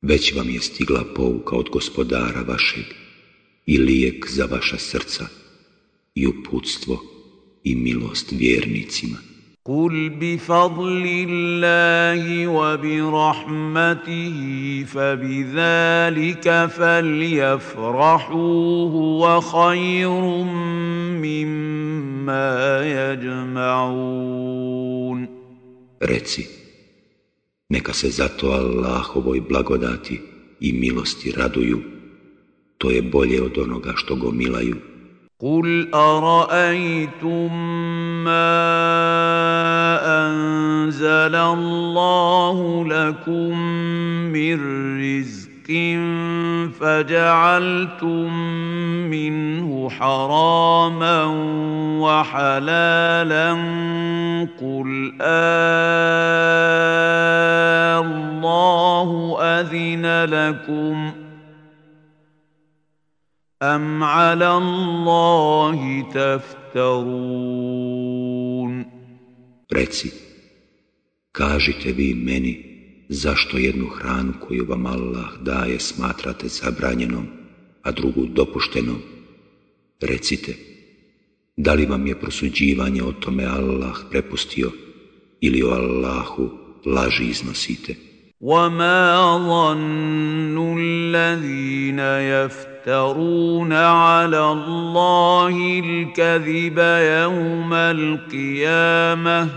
već 0.02 0.34
vam 0.34 0.50
je 0.50 0.60
stigla 0.60 1.04
pouka 1.16 1.56
od 1.56 1.70
gospodara 1.70 2.42
vašeg 2.48 2.84
i 3.66 3.78
lijek 3.78 4.30
za 4.30 4.44
vaša 4.44 4.78
srca 4.78 5.26
i 6.14 6.26
uputstvo 6.26 7.02
i 7.64 7.74
milost 7.74 8.32
vjernicima. 8.32 9.29
قل 9.69 10.09
بفضل 10.21 11.25
الله 11.29 12.47
وبرحمته 12.47 14.37
فبذلك 14.87 16.65
فليفرحوا 16.65 18.29
هو 18.89 19.41
خير 19.41 20.21
مما 21.25 22.51
يجمعون 23.13 24.35
Reci, 26.01 26.45
Neka 27.69 27.93
se 27.93 28.09
zato 28.09 28.51
Allahovoj 28.51 29.39
blagodati 29.41 30.21
i 30.59 30.73
milosti 30.73 31.31
raduju. 31.31 31.81
To 32.77 32.89
je 32.89 33.01
bolje 33.01 33.41
od 33.41 33.57
onoga 33.57 33.93
što 33.95 34.15
go 34.15 34.31
milaju. 34.31 34.75
قل 35.39 35.89
أرأيتم 35.93 37.51
ما 38.23 39.08
أنزل 40.90 41.34
الله 41.36 42.84
لكم 42.84 43.58
من 44.34 44.58
رزق 44.98 45.50
فجعلتم 46.80 48.34
منه 49.10 49.90
حراما 49.90 51.24
وحلالا 52.02 53.52
قل 54.60 55.12
الله 58.02 59.38
أذن 59.40 60.24
لكم 60.24 61.12
أم 63.62 64.04
على 64.04 64.56
الله 64.56 66.04
تفترون 66.14 67.60
Reci, 69.72 70.29
kažite 71.39 71.91
vi 71.91 72.13
meni 72.13 72.75
zašto 73.09 73.57
jednu 73.57 73.87
hranu 73.87 74.33
koju 74.47 74.65
vam 74.65 74.85
Allah 74.85 75.29
daje 75.41 75.79
smatrate 75.79 76.47
zabranjenom, 76.47 77.27
a 77.81 77.91
drugu 77.91 78.25
dopuštenom? 78.25 79.01
Recite, 80.01 80.55
da 81.57 81.73
li 81.73 81.85
vam 81.85 82.07
je 82.07 82.19
prosuđivanje 82.19 83.03
o 83.03 83.11
tome 83.11 83.45
Allah 83.45 83.95
prepustio 84.11 84.71
ili 85.41 85.63
o 85.63 85.69
Allahu 85.69 86.49
laži 86.85 87.25
iznosite? 87.25 87.95
وما 88.41 89.37
ظن 89.37 90.77
الذين 90.79 91.99
يفترون 91.99 93.73
على 93.73 94.51
الله 94.51 95.81
الكذب 95.83 96.77
يوم 97.23 97.73
القيامه 97.73 99.49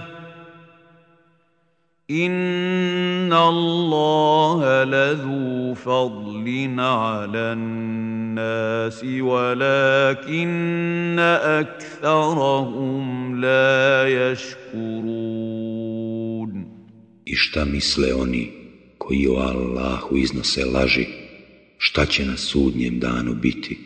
ان 2.12 3.32
الله 3.32 4.84
لذو 4.84 5.74
فضل 5.74 6.74
على 6.78 7.38
الناس 7.38 9.04
ولكن 9.04 10.48
اكثرهم 11.58 13.40
لا 13.40 14.08
يشكرون 14.08 15.68
I 17.24 17.34
šta 17.36 17.64
misle 17.64 18.14
oni 18.14 18.50
koji 18.98 19.26
o 19.28 19.34
Allahu 19.36 20.16
iznose 20.16 20.64
laži, 20.64 21.06
šta 21.78 22.06
će 22.06 22.24
na 22.24 22.36
sudnjem 22.36 23.00
danu 23.00 23.34
biti? 23.34 23.78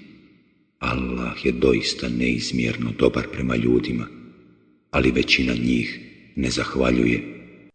Allah 0.78 1.44
je 1.44 1.52
doista 1.52 2.08
neizmjerno 2.08 2.90
dobar 2.98 3.24
prema 3.32 3.56
ljudima, 3.56 4.06
ali 4.90 5.10
većina 5.10 5.54
njih 5.54 6.00
ne 6.36 6.50
zahvaljuje. 6.50 7.35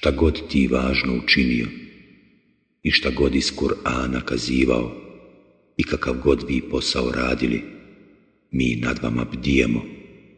šta 0.00 0.10
god 0.10 0.48
ti 0.48 0.66
važno 0.66 1.16
učinio 1.24 1.66
i 2.82 2.90
šta 2.90 3.10
god 3.10 3.34
iz 3.34 3.52
Kur'ana 3.56 4.20
kazivao 4.20 4.92
i 5.76 5.82
kakav 5.84 6.14
god 6.24 6.44
vi 6.48 6.60
posao 6.70 7.12
radili, 7.12 7.62
mi 8.50 8.76
nad 8.82 8.98
vama 9.02 9.24
bdijemo 9.24 9.82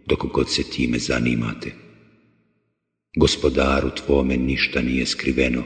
dok 0.07 0.27
god 0.33 0.51
se 0.51 0.63
time 0.63 0.99
zanimate. 0.99 1.73
Gospodaru 3.17 3.91
tvome 3.91 4.37
ništa 4.37 4.83
nije 4.83 5.07
skriveno 5.07 5.63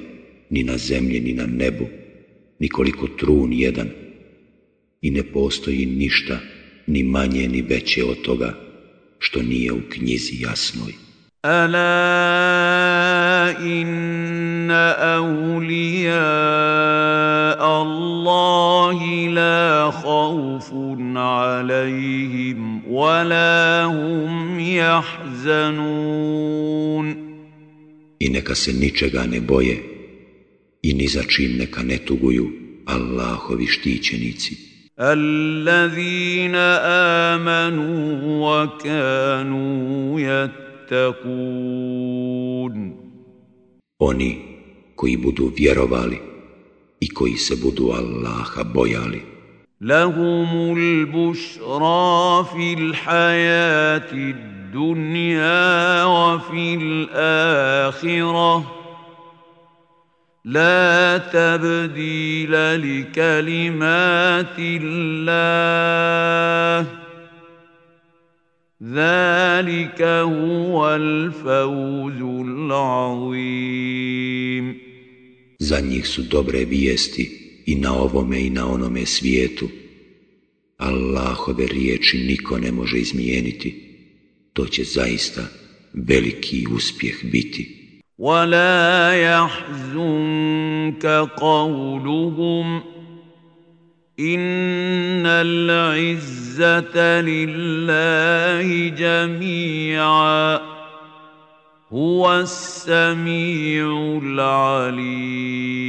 ni 0.51 0.63
na 0.63 0.79
zemlji 0.79 1.21
ni 1.21 1.33
na 1.33 1.47
nebu, 1.47 1.87
nikoliko 2.59 3.09
trun 3.09 3.53
jedan 3.53 3.89
i 5.01 5.11
ne 5.11 5.23
postoji 5.33 5.87
ništa 5.87 6.39
ni 6.87 7.03
manje 7.03 7.49
ni 7.49 7.63
veće 7.63 8.05
od 8.05 8.23
toga 8.23 8.55
što 9.19 9.43
nije 9.43 9.73
u 9.73 9.81
knjizi 9.91 10.43
jasnoj 10.43 10.93
أولياء 15.18 16.12
الله 17.82 19.00
لا 19.30 19.92
خوف 19.92 20.74
عليهم 21.16 22.82
ولا 22.88 23.84
هم 23.86 24.60
يحزنون 24.60 26.12
I 28.22 28.30
neka 28.30 28.56
se 28.56 28.74
ničega 28.74 29.26
ne 29.26 29.40
boje 29.40 29.78
i 30.82 30.94
ni 30.94 31.08
za 31.08 31.24
čim 31.24 31.58
neka 31.58 31.84
ne 31.84 31.98
tuguju 31.98 32.52
Allahovi 32.86 33.68
štićenici. 33.68 34.72
الذين 35.00 36.56
آمنوا 37.36 38.64
وكانوا 38.64 40.20
يتقون 40.92 41.72
Oni 44.02 44.55
koji 44.97 45.17
budu 45.17 45.53
vjerovali 45.57 46.19
i 47.01 47.09
koji 47.15 47.37
se 47.37 47.57
budu 47.63 47.91
Allaha 47.91 48.65
bojali. 48.65 49.37
لهم 49.81 50.77
البشرى 50.79 52.45
في 52.53 52.75
الحياة 52.75 54.13
الدنيا 54.13 56.05
وفي 56.05 56.75
الآخرة 56.75 58.73
لا 60.45 61.19
تبديل 61.19 62.53
لكلمات 62.81 64.59
الله 64.59 65.67
ذلك 68.83 70.03
هو 70.03 70.95
الفوز 70.95 72.23
العظيم 72.47 73.67
Za 75.66 75.80
njih 75.80 76.08
su 76.08 76.22
dobre 76.22 76.66
vijesti 76.66 77.24
i 77.66 77.76
na 77.76 77.94
ovome 77.94 78.46
i 78.46 78.50
na 78.50 78.72
onome 78.72 79.06
svijetu. 79.06 79.70
Allahove 80.78 81.68
riječi 81.68 82.18
niko 82.18 82.58
ne 82.58 82.72
može 82.72 82.98
izmijeniti. 82.98 83.98
To 84.54 84.66
će 84.66 84.84
zaista 84.84 85.48
veliki 85.94 86.68
uspjeh 86.76 87.16
biti. 87.24 87.82
ولا 88.22 89.14
يحزنك 89.14 91.06
قولهم 91.38 92.82
ان 94.20 95.26
العزه 95.26 97.22
لله 97.22 98.90
جميعا 98.90 100.75
هو 101.92 102.40
السميع 102.40 104.20
العليم 104.24 105.82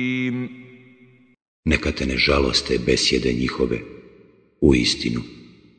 Neka 1.65 1.93
te 1.93 2.07
ne 2.07 2.17
žaloste 2.19 2.79
besjede 2.79 3.33
njihove. 3.33 3.81
U 4.61 4.75
istinu, 4.75 5.21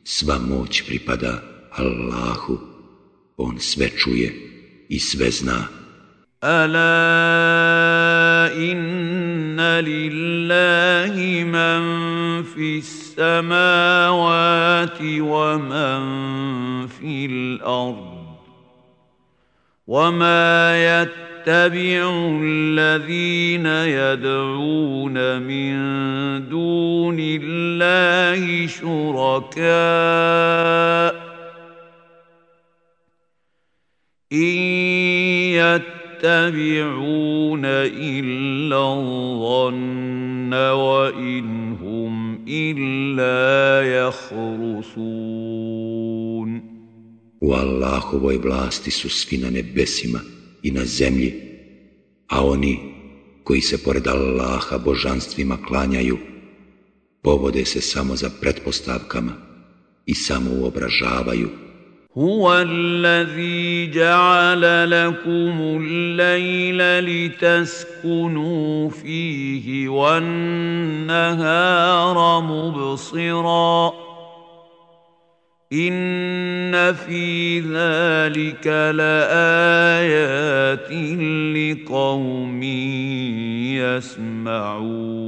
sva 0.04 0.38
moć 0.38 0.82
pripada 0.86 1.42
Allahu. 1.70 2.58
On 3.36 3.58
sve 3.58 3.88
čuje 3.90 4.34
i 4.88 4.98
sve 4.98 5.30
zna. 5.30 5.68
الا 6.44 6.92
ان 8.56 9.60
لله 9.60 11.44
من 11.44 11.82
في 12.42 12.78
السماوات 12.78 14.08
ومن 15.00 16.02
في 16.86 17.26
الارض 17.26 18.07
وما 19.89 20.77
يتبع 20.77 22.05
الذين 22.43 23.65
يدعون 23.65 25.41
من 25.41 25.75
دون 26.49 27.17
الله 27.19 28.67
شركاء 28.67 29.69
ان 34.33 34.57
يتبعون 36.21 37.65
إلا 37.65 38.93
الظن 38.93 40.53
وإن 40.53 41.71
هم 41.81 42.45
إلا 42.47 43.81
يخرصون 44.07 45.88
U 47.48 47.52
Allahovoj 47.52 48.38
vlasti 48.38 48.90
su 48.90 49.08
svi 49.08 49.38
na 49.38 49.50
nebesima 49.50 50.20
i 50.62 50.70
na 50.70 50.84
zemlji, 50.84 51.34
a 52.28 52.46
oni 52.46 52.78
koji 53.44 53.60
se 53.60 53.82
pored 53.84 54.06
Allaha 54.06 54.78
božanstvima 54.78 55.58
klanjaju, 55.68 56.18
povode 57.22 57.64
se 57.64 57.80
samo 57.80 58.16
za 58.16 58.30
pretpostavkama 58.40 59.32
i 60.06 60.14
samo 60.14 60.50
uobražavaju 60.50 61.48
هو 62.18 62.52
الذي 62.54 63.90
جعل 63.90 64.90
لكم 64.90 65.80
الليل 65.80 66.78
لتسكنوا 67.04 68.90
فيه 68.90 69.88
والنهار 69.88 71.30
مبصرا 72.40 73.92
ان 75.72 76.92
في 76.92 77.60
ذلك 77.60 78.66
لايات 78.96 80.90
لقوم 81.56 82.62
يسمعون 84.52 85.24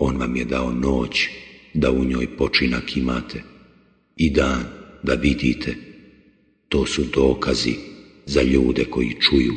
On 0.00 0.16
vam 0.16 0.36
je 0.36 0.44
dao 0.44 0.72
noć 0.72 1.28
da 1.74 1.90
u 1.90 2.04
njoj 2.04 2.36
počinak 2.36 2.96
imate 2.96 3.42
i 4.16 4.30
dan 4.30 4.64
da 5.02 5.14
vidite. 5.14 5.74
To 6.68 6.86
su 6.86 7.02
dokazi 7.14 7.74
za 8.26 8.42
ljude 8.42 8.84
koji 8.84 9.16
čuju. 9.20 9.54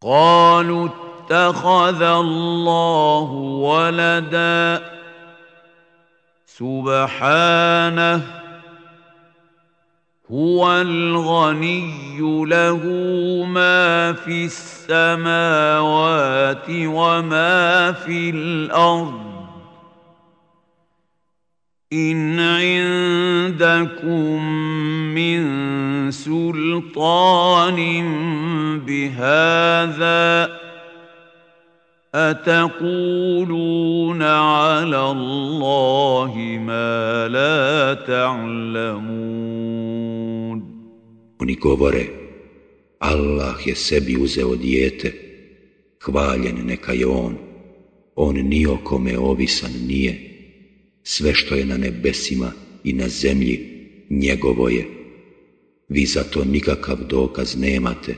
قالوا 0.00 0.88
اتخذ 0.88 2.02
الله 2.02 3.30
ولدا 3.66 4.96
سبحانه 6.61 8.21
هو 10.31 10.81
الغني 10.81 12.19
له 12.45 12.79
ما 13.45 14.13
في 14.13 14.45
السماوات 14.45 16.65
وما 16.69 17.91
في 17.91 18.29
الأرض. 18.29 19.21
إن 21.93 22.39
عندكم 22.39 24.45
من 25.15 25.41
سلطان 26.11 27.75
بهذا 28.85 30.60
أتقولون 32.16 34.22
على 34.22 35.10
الله 35.10 36.34
ما 36.60 37.28
لا 37.28 37.94
تعلمون 37.94 39.46
Oni 41.38 41.56
govore, 41.56 42.06
Allah 42.98 43.66
je 43.66 43.74
sebi 43.74 44.16
uzeo 44.16 44.56
dijete, 44.56 45.12
hvaljen 46.04 46.66
neka 46.66 46.92
je 46.92 47.06
on, 47.06 47.36
on 48.16 48.34
ni 48.34 48.66
o 48.66 48.78
kome 48.84 49.18
ovisan 49.18 49.70
nije, 49.86 50.18
sve 51.02 51.34
što 51.34 51.54
je 51.54 51.64
na 51.64 51.76
nebesima 51.76 52.52
i 52.84 52.92
na 52.92 53.08
zemlji 53.08 53.60
njegovo 54.10 54.68
je. 54.68 54.86
Vi 55.88 56.06
za 56.06 56.24
to 56.24 56.44
nikakav 56.44 56.96
dokaz 57.08 57.56
nemate. 57.56 58.14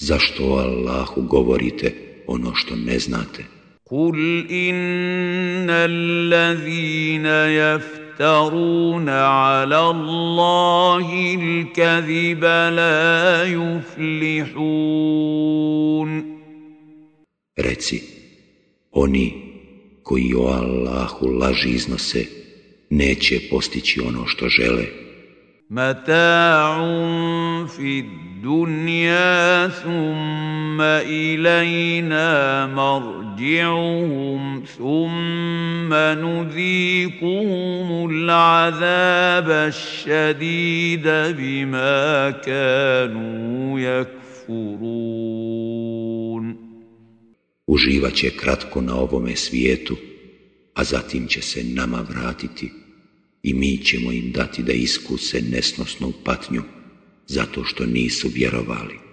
Zašto 0.00 0.44
o 0.44 0.56
Allahu 0.56 1.22
govorite 1.22 2.08
ono 2.27 2.55
što 2.55 2.75
ne 2.75 2.99
znate? 2.99 3.45
Kul 3.83 4.15
inna 4.49 5.73
allazina 5.73 7.47
yaftaruna 7.59 9.17
ala 9.25 9.79
Allahi 9.89 11.37
l-kaziba 11.37 12.69
la 12.69 13.45
yuflihun. 13.45 14.63
Reci, 17.55 18.01
oni 18.91 19.33
koji 20.03 20.33
o 20.37 20.45
Allahu 20.47 21.27
laži 21.27 21.69
iznose, 21.69 22.25
neće 22.89 23.39
postići 23.49 24.01
ono 24.01 24.27
što 24.27 24.49
žele. 24.49 25.02
متاع 25.69 26.77
في 27.67 27.99
الدنيا 27.99 29.67
ثم 29.67 30.81
إلينا 30.81 32.65
مرجعهم 32.67 34.63
ثم 34.77 35.93
نذيقهم 35.93 36.89
العذاب 38.09 39.49
الشديد 39.49 41.03
بما 41.37 42.31
كانوا 42.31 43.79
يكفرون. 43.79 45.23
Uživaće 47.67 48.29
kratko 48.29 48.81
na 48.81 48.95
ovome 48.95 49.35
svijetu 49.35 49.95
a 50.73 50.83
zatim 50.83 51.27
će 51.27 51.41
se 51.41 51.63
nama 51.63 52.05
vratiti. 52.09 52.82
I 53.43 53.53
mi 53.53 53.77
ćemo 53.77 54.11
im 54.11 54.31
dati 54.31 54.63
da 54.63 54.73
iskuse 54.73 55.41
nesnosnu 55.41 56.13
patnju 56.23 56.63
zato 57.27 57.63
što 57.63 57.85
nisu 57.85 58.29
vjerovali. 58.33 59.12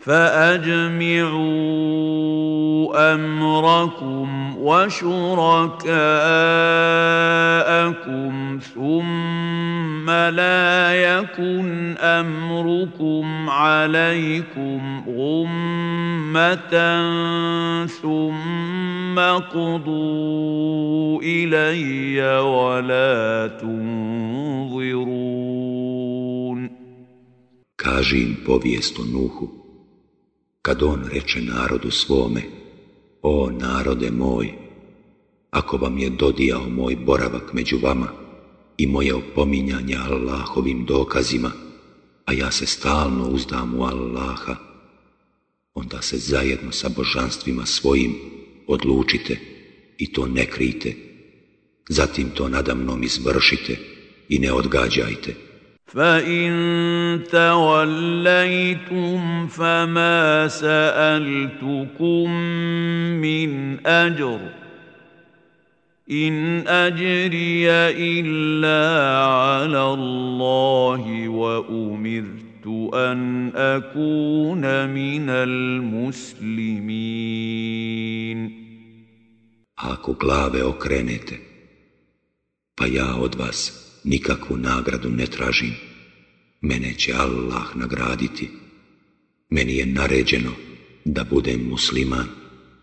فأجمعوا 0.00 1.50
أمركم 3.14 4.56
وشركاءكم 4.58 5.90
ثم 8.74 10.10
لا 10.10 10.94
يكن 10.94 11.96
أمركم 11.98 13.50
عليكم 13.50 15.04
غمة 15.08 16.74
ثم 17.86 19.18
قضوا 19.52 21.22
إلي 21.22 22.20
ولا 22.40 23.50
تنظرون. 23.60 25.10
Kaži 27.80 28.20
im 28.22 28.36
Nuhu 29.12 29.59
kad 30.62 30.82
on 30.82 31.04
reče 31.12 31.40
narodu 31.40 31.90
svome, 31.90 32.42
o 33.22 33.50
narode 33.50 34.10
moj, 34.10 34.52
ako 35.50 35.76
vam 35.76 35.98
je 35.98 36.10
dodijao 36.10 36.68
moj 36.68 36.96
boravak 36.96 37.52
među 37.52 37.78
vama 37.82 38.08
i 38.76 38.86
moje 38.86 39.14
opominjanje 39.14 39.96
Allahovim 39.96 40.84
dokazima, 40.84 41.52
a 42.24 42.32
ja 42.32 42.50
se 42.50 42.66
stalno 42.66 43.28
uzdam 43.28 43.74
u 43.74 43.82
Allaha, 43.82 44.56
onda 45.74 46.02
se 46.02 46.18
zajedno 46.18 46.72
sa 46.72 46.88
božanstvima 46.88 47.66
svojim 47.66 48.14
odlučite 48.66 49.38
i 49.98 50.12
to 50.12 50.26
ne 50.26 50.46
krijte, 50.46 50.96
zatim 51.88 52.30
to 52.30 52.48
nadamnom 52.48 53.02
izvršite 53.02 53.76
i 54.28 54.38
ne 54.38 54.52
odgađajte. 54.52 55.49
فإن 55.90 56.50
توليتم 57.30 59.20
فما 59.46 60.48
سألتكم 60.48 62.30
من 63.18 63.50
أجر 63.86 64.40
إن 66.10 66.66
أجري 66.66 67.70
إلا 67.90 68.82
على 69.26 69.82
الله 69.82 71.28
وأمرت 71.28 72.66
أن 72.94 73.50
أكون 73.54 74.88
من 74.88 75.30
المسلمين. 75.30 76.90
Ako 79.80 80.12
glave 80.12 80.60
okrenete, 80.62 81.40
pa 82.76 82.84
ja 82.84 83.16
od 83.16 83.34
vas 83.34 83.89
nikakvu 84.04 84.56
nagradu 84.56 85.10
ne 85.10 85.26
tražim. 85.26 85.74
Mene 86.60 86.94
će 86.94 87.12
Allah 87.12 87.76
nagraditi. 87.76 88.50
Meni 89.50 89.76
je 89.76 89.86
naređeno 89.86 90.50
da 91.04 91.24
budem 91.24 91.68
musliman. 91.68 92.39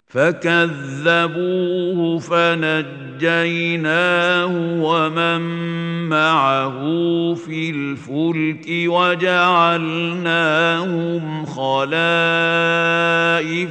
فكذبوه 0.09 1.99
فنجيناه 2.19 3.21
ومن 4.81 5.41
معه 6.09 6.79
في 7.33 7.69
الفلك 7.69 8.65
وجعلناهم 8.89 10.15
خلائف 11.45 11.89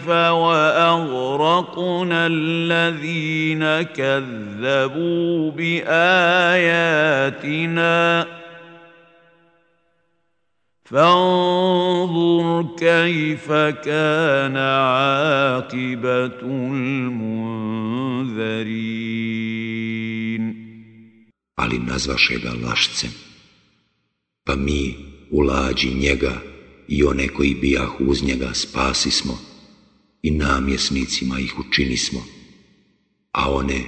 واغرقنا 0.09 2.27
الذين 2.27 3.83
كذبوا 3.83 5.51
باياتنا 5.51 5.97
فانظر 10.92 12.76
كيف 12.78 13.48
كان 13.86 14.58
عاقبة 14.58 16.40
المنذرين 16.44 17.42
Ali 21.56 21.80
nazvaše 21.80 22.40
ga 22.40 22.54
lašcem, 22.64 23.12
pa 24.44 24.56
mi 24.56 24.96
u 25.32 25.42
lađi 25.42 25.90
njega 25.90 26.42
i 26.88 27.04
one 27.04 27.28
koji 27.28 27.56
bijahu 27.56 28.04
uz 28.04 28.24
njega 28.24 28.54
spasismo 28.54 29.40
i 30.22 30.32
namjesnicima 30.32 31.40
ih 31.40 31.60
učinismo, 31.60 32.24
a 33.32 33.52
one 33.52 33.82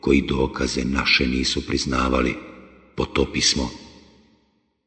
koji 0.00 0.22
dokaze 0.22 0.84
naše 0.84 1.26
nisu 1.26 1.66
priznavali, 1.66 2.34
potopismo 2.94 3.70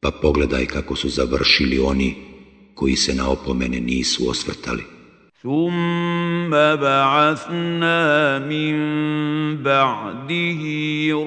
pa 0.03 0.11
pogledaj 0.11 0.65
kako 0.65 0.95
su 0.95 1.09
završili 1.09 1.79
oni 1.79 2.15
koji 2.73 2.95
se 2.95 3.13
na 3.15 3.29
opomene 3.29 3.79
nisu 3.79 4.29
osvrtali. 4.29 4.92
ثم 5.43 6.49
بعثنا 6.75 8.39
من 8.39 8.75
بعده 9.63 10.61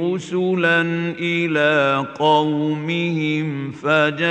رسلا 0.00 0.80
إلى 1.18 2.06
قومهم 2.18 3.72
فجاءوهم 3.72 4.26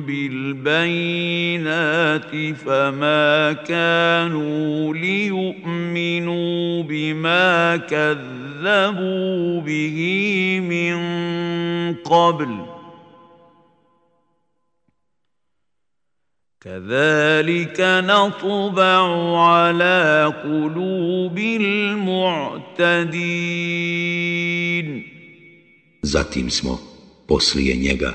بالبينات 0.00 0.94
فما 2.66 3.52
كانوا 3.52 4.94
ليؤمنوا 4.94 6.82
بما 6.82 7.76
كذبوا 7.76 9.60
به 9.60 9.98
من 10.68 10.96
قبل 11.94 12.81
كذلك 16.67 17.79
نطبع 17.79 19.01
على 19.37 20.33
قلوب 20.43 21.37
المعتدين 21.37 22.87
Zatim 26.03 26.49
smo 26.49 26.79
poslije 27.27 27.75
njega 27.75 28.13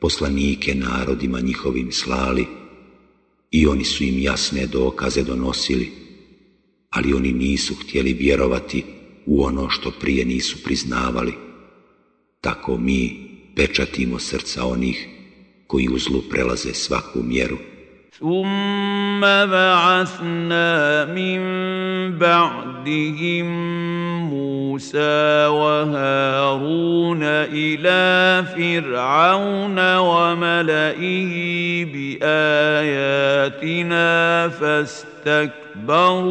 poslanike 0.00 0.74
narodima 0.74 1.40
njihovim 1.40 1.92
slali 1.92 2.46
i 3.50 3.66
oni 3.66 3.84
su 3.84 4.04
im 4.04 4.18
jasne 4.18 4.66
dokaze 4.66 5.22
donosili, 5.22 5.92
ali 6.90 7.14
oni 7.14 7.32
nisu 7.32 7.74
htjeli 7.74 8.12
vjerovati 8.12 8.84
u 9.26 9.44
ono 9.44 9.70
što 9.70 9.90
prije 10.00 10.24
nisu 10.24 10.62
priznavali. 10.64 11.32
Tako 12.40 12.78
mi 12.78 13.16
pečatimo 13.56 14.18
srca 14.18 14.64
onih 14.64 15.08
koji 15.66 15.88
u 15.88 15.98
zlu 15.98 16.22
prelaze 16.30 16.74
svaku 16.74 17.22
mjeru. 17.22 17.58
ثم 18.19 19.21
بعثنا 19.21 21.05
من 21.05 21.39
بعدهم 22.17 23.47
موسى 24.29 25.47
وهارون 25.47 27.23
إلى 27.23 28.43
فرعون 28.55 29.95
وملئه 29.97 31.33
بآياتنا 32.19 33.29
فاستكبروا 34.49 36.27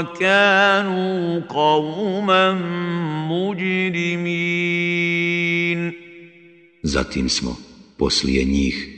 وكانوا 0.00 1.40
قوما 1.48 2.52
مجرمين. 3.30 4.50
Zatim 6.82 7.28
smo 7.28 7.56
poslije 7.98 8.44
njih 8.44 8.88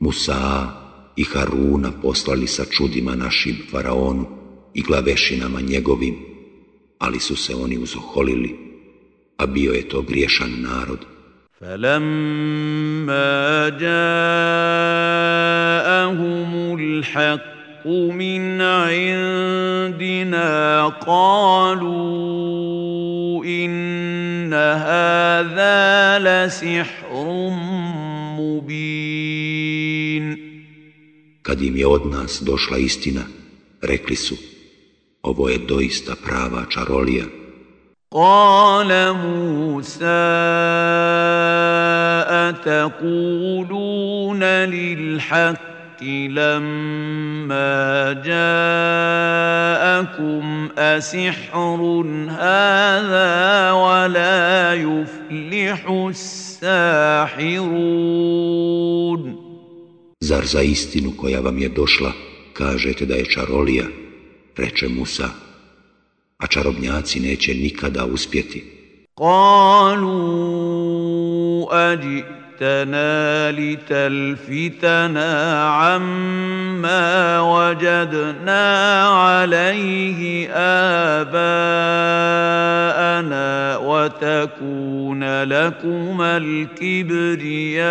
Musa 0.00 0.81
i 1.16 1.24
Haruna 1.24 1.92
poslali 2.02 2.46
sa 2.46 2.64
čudima 2.64 3.14
našim 3.14 3.56
faraonu 3.70 4.26
i 4.74 4.82
glavešinama 4.82 5.60
njegovim, 5.60 6.16
ali 6.98 7.20
su 7.20 7.36
se 7.36 7.54
oni 7.54 7.78
uzoholili, 7.78 8.56
a 9.36 9.46
bio 9.46 9.72
je 9.72 9.88
to 9.88 10.02
griješan 10.02 10.62
narod. 10.62 10.98
فلما 11.62 13.68
جاءهم 13.78 14.08
الحق 16.78 17.86
من 17.86 18.60
عندنا 18.60 20.42
قالوا 20.88 22.24
إن 23.44 24.54
هذا 24.54 26.18
لسحر 26.18 27.24
مبين 28.38 29.31
Kad 31.42 31.62
im 31.62 31.76
je 31.76 31.86
od 31.86 32.06
nas 32.06 32.42
došla 32.42 32.78
istina, 32.78 33.22
rekli 33.82 34.16
su, 34.16 34.36
ovo 35.22 35.48
je 35.48 35.58
doista 35.58 36.14
prava 36.24 36.64
čarolija. 36.70 37.24
قال 38.14 39.12
موسى 39.12 40.04
أتقولون 42.50 44.44
للحق 44.44 46.02
لما 46.28 48.12
جاءكم 48.12 49.48
أسحر 50.78 52.04
هذا 52.28 53.72
ولا 53.72 54.74
يفلح 54.74 55.90
الساحرون 56.08 57.42
Zar 60.22 60.46
za 60.46 60.62
istinu 60.62 61.12
koja 61.16 61.40
vam 61.40 61.58
je 61.58 61.68
došla, 61.68 62.12
kažete 62.52 63.06
da 63.06 63.14
je 63.14 63.24
čarolija, 63.24 63.84
reče 64.56 64.88
Musa, 64.88 65.28
a 66.38 66.46
čarobnjaci 66.46 67.20
neće 67.20 67.54
nikada 67.54 68.04
uspjeti. 68.04 68.64
Kalu 69.14 70.12
ađi 71.70 72.22
أجئتنا 72.62 73.50
لتلفتنا 73.52 75.30
عما 75.64 77.40
وجدنا 77.40 79.04
عليه 79.06 80.48
آباءنا 81.22 81.46
وتكون 83.76 85.42
لكما 85.42 86.36
الكبرياء 86.36 87.82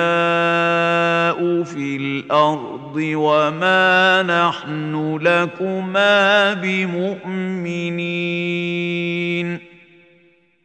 في 1.63 1.95
الأرض 1.95 2.95
وما 2.95 4.23
نحن 4.23 5.17
لكما 5.21 6.53
بمؤمنين. 6.53 8.11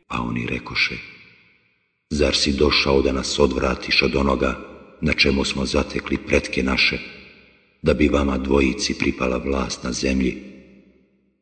A 0.08 0.16
oni 0.22 0.46
rekoše, 0.46 1.15
zar 2.15 2.35
si 2.35 2.53
došao 2.53 3.01
da 3.01 3.11
nas 3.11 3.39
odvratiš 3.39 4.01
od 4.01 4.15
onoga 4.15 4.59
na 5.01 5.13
čemu 5.13 5.45
smo 5.45 5.65
zatekli 5.65 6.17
pretke 6.17 6.63
naše, 6.63 6.97
da 7.81 7.93
bi 7.93 8.07
vama 8.07 8.37
dvojici 8.37 8.97
pripala 8.99 9.37
vlast 9.37 9.83
na 9.83 9.91
zemlji, 9.91 10.37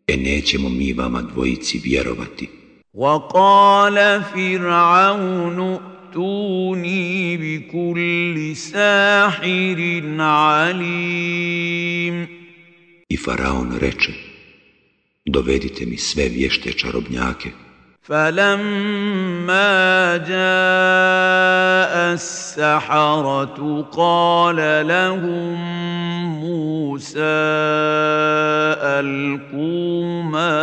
e 0.07 0.17
nećemo 0.17 0.69
mi 0.69 0.93
vama 0.93 1.21
dvojici 1.21 1.81
vjerovati. 1.83 2.49
وقال 2.93 4.23
فرعون 4.33 5.59
ائتوني 5.59 7.37
بكل 7.37 8.55
ساحر 8.55 10.03
عليم 10.19 12.27
I 13.09 13.17
faraon 13.17 13.77
reče, 13.79 14.13
dovedite 15.25 15.85
mi 15.85 15.97
sve 15.97 16.29
vješte 16.29 16.73
čarobnjake, 16.73 17.49
فلما 18.04 19.72
جاء 20.16 21.94
السحرة 22.12 23.88
قال 23.92 24.86
لهم 24.88 25.54
موسى 26.40 27.40
ألقوا 29.00 30.22
ما 30.22 30.60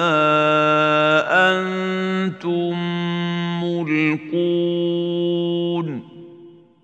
أنتم 1.50 2.74
ملقون 3.64 4.92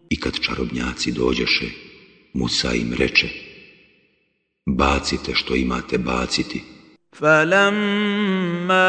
I 0.10 0.20
kad 0.20 0.34
čarobnjaci 0.40 1.12
dođeše, 1.12 1.66
Musa 2.34 2.74
im 2.74 2.94
reče, 2.94 3.28
bacite 4.66 5.32
što 5.36 5.56
imate 5.56 5.98
baciti. 5.98 6.64
فلما 7.20 8.88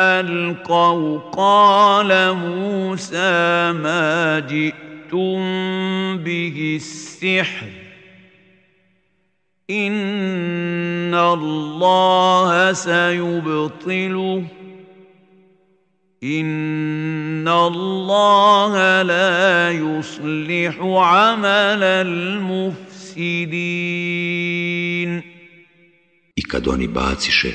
ألقوا 0.00 1.18
قال 1.18 2.34
موسى 2.36 3.72
ما 3.72 4.38
جئتم 4.40 5.38
به 6.24 6.72
السحر 6.76 7.66
إن 9.70 11.14
الله 11.14 12.72
سيبطله 12.72 14.44
إن 16.24 17.48
الله 17.48 19.02
لا 19.02 19.70
يصلح 19.70 20.76
عمل 20.80 21.82
المفسدين 21.84 22.90
oni 26.66 26.88
baciše, 26.88 27.52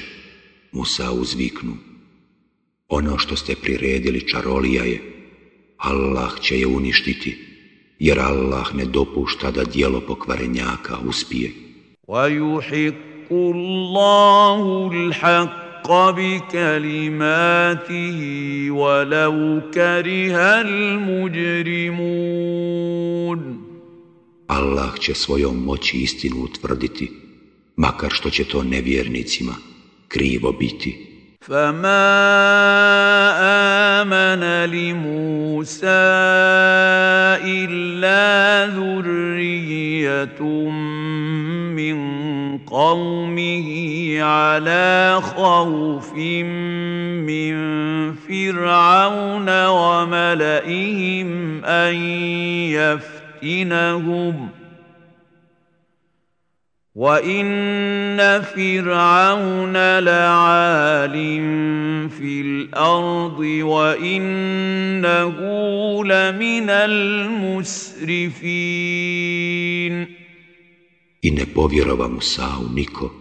Musa 0.74 1.12
uzviknu, 1.12 1.78
ono 2.89 3.19
što 3.19 3.37
ste 3.37 3.55
priredili 3.55 4.29
čarolija 4.29 4.85
je, 4.85 5.01
Allah 5.77 6.41
će 6.41 6.61
je 6.61 6.67
uništiti, 6.67 7.39
jer 7.99 8.21
Allah 8.21 8.75
ne 8.75 8.85
dopušta 8.85 9.51
da 9.51 9.65
dijelo 9.65 10.01
pokvarenjaka 10.01 10.99
uspije. 11.09 11.51
ويحق 12.09 13.31
الله 13.31 14.91
الحق 14.93 15.89
بكلماته 16.17 18.19
ولو 18.71 19.61
كره 19.75 20.37
المجرمون 20.61 22.41
Allah 24.51 24.99
će 25.01 25.15
svojom 25.15 25.65
moći 25.65 25.99
istinu 25.99 26.43
utvrditi, 26.43 27.11
makar 27.77 28.11
što 28.11 28.31
će 28.31 28.45
to 28.45 28.63
nevjernicima 28.63 29.55
krivo 30.09 30.53
biti. 30.53 31.07
فما 31.42 32.06
آمن 34.02 34.44
لموسى 34.72 35.88
إلا 37.46 38.66
ذرية 38.76 40.42
من 41.76 41.98
قومه 42.58 43.68
على 44.22 45.20
خوف 45.22 46.14
من 46.16 47.56
فرعون 48.16 49.66
وملئهم 49.68 51.30
أن 51.66 51.96
يفتنهم 53.44 54.50
ۖ 54.50 54.55
وان 56.95 58.43
فرعون 58.43 59.99
لعال 59.99 61.13
في 62.11 62.41
الارض 62.41 63.39
وانه 63.63 65.37
لمن 66.05 66.71
المسرفين 66.71 68.21
I 71.23 71.31
ne 71.31 71.47
povjerova 71.47 72.09
Musa'u 72.09 72.69
niko, 72.75 73.13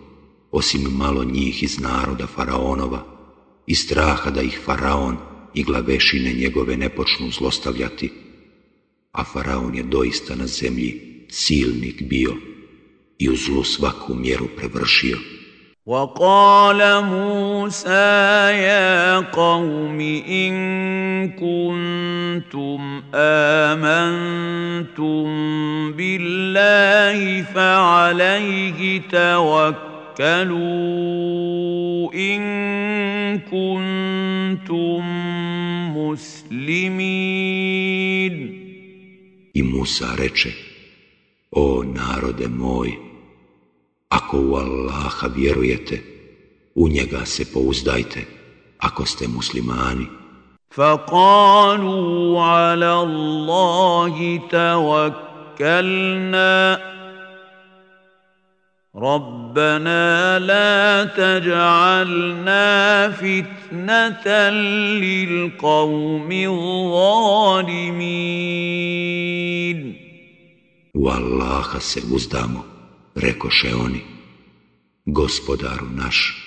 osim 0.52 0.82
malo 0.82 1.24
njih 1.24 1.64
iz 1.64 1.80
naroda 1.80 2.28
Faraonova, 2.28 3.06
i 3.68 3.76
straha 3.76 4.32
da 4.32 4.42
ih 4.42 4.60
Faraon 4.66 5.18
i 5.54 5.64
glavešine 5.64 6.34
njegove 6.34 6.78
ne 6.78 6.90
počnu 6.90 7.32
zlostavljati, 7.32 8.12
a 9.12 9.24
Faraon 9.24 9.76
je 9.76 9.84
doista 9.84 10.36
na 10.36 10.48
zemlji 10.48 11.02
silnik 11.30 12.04
bio 12.04 12.36
i 13.18 13.30
u 13.30 13.36
zlu 13.36 13.64
svaku 13.64 14.16
mjeru 14.16 14.48
prevršio. 14.58 15.18
وقال 15.90 17.04
موسى 17.04 18.10
يا 18.62 19.20
قوم 19.20 20.00
إن 20.30 20.54
كنتم 21.30 23.04
آمنتم 23.16 25.26
بالله 25.92 27.44
فعليه 27.44 29.02
توكلوا 29.02 30.60
إن 32.14 32.42
كنتم 33.40 35.04
مسلمين 35.98 37.30
I 39.56 39.62
Musa 39.64 40.16
reče, 40.16 40.54
o 41.52 41.84
narode 41.84 42.48
moj, 42.48 43.03
Ako 44.19 44.37
u 44.41 44.55
Allaha 44.57 45.27
vjerujete, 45.37 46.03
u 46.75 46.89
njega 46.89 47.27
se 47.27 47.45
pouzdajte, 47.53 48.21
ako 48.79 49.07
ste 49.07 49.29
muslimani. 49.29 50.07
فقالوا 50.75 52.43
على 52.43 52.93
الله 53.03 54.41
توكلنا 55.59 56.81
ربنا 58.97 60.39
لا 60.39 61.05
تجعلنا 61.05 62.65
فتنة 63.11 64.51
للقوم 64.99 66.33
الظالمين 66.33 67.35
U 70.97 71.09
Allaha 71.11 71.81
se 71.81 72.01
uzdamo, 72.17 72.74
rekoše 73.16 73.76
oni, 73.76 74.02
gospodaru 75.06 75.88
naš, 75.96 76.46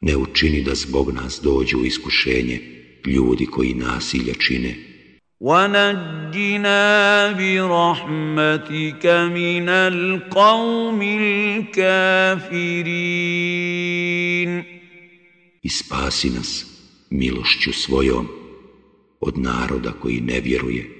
ne 0.00 0.16
učini 0.16 0.62
da 0.62 0.74
zbog 0.74 1.12
nas 1.12 1.40
dođu 1.42 1.78
u 1.78 1.84
iskušenje 1.84 2.60
ljudi 3.06 3.46
koji 3.46 3.74
nasilje 3.74 4.34
čine. 4.34 4.76
وَنَجِّنَا 5.40 6.82
بِرَحْمَتِكَ 7.32 9.06
مِنَ 9.06 9.68
الْقَوْمِ 9.68 11.00
الْكَافِرِينَ 11.02 12.56
I 15.62 15.68
spasi 15.68 16.30
nas 16.30 16.66
milošću 17.10 17.72
svojom 17.72 18.28
od 19.20 19.38
naroda 19.38 19.92
koji 19.92 20.20
ne 20.20 20.40
vjeruje. 20.40 20.99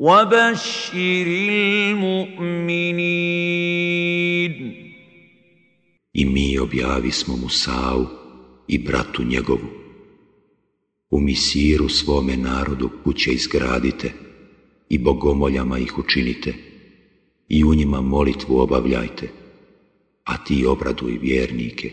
وبشر 0.00 1.26
المؤمنين 1.26 2.86
I 6.12 6.24
mi 6.24 6.58
objavi 6.58 7.12
smo 7.12 7.36
Musau 7.36 8.06
i 8.68 8.78
bratu 8.78 9.24
njegovu. 9.24 9.68
U 11.10 11.20
misiru 11.20 11.88
svome 11.88 12.36
narodu 12.36 12.90
kuće 13.04 13.32
izgradite 13.32 14.12
i 14.88 14.98
bogomoljama 14.98 15.78
ih 15.78 15.98
učinite 15.98 16.54
i 17.48 17.64
u 17.64 17.74
njima 17.74 18.00
molitvu 18.00 18.58
obavljajte, 18.58 19.28
a 20.24 20.44
ti 20.44 20.66
obraduj 20.66 21.18
vjernike. 21.18 21.92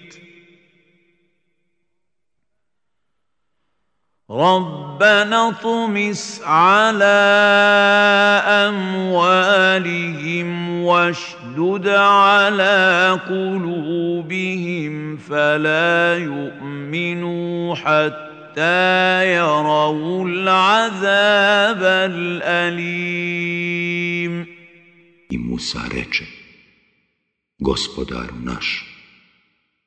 ربنا 4.31 5.49
اطمس 5.49 6.41
على 6.45 7.21
اموالهم 8.67 10.49
واشدد 10.83 11.87
على 11.87 13.19
قلوبهم 13.29 15.17
فلا 15.17 16.17
يؤمنوا 16.17 17.75
حتى 17.75 19.35
يروا 19.35 20.25
العذاب 20.25 21.83
الاليم 22.11 23.41
I 25.31 25.37
Musa 25.37 25.79
reče, 25.95 26.25
gospodaru 27.59 28.35
naš, 28.43 28.85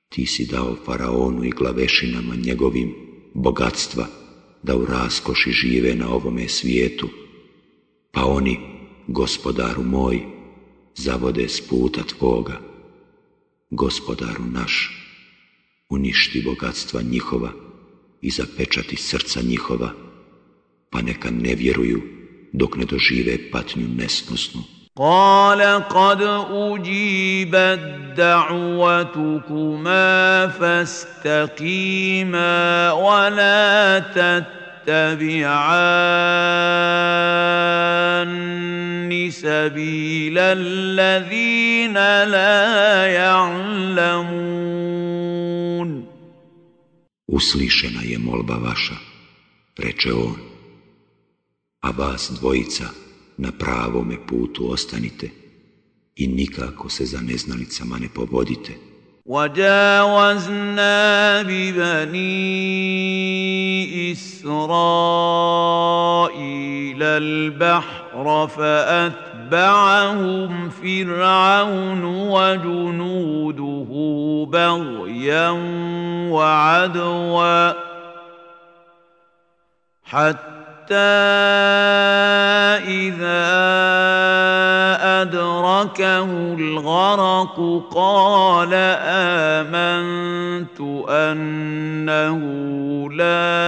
ti 0.09 0.27
si 0.27 0.47
dao 0.47 0.77
faraonu 0.87 1.45
i 1.45 1.51
glavešinama 1.51 2.35
njegovim 2.35 2.95
bogatstva, 3.35 4.07
da 4.65 4.77
u 4.77 4.87
raskoši 4.87 5.51
žive 5.53 5.95
na 5.95 6.09
ovome 6.09 6.49
svijetu, 6.49 7.09
pa 8.11 8.25
oni, 8.25 8.59
gospodaru 9.07 9.83
moj, 9.83 10.21
zavode 10.95 11.49
s 11.49 11.69
puta 11.69 12.03
tvoga. 12.03 12.61
Gospodaru 13.71 14.45
naš, 14.53 14.91
uništi 15.89 16.43
bogatstva 16.43 17.03
njihova 17.03 17.53
i 18.21 18.31
zapečati 18.31 18.97
srca 18.97 19.41
njihova, 19.43 19.93
pa 20.91 21.03
neka 21.03 21.31
ne 21.31 21.55
vjeruju 21.55 22.03
dok 22.53 22.77
ne 22.77 22.85
dožive 22.85 23.51
patnju 23.51 23.89
nesnosnu. 23.97 24.74
قال 24.99 25.61
قد 25.89 26.23
أجيبت 26.51 27.81
دعوتكما 28.17 30.07
فاستقيما 30.49 32.43
ولا 32.93 33.99
تتبعان 33.99 35.75
سبيل 39.31 40.39
الذين 40.39 41.95
لا 42.35 43.07
يعلمون. 43.07 44.45
Uslišena 47.27 48.01
je 48.03 48.19
molba 48.19 48.55
vaša, 48.55 48.95
reče 49.79 50.13
on, 50.13 50.37
a 51.81 51.91
vas 51.91 52.31
dvojica 52.39 53.04
na 53.39 53.53
pravome 53.53 54.17
putu 54.27 54.71
ostanite 54.71 55.31
i 56.17 56.27
nikako 56.27 56.89
se 56.89 57.05
za 57.05 57.21
neznalicama 57.21 57.99
ne 57.99 58.09
povodite. 58.15 58.73
وجاوزنا 59.27 60.93
ببني 61.43 62.53
إسرائيل 64.13 65.43
البحر 67.03 68.49
فأتبعهم 68.49 69.91
فرعون 70.71 72.05
وجنوده 72.05 73.91
بغيا 74.53 75.51
وعدوا 76.31 77.73
حتى 80.05 80.64
إذا 82.89 83.45
أدركه 85.23 86.25
الغرق 86.59 87.83
قال 87.95 88.71
آمنت 89.65 90.81
أنه 91.09 92.39
لا 93.11 93.65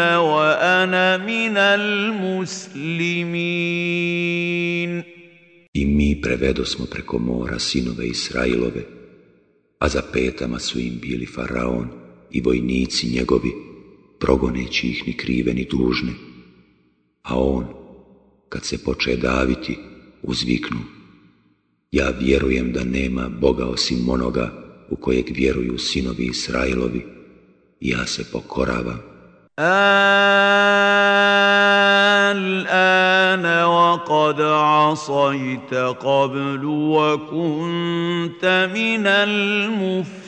وأنا 0.00 1.16
من 1.16 1.56
المسلمين 1.56 3.04
I 5.76 5.84
mi 5.84 6.20
prevedo 6.20 6.64
smo 6.64 6.86
preko 6.86 7.18
mora 7.18 7.58
sinove 7.58 8.06
Israilove, 8.06 8.86
a 9.78 9.88
za 9.88 10.02
petama 10.12 10.58
su 10.58 10.78
im 10.78 10.98
bili 11.00 11.26
faraon 11.26 11.88
i 12.30 12.40
vojnici 12.40 13.06
njegovi, 13.06 13.52
progoneći 14.18 14.88
ih 14.88 15.06
ni 15.06 15.16
krive 15.16 15.54
ni 15.54 15.64
dužne. 15.70 16.12
A 17.22 17.38
on, 17.38 17.66
kad 18.48 18.64
se 18.64 18.84
poče 18.84 19.16
daviti, 19.16 19.78
uzviknu, 20.22 20.78
ja 21.92 22.10
vjerujem 22.20 22.72
da 22.72 22.84
nema 22.84 23.28
Boga 23.28 23.66
osim 23.66 24.08
onoga 24.08 24.50
u 24.90 24.96
kojeg 24.96 25.26
vjeruju 25.30 25.78
sinovi 25.78 26.26
Israilovi, 26.26 27.06
ja 27.80 28.06
se 28.06 28.24
pokoravam. 28.32 29.14
الآن 32.36 33.64
وقد 33.64 34.40
عصيت 34.40 35.74
قبل 35.74 36.64
وكنت 36.64 38.44
من 38.74 39.06
المفسدين 39.06 40.24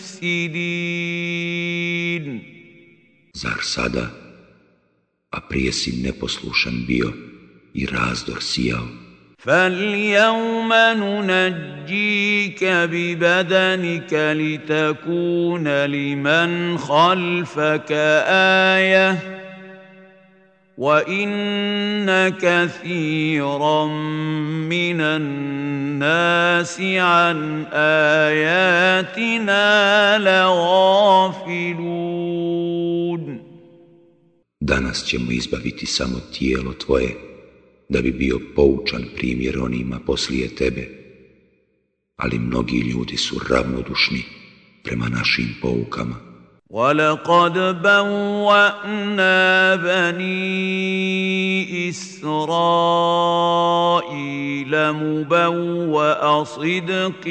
Zar 3.37 3.61
sada, 3.61 4.07
a 5.31 5.41
prije 5.49 5.73
si 5.73 5.91
neposlušan 6.03 6.85
bio 6.87 7.13
i 7.75 7.87
razdor 7.87 8.43
sijao? 8.43 8.87
فاليوم 9.44 10.74
ننجيك 10.74 12.64
ببدنك 12.64 14.14
لتكون 14.14 15.86
لمن 15.86 16.78
خلفك 16.78 17.92
إيه 17.92 19.18
وان 20.78 22.30
كثيرا 22.30 23.86
من 24.70 25.02
الناس 25.02 26.82
عن 26.82 27.66
اياتنا 27.74 29.68
لغافلون. 30.18 31.82
Danas 34.64 35.06
ćemo 35.06 35.32
izbaviti 35.32 35.86
samo 35.86 36.20
tijelo 36.34 36.74
tvoje, 36.74 37.31
da 37.92 38.02
bi 38.02 38.12
bio 38.12 38.40
poučan 38.56 39.04
primjer 39.16 39.60
onima 39.60 40.00
poslije 40.06 40.56
tebe. 40.56 40.90
Ali 42.16 42.40
mnogi 42.40 42.80
ljudi 42.80 43.18
su 43.18 43.36
ravnodušni 43.50 44.24
prema 44.84 45.06
našim 45.10 45.56
poukama. 45.62 46.16
ولقد 46.72 47.82
بوأنا 47.84 49.40
بني 49.76 50.30
إسرائيل 51.90 53.12
مبوأ 54.92 56.44
صدق 56.44 57.28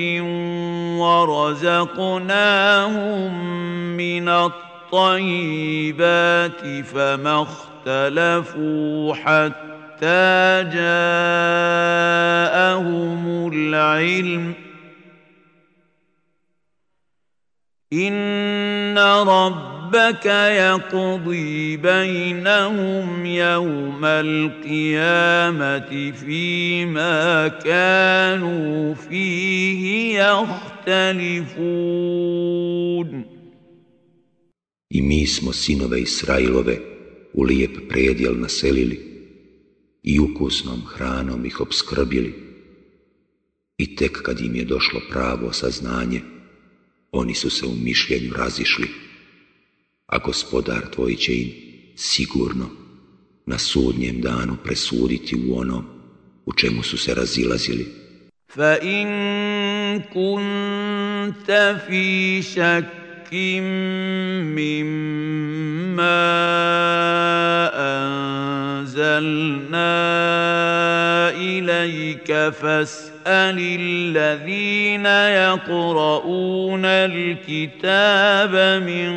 ورزقناهم 1.01 2.51
من 3.97 4.29
الطيبات 4.93 5.81
فما 6.85 7.43
اختلفوا 7.43 9.15
حتى 9.15 9.70
حتى 10.01 10.65
جاءهم 10.73 11.93
العلم 13.53 14.55
ان 17.93 18.99
ربك 19.29 20.27
يقضي 20.27 21.77
بينهم 21.77 23.27
يوم 23.27 24.05
القيامه 24.05 25.91
فيما 26.13 27.49
كانوا 27.49 28.95
فيه 28.95 30.21
يختلفون 30.23 31.51
I 34.93 35.01
mi 35.03 35.23
smo 35.27 35.53
sinove 35.53 35.99
Israilove 36.01 36.77
u 37.39 37.45
lijep 37.45 37.75
predjel 37.89 38.35
naselili. 38.41 39.10
I 40.03 40.21
ukusnom 40.21 40.83
hranom 40.87 41.47
ih 41.47 41.61
obskrbili. 41.61 42.35
I 43.79 43.97
tek 43.97 44.23
kad 44.23 44.41
im 44.41 44.55
je 44.55 44.65
došlo 44.65 45.01
pravo 45.11 45.53
saznanje, 45.53 46.21
oni 47.13 47.35
su 47.35 47.51
se 47.51 47.67
u 47.67 47.75
mišljenju 47.83 48.33
razišli, 48.37 48.89
a 50.07 50.19
gospodar 50.19 50.91
tvoj 50.95 51.17
će 51.17 51.35
im 51.35 51.51
sigurno 51.97 52.71
na 53.47 53.59
sudnjem 53.59 54.21
danu 54.21 54.57
presuditi 54.65 55.37
u 55.49 55.59
onom 55.59 55.85
u 56.47 56.53
čemu 56.53 56.83
su 56.83 56.99
se 56.99 57.15
razilazili. 57.15 57.87
Fa 58.55 58.77
in 58.83 59.09
kunta 60.13 61.79
fi 61.87 62.43
shakkim 62.43 63.65
mimma 64.55 66.11
أنزلنا 69.21 70.01
إليك 71.31 72.33
فاسأل 72.49 73.59
الذين 73.81 75.07
يقرؤون 75.07 76.85
الكتاب 76.85 78.83
من 78.83 79.11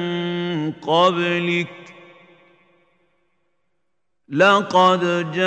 قبلك 0.72 1.68
لقد 4.30 5.02
جاءك 5.32 5.46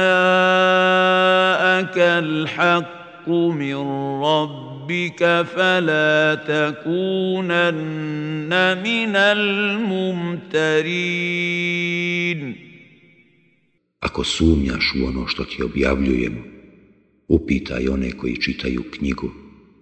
الحق 1.98 3.28
من 3.28 3.76
ربك 4.22 5.46
فلا 5.56 6.34
تكونن 6.34 7.68
من 8.82 9.16
الممترين 9.16 10.56
Ako 14.00 14.24
sumnjaš 14.24 14.94
u 15.00 15.06
ono 15.06 15.26
što 15.26 15.44
ti 15.44 15.62
objavljujemo, 15.62 16.42
upitaj 17.28 17.88
one 17.88 18.10
koji 18.10 18.36
čitaju 18.36 18.84
knjigu 18.90 19.30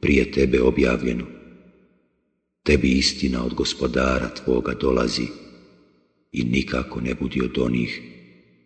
prije 0.00 0.30
tebe 0.32 0.62
objavljenu. 0.62 1.26
Tebi 2.62 2.90
istina 2.90 3.44
od 3.44 3.54
gospodara 3.54 4.28
tvoga 4.34 4.74
dolazi 4.74 5.26
i 6.32 6.44
nikako 6.44 7.00
ne 7.00 7.14
budi 7.14 7.40
od 7.42 7.58
onih 7.58 8.02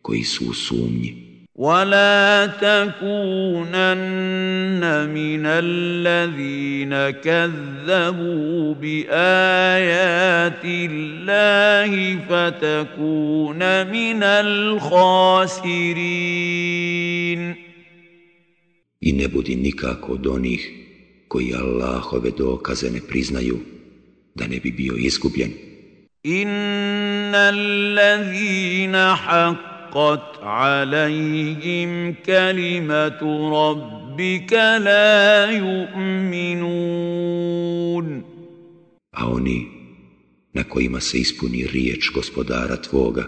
koji 0.02 0.22
su 0.24 0.50
u 0.50 0.54
sumnji. 0.54 1.27
ولا 1.57 2.45
تكونن 2.45 3.93
من 5.09 5.45
الذين 5.45 7.09
كذبوا 7.21 8.73
بايات 8.73 10.65
الله 10.65 12.17
فتكون 12.29 13.87
من 13.87 14.23
الخاسرين 14.23 15.43
I 19.05 19.11
ne 19.11 19.27
budi 19.27 19.55
nikako 19.55 20.11
od 20.11 20.27
onih 20.27 20.71
koji 21.27 21.53
Allahove 21.53 22.31
dokaze 22.37 22.91
ne 22.91 22.99
priznaju, 23.09 23.59
da 24.35 24.47
ne 24.47 24.59
bi 24.59 24.71
bio 24.71 24.93
izgubljen. 24.97 25.51
Inna 26.23 27.37
allazina 27.37 29.17
haqqa 29.25 29.76
حقت 29.88 30.42
عليهم 30.42 32.14
كلمة 32.26 33.20
ربك 33.52 34.52
لا 34.52 35.50
يؤمنون 35.50 36.98
A 39.12 39.26
oni 39.26 39.66
na 40.54 40.64
kojima 40.64 41.00
se 41.00 41.18
ispuni 41.18 41.66
riječ 41.66 42.10
gospodara 42.14 42.76
tvoga, 42.76 43.24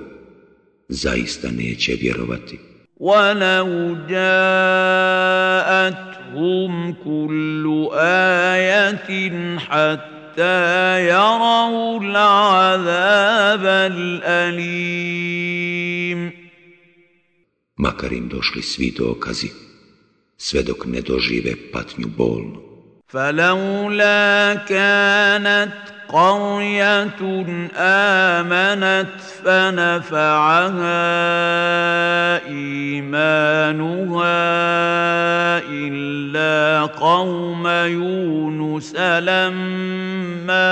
zaista 0.88 1.50
neće 1.50 1.96
vjerovati. 2.00 2.58
وَلَوْ 3.00 3.96
جَاءَتْهُمْ 4.08 4.32
كُلُّ 7.04 7.88
آيَةٍ 8.54 9.10
حَتَّى 9.58 11.06
يَرَوْا 11.08 12.00
الْعَذَابَ 12.00 13.64
الْأَلِيمَ 13.92 15.20
makar 17.79 18.13
im 18.13 18.27
došli 18.27 18.61
svi 18.61 18.93
dokazi, 18.97 19.49
sve 20.37 20.63
dok 20.63 20.85
ne 20.85 21.01
dožive 21.01 21.55
patnju 21.71 22.07
bolnu. 22.17 22.65
فلولا 23.07 24.55
كانت 24.55 25.73
قرية 26.12 27.46
آمنت 27.76 29.20
فنفعها 29.44 30.90
إيمانها 32.46 34.10
إلا 35.70 36.86
قوم 36.86 37.66
يونس 37.68 38.96
لما 38.96 40.70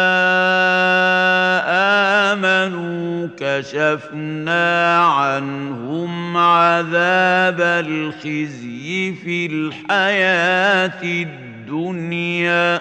آمنوا 2.33 3.29
كشفنا 3.39 4.99
عنهم 5.03 6.37
عذاب 6.37 7.61
الخزي 7.61 9.15
في 9.25 9.47
الحياة 9.47 11.03
الدنيا 11.03 12.81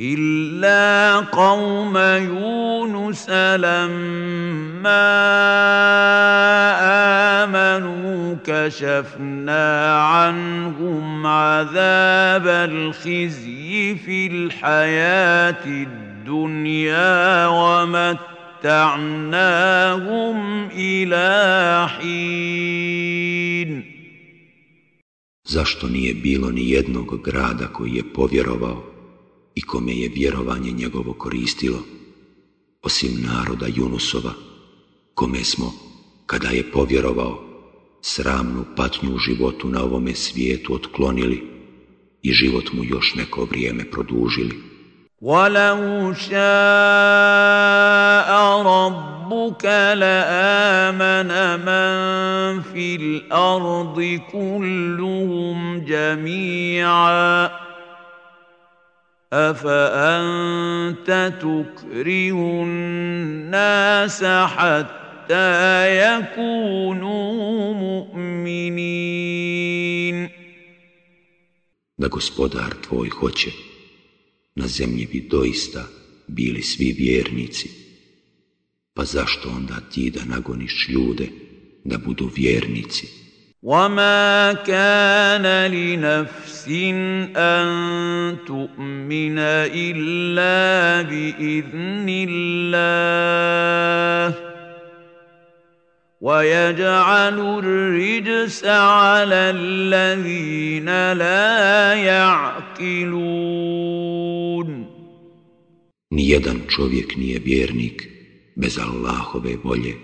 إلا 0.00 1.16
قوم 1.16 1.96
يونس 1.96 3.30
لما 3.30 5.10
آمنوا 7.44 8.36
كشفنا 8.44 9.96
عنهم 10.02 11.26
عذاب 11.26 12.46
الخزي 12.46 13.96
في 13.96 14.26
الحياة 14.26 15.64
الدنيا 15.66 17.46
ومتعناهم 17.46 18.28
إلى 20.72 21.88
حين. 21.88 23.20
Zašto 25.44 25.88
nije 25.88 26.14
bilo 26.14 26.50
ni 26.50 26.70
jednog 26.70 27.22
grada 27.24 27.66
koji 27.66 27.94
je 27.94 28.02
povjerovao 28.14 28.89
i 29.59 29.61
kome 29.61 29.93
je 29.93 30.09
vjerovanje 30.15 30.71
njegovo 30.71 31.13
koristilo, 31.13 31.79
osim 32.83 33.11
naroda 33.27 33.65
Junusova, 33.75 34.33
kome 35.13 35.43
smo, 35.43 35.73
kada 36.25 36.49
je 36.49 36.71
povjerovao, 36.71 37.39
sramnu 38.01 38.65
patnju 38.75 39.15
u 39.15 39.17
životu 39.17 39.69
na 39.69 39.83
ovome 39.83 40.15
svijetu 40.15 40.73
otklonili 40.73 41.43
i 42.21 42.31
život 42.31 42.73
mu 42.73 42.83
još 42.83 43.15
neko 43.15 43.45
vrijeme 43.45 43.91
produžili. 43.91 44.75
وَلَوْ 45.21 46.13
شَاءَ 46.13 46.35
رَبُّكَ 48.63 49.65
لَآمَنَ 49.95 51.31
مَنْ 51.65 52.61
فِي 52.61 52.95
الْأَرْضِ 52.95 54.19
كُلُّهُمْ 54.31 55.79
جَمِيعًا 55.79 57.49
أفأنت 59.33 61.09
تكره 61.41 62.63
الناس 62.63 64.23
حتى 64.23 65.97
يكونوا 65.97 67.73
مؤمنين 67.73 69.05
Da 71.97 72.07
gospodar 72.07 72.73
tvoj 72.87 73.09
hoće, 73.09 73.51
na 74.55 74.67
zemlji 74.67 75.05
bi 75.05 75.27
doista 75.31 75.83
bili 76.27 76.61
svi 76.61 76.95
vjernici. 76.97 77.69
Pa 78.93 79.05
zašto 79.05 79.49
onda 79.49 79.79
ti 79.93 80.11
da 80.11 80.25
nagoniš 80.25 80.89
ljude 80.89 81.27
da 81.83 81.97
budu 81.97 82.31
vjernici? 82.35 83.07
وما 83.62 84.52
كان 84.52 85.72
لنفس 85.72 86.68
ان 87.36 88.36
تؤمن 88.46 89.38
الا 89.38 91.02
باذن 91.02 92.06
الله 92.28 94.34
ويجعل 96.20 97.58
الرجس 97.58 98.64
على 98.64 99.50
الذين 99.50 101.12
لا 101.12 101.94
يعقلون 101.94 103.50
Nijedan 106.10 106.60
čovjek 106.68 107.16
nije 107.16 107.38
vjernik 107.38 108.08
bez 108.56 108.78
Allahove 108.78 109.56
volje, 109.64 109.94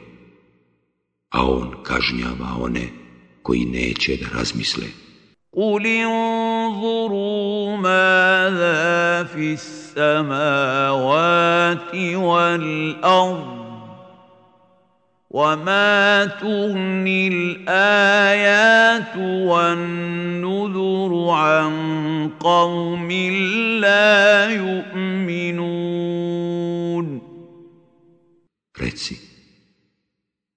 a 1.31 1.47
on 1.47 1.75
kažnjava 1.83 2.57
one 2.61 3.06
koji 3.46 3.66
neće 3.66 4.18
da 4.18 4.28
razmisle. 4.38 4.88
قل 5.54 5.86
انظروا 5.86 7.78
ماذا 7.78 9.24
في 9.24 9.54
السماوات 9.54 10.76
والأرض 12.16 13.62
وما 15.30 16.26
تغني 16.26 17.28
الآيات 17.28 19.18
والنذر 19.48 21.30
عن 21.30 21.72
قوم 22.40 23.12
لا 23.82 24.50
يؤمنون 24.50 26.02
Reci, 28.82 29.16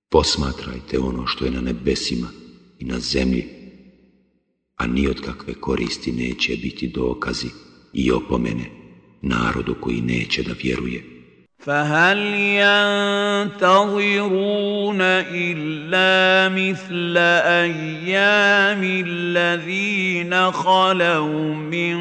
posmatrajte 0.08 0.98
ono 0.98 1.26
što 1.26 1.44
je 1.44 1.50
na 1.50 1.60
nebesima 1.60 2.28
i 2.79 2.85
na 2.85 2.99
zemlji, 2.99 3.45
a 4.75 4.87
ni 4.87 5.07
od 5.07 5.21
kakve 5.21 5.53
koristi 5.53 6.11
neće 6.11 6.57
biti 6.57 6.87
dokazi 6.87 7.47
i 7.93 8.11
opomene 8.11 8.65
narodu 9.21 9.75
koji 9.81 10.01
neće 10.01 10.43
da 10.43 10.53
vjeruje. 10.63 11.03
فهل 11.65 12.19
ينتظرون 12.63 15.01
إلا 15.45 16.49
مثل 16.49 17.17
أيام 17.63 18.81
الذين 18.83 20.51
خلوا 20.51 21.55
من 21.55 21.97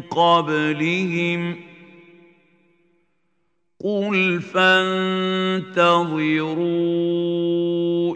قبلهم 0.00 1.54
ۖ 1.54 1.56
قل 3.86 4.40
فانتظروا 4.40 5.76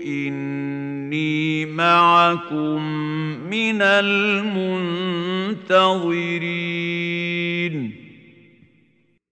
إني 0.02 1.49
معكم 1.79 2.81
من 3.49 3.81
المنتظرين 3.81 4.85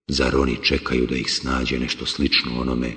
Zar 0.08 0.36
oni 0.36 0.58
čekaju 0.64 1.08
da 1.08 1.16
ih 1.16 1.32
snađe 1.32 1.80
nešto 1.80 2.06
slično 2.06 2.62
onome 2.62 2.92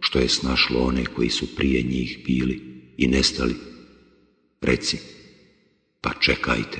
što 0.00 0.18
je 0.18 0.28
snašlo 0.28 0.80
one 0.80 1.04
koji 1.04 1.28
su 1.28 1.56
prije 1.56 1.82
njih 1.82 2.18
bili 2.26 2.60
i 2.96 3.08
nestali? 3.08 3.54
Reci, 4.60 4.98
pa 6.00 6.10
čekajte. 6.20 6.78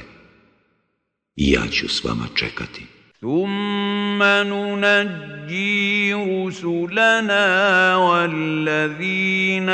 I 1.37 1.51
ja 1.51 1.67
ću 1.69 1.89
s 1.89 2.05
vama 2.05 2.27
čekati. 2.35 2.83
ثم 3.23 4.23
ننجي 4.23 6.15
رسلنا 6.15 7.47
والذين 7.97 9.69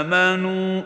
آمنوا 0.00 0.82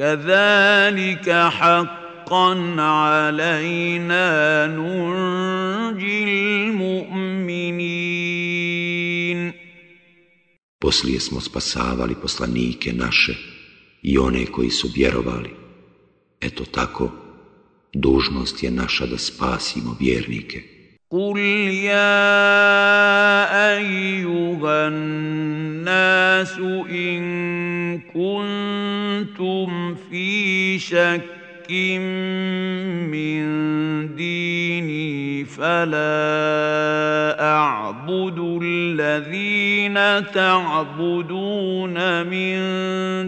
كذلك 0.00 1.30
حقا 1.30 2.50
علينا 2.80 4.66
ننجي 4.66 6.24
المؤمنين 6.24 8.06
Poslije 10.78 11.20
smo 11.20 11.40
spasavali 11.40 12.14
poslanike 12.22 12.92
naše 12.92 13.34
i 14.02 14.18
one 14.18 14.46
koji 14.46 14.70
su 14.70 14.88
vjerovali. 14.94 15.50
Eto 16.40 16.64
tako, 16.64 17.10
dužnost 17.94 18.62
je 18.62 18.70
naša 18.70 19.06
da 19.06 19.18
spasimo 19.18 19.96
vjernike. 20.00 20.69
قل 21.11 21.37
يا 21.91 22.07
أيها 23.75 24.87
الناس 24.87 26.59
إن 26.89 27.99
كنتم 27.99 29.95
في 29.95 30.79
شك 30.79 31.21
من 33.11 33.45
ديني 34.15 34.50
فلا 35.61 37.37
أعبد 37.39 38.59
الذين 38.63 39.93
تعبدون 40.31 42.25
من 42.27 42.57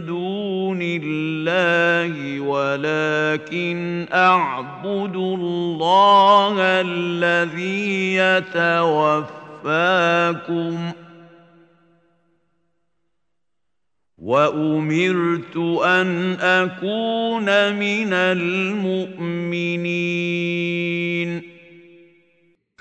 دون 0.06 0.80
الله 0.82 2.40
ولكن 2.40 4.06
أعبد 4.14 5.16
الله 5.16 6.56
الذي 6.60 8.16
يتوفاكم 8.16 9.32
ۖ 11.00 11.04
وأمرت 14.24 15.58
أن 15.86 16.34
أكون 16.40 17.76
من 17.76 18.14
المؤمنين 18.14 19.14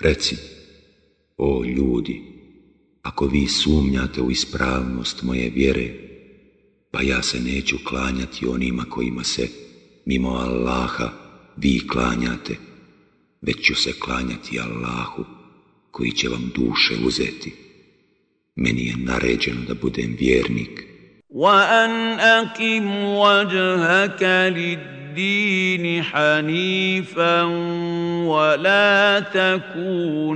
Reci, 0.02 0.36
o 1.36 1.64
ljudi, 1.64 2.22
ako 3.02 3.26
vi 3.26 3.46
sumnjate 3.46 4.20
u 4.20 4.30
ispravnost 4.30 5.22
moje 5.22 5.50
vjere, 5.50 5.94
pa 6.90 7.02
ja 7.02 7.22
se 7.22 7.40
neću 7.40 7.76
klanjati 7.84 8.46
onima 8.46 8.84
kojima 8.84 9.24
se, 9.24 9.48
mimo 10.04 10.28
Allaha, 10.28 11.10
vi 11.56 11.88
klanjate, 11.88 12.56
već 13.40 13.66
ću 13.66 13.74
se 13.74 13.92
klanjati 14.00 14.60
Allahu, 14.60 15.24
koji 15.90 16.10
će 16.10 16.28
vam 16.28 16.50
duše 16.54 16.94
uzeti. 17.06 17.52
Meni 18.56 18.86
je 18.86 18.96
naređeno 18.96 19.60
da 19.68 19.74
budem 19.74 20.16
vjernik. 20.20 20.88
وأن 21.30 22.18
أقم 22.20 22.86
وجهك 23.04 24.22
للدين 24.56 25.01
حنيفا 26.02 27.42
ولا 28.24 29.20
تكونن 29.20 30.26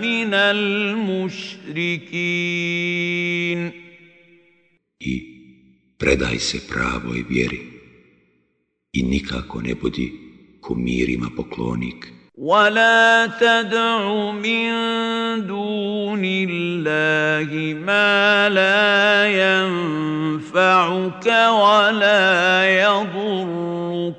من 0.00 0.34
المشركين 0.34 1.62
I 5.04 5.14
predaj 5.98 6.38
se 6.38 6.58
pravoj 6.68 7.24
vjeri 7.28 7.60
i 8.92 9.02
nikako 9.02 9.62
ne 9.62 9.74
budi 9.74 10.12
kumirima 10.60 11.30
poklonik. 11.36 12.15
ولا 12.37 13.25
تدع 13.41 14.31
من 14.31 14.69
دون 15.47 16.21
الله 16.23 17.73
ما 17.81 18.49
لا 18.49 19.25
ينفعك 19.25 21.25
ولا 21.49 22.69
يضرك 22.81 24.15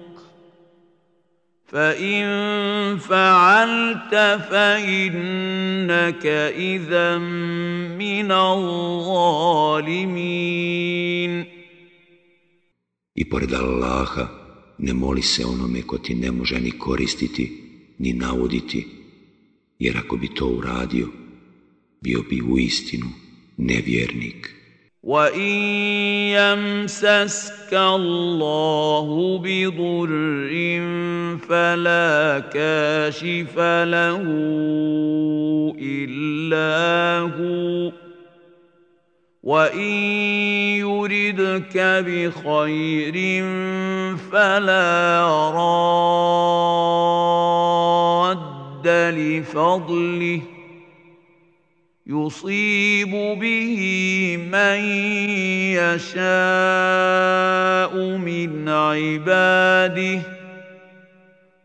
فان 1.66 2.98
فعلت 2.98 4.14
فانك 4.50 6.26
اذا 6.56 7.18
من 7.18 8.32
الظالمين 8.32 9.58
I 13.18 13.24
pored 13.24 13.52
Allaha 13.52 14.28
ne 14.78 14.92
moli 14.92 15.22
se 15.22 15.44
onome 15.44 15.82
ko 15.82 15.98
ti 15.98 16.14
ne 16.14 16.30
može 16.30 16.60
ni 16.60 16.70
koristiti 16.78 17.67
ni 17.98 18.12
nauditi, 18.12 18.86
jer 19.78 19.96
ako 19.96 20.16
bi 20.16 20.28
to 20.34 20.46
uradio, 20.46 21.08
bio 22.00 22.22
bi 22.30 22.42
u 22.42 22.58
istinu 22.58 23.06
nevjernik. 23.56 24.58
وَإِن 25.02 25.54
يَمْسَسْكَ 26.34 27.72
اللَّهُ 27.72 29.38
بِضُرٍّ 29.38 30.50
فَلَا 31.48 32.38
كَاشِفَ 32.52 33.58
لَهُ 33.84 34.22
إِلَّا 35.80 37.20
هُوَ 37.20 38.07
وَإِن 39.48 39.80
يُرِدْكَ 40.84 41.76
بِخَيْرٍ 42.04 43.16
فَلَا 44.28 45.24
رَادَّ 48.04 48.86
لِفَضْلِهِ 49.16 50.40
يُصِيبُ 52.06 53.12
بِهِ 53.40 53.80
مَن 54.52 54.80
يَشَاءُ 55.80 56.22
مِنْ 58.20 58.68
عِبَادِهِ 58.68 60.20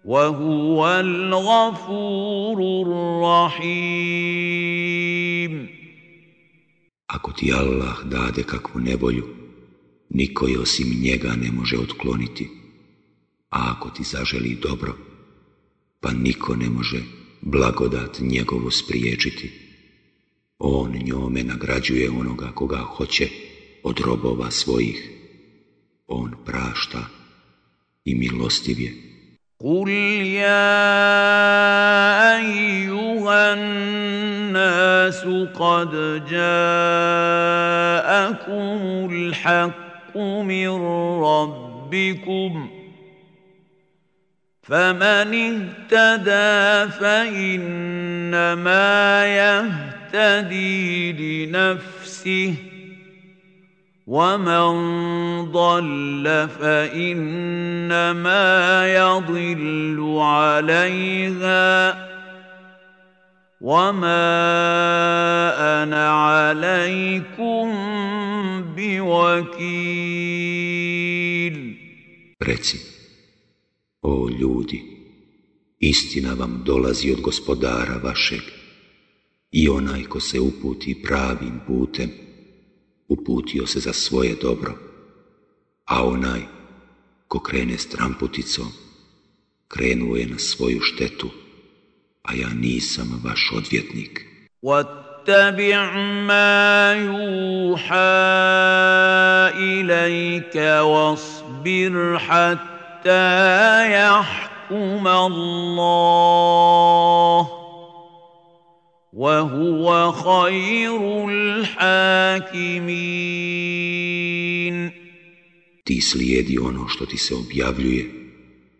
وَهُوَ 0.05 0.79
الْغَفُورُ 0.99 2.59
الرَّحِيمُ 2.87 4.52
Ako 7.13 7.31
ti 7.31 7.53
Allah 7.53 8.03
dade 8.05 8.43
kakvu 8.43 8.81
nevolju, 8.81 9.25
niko 10.09 10.47
je 10.47 10.59
osim 10.59 11.01
njega 11.01 11.35
ne 11.35 11.51
može 11.51 11.77
otkloniti. 11.77 12.49
A 13.49 13.71
ako 13.71 13.89
ti 13.89 14.03
zaželi 14.03 14.57
dobro, 14.61 14.97
pa 15.99 16.11
niko 16.11 16.55
ne 16.55 16.69
može 16.69 17.03
blagodat 17.41 18.19
njegovu 18.19 18.71
spriječiti. 18.71 19.51
On 20.59 20.91
njome 21.05 21.43
nagrađuje 21.43 22.09
onoga 22.09 22.51
koga 22.51 22.77
hoće 22.77 23.29
od 23.83 23.99
robova 23.99 24.51
svojih. 24.51 25.09
On 26.07 26.31
prašta 26.45 27.05
i 28.05 28.15
milostiv 28.15 28.79
je. 28.79 29.12
قل 29.63 29.89
يا 30.43 30.75
ايها 32.35 33.53
الناس 33.53 35.23
قد 35.55 35.91
جاءكم 36.29 36.39
الحق 39.11 40.17
من 40.17 40.69
ربكم 41.23 42.69
فمن 44.63 45.63
اهتدى 45.91 46.91
فانما 46.99 48.45
يهتدي 49.25 51.11
لنفسه 51.45 52.72
ومن 54.07 54.71
ضل 55.51 56.47
فانما 56.59 58.03
يضل 58.95 60.17
عليها 60.19 61.93
وما 63.61 64.43
أنا 65.83 66.09
عليكم 66.09 67.71
بوكيل 68.75 70.43
Reci, 72.43 72.77
o 74.01 74.29
ljudi, 74.29 74.83
istina 75.79 76.33
vam 76.33 76.61
dolazi 76.65 77.11
od 77.11 77.21
gospodara 77.21 77.99
vašeg 78.03 78.41
i 79.51 79.69
onaj 79.69 80.03
ko 80.03 80.19
se 80.19 80.39
uputi 80.39 81.01
pravim 81.03 81.61
putem, 81.67 82.09
uputio 83.08 83.66
se 83.66 83.80
za 83.80 83.92
svoje 83.92 84.34
dobro, 84.42 84.74
a 85.84 86.04
onaj 86.04 86.40
ko 87.28 87.40
krene 87.40 87.78
stramputicom, 87.78 88.66
krenuo 89.68 90.16
je 90.16 90.26
na 90.26 90.38
svoju 90.38 90.80
štetu, 90.80 91.30
a 92.22 92.34
ja 92.34 92.48
nisam 92.48 93.20
vaš 93.24 93.52
odvjetnik. 93.56 94.24
واتبع 94.62 95.92
ما 96.26 96.94
يوحى 96.94 97.94
اليك 99.54 100.56
واصبر 100.82 102.18
حتى 102.18 103.28
يحكم 103.92 105.08
الله 105.08 106.08
وهو 109.12 110.12
خير 110.12 111.28
الحاكمين 111.28 112.78
Ti 115.84 116.00
slijedi 116.00 116.58
ono 116.58 116.88
što 116.88 117.06
ti 117.06 117.18
se 117.18 117.34
objavljuje 117.34 118.10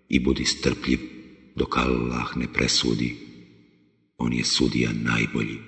i 0.09 0.21
budi 0.21 0.45
strpljiv 0.45 0.99
dok 1.57 1.77
Allah 1.77 2.37
ne 2.37 2.47
presudi. 2.53 3.17
On 4.19 4.33
je 4.33 4.45
sudija 4.45 4.91
najbolji. 4.93 5.59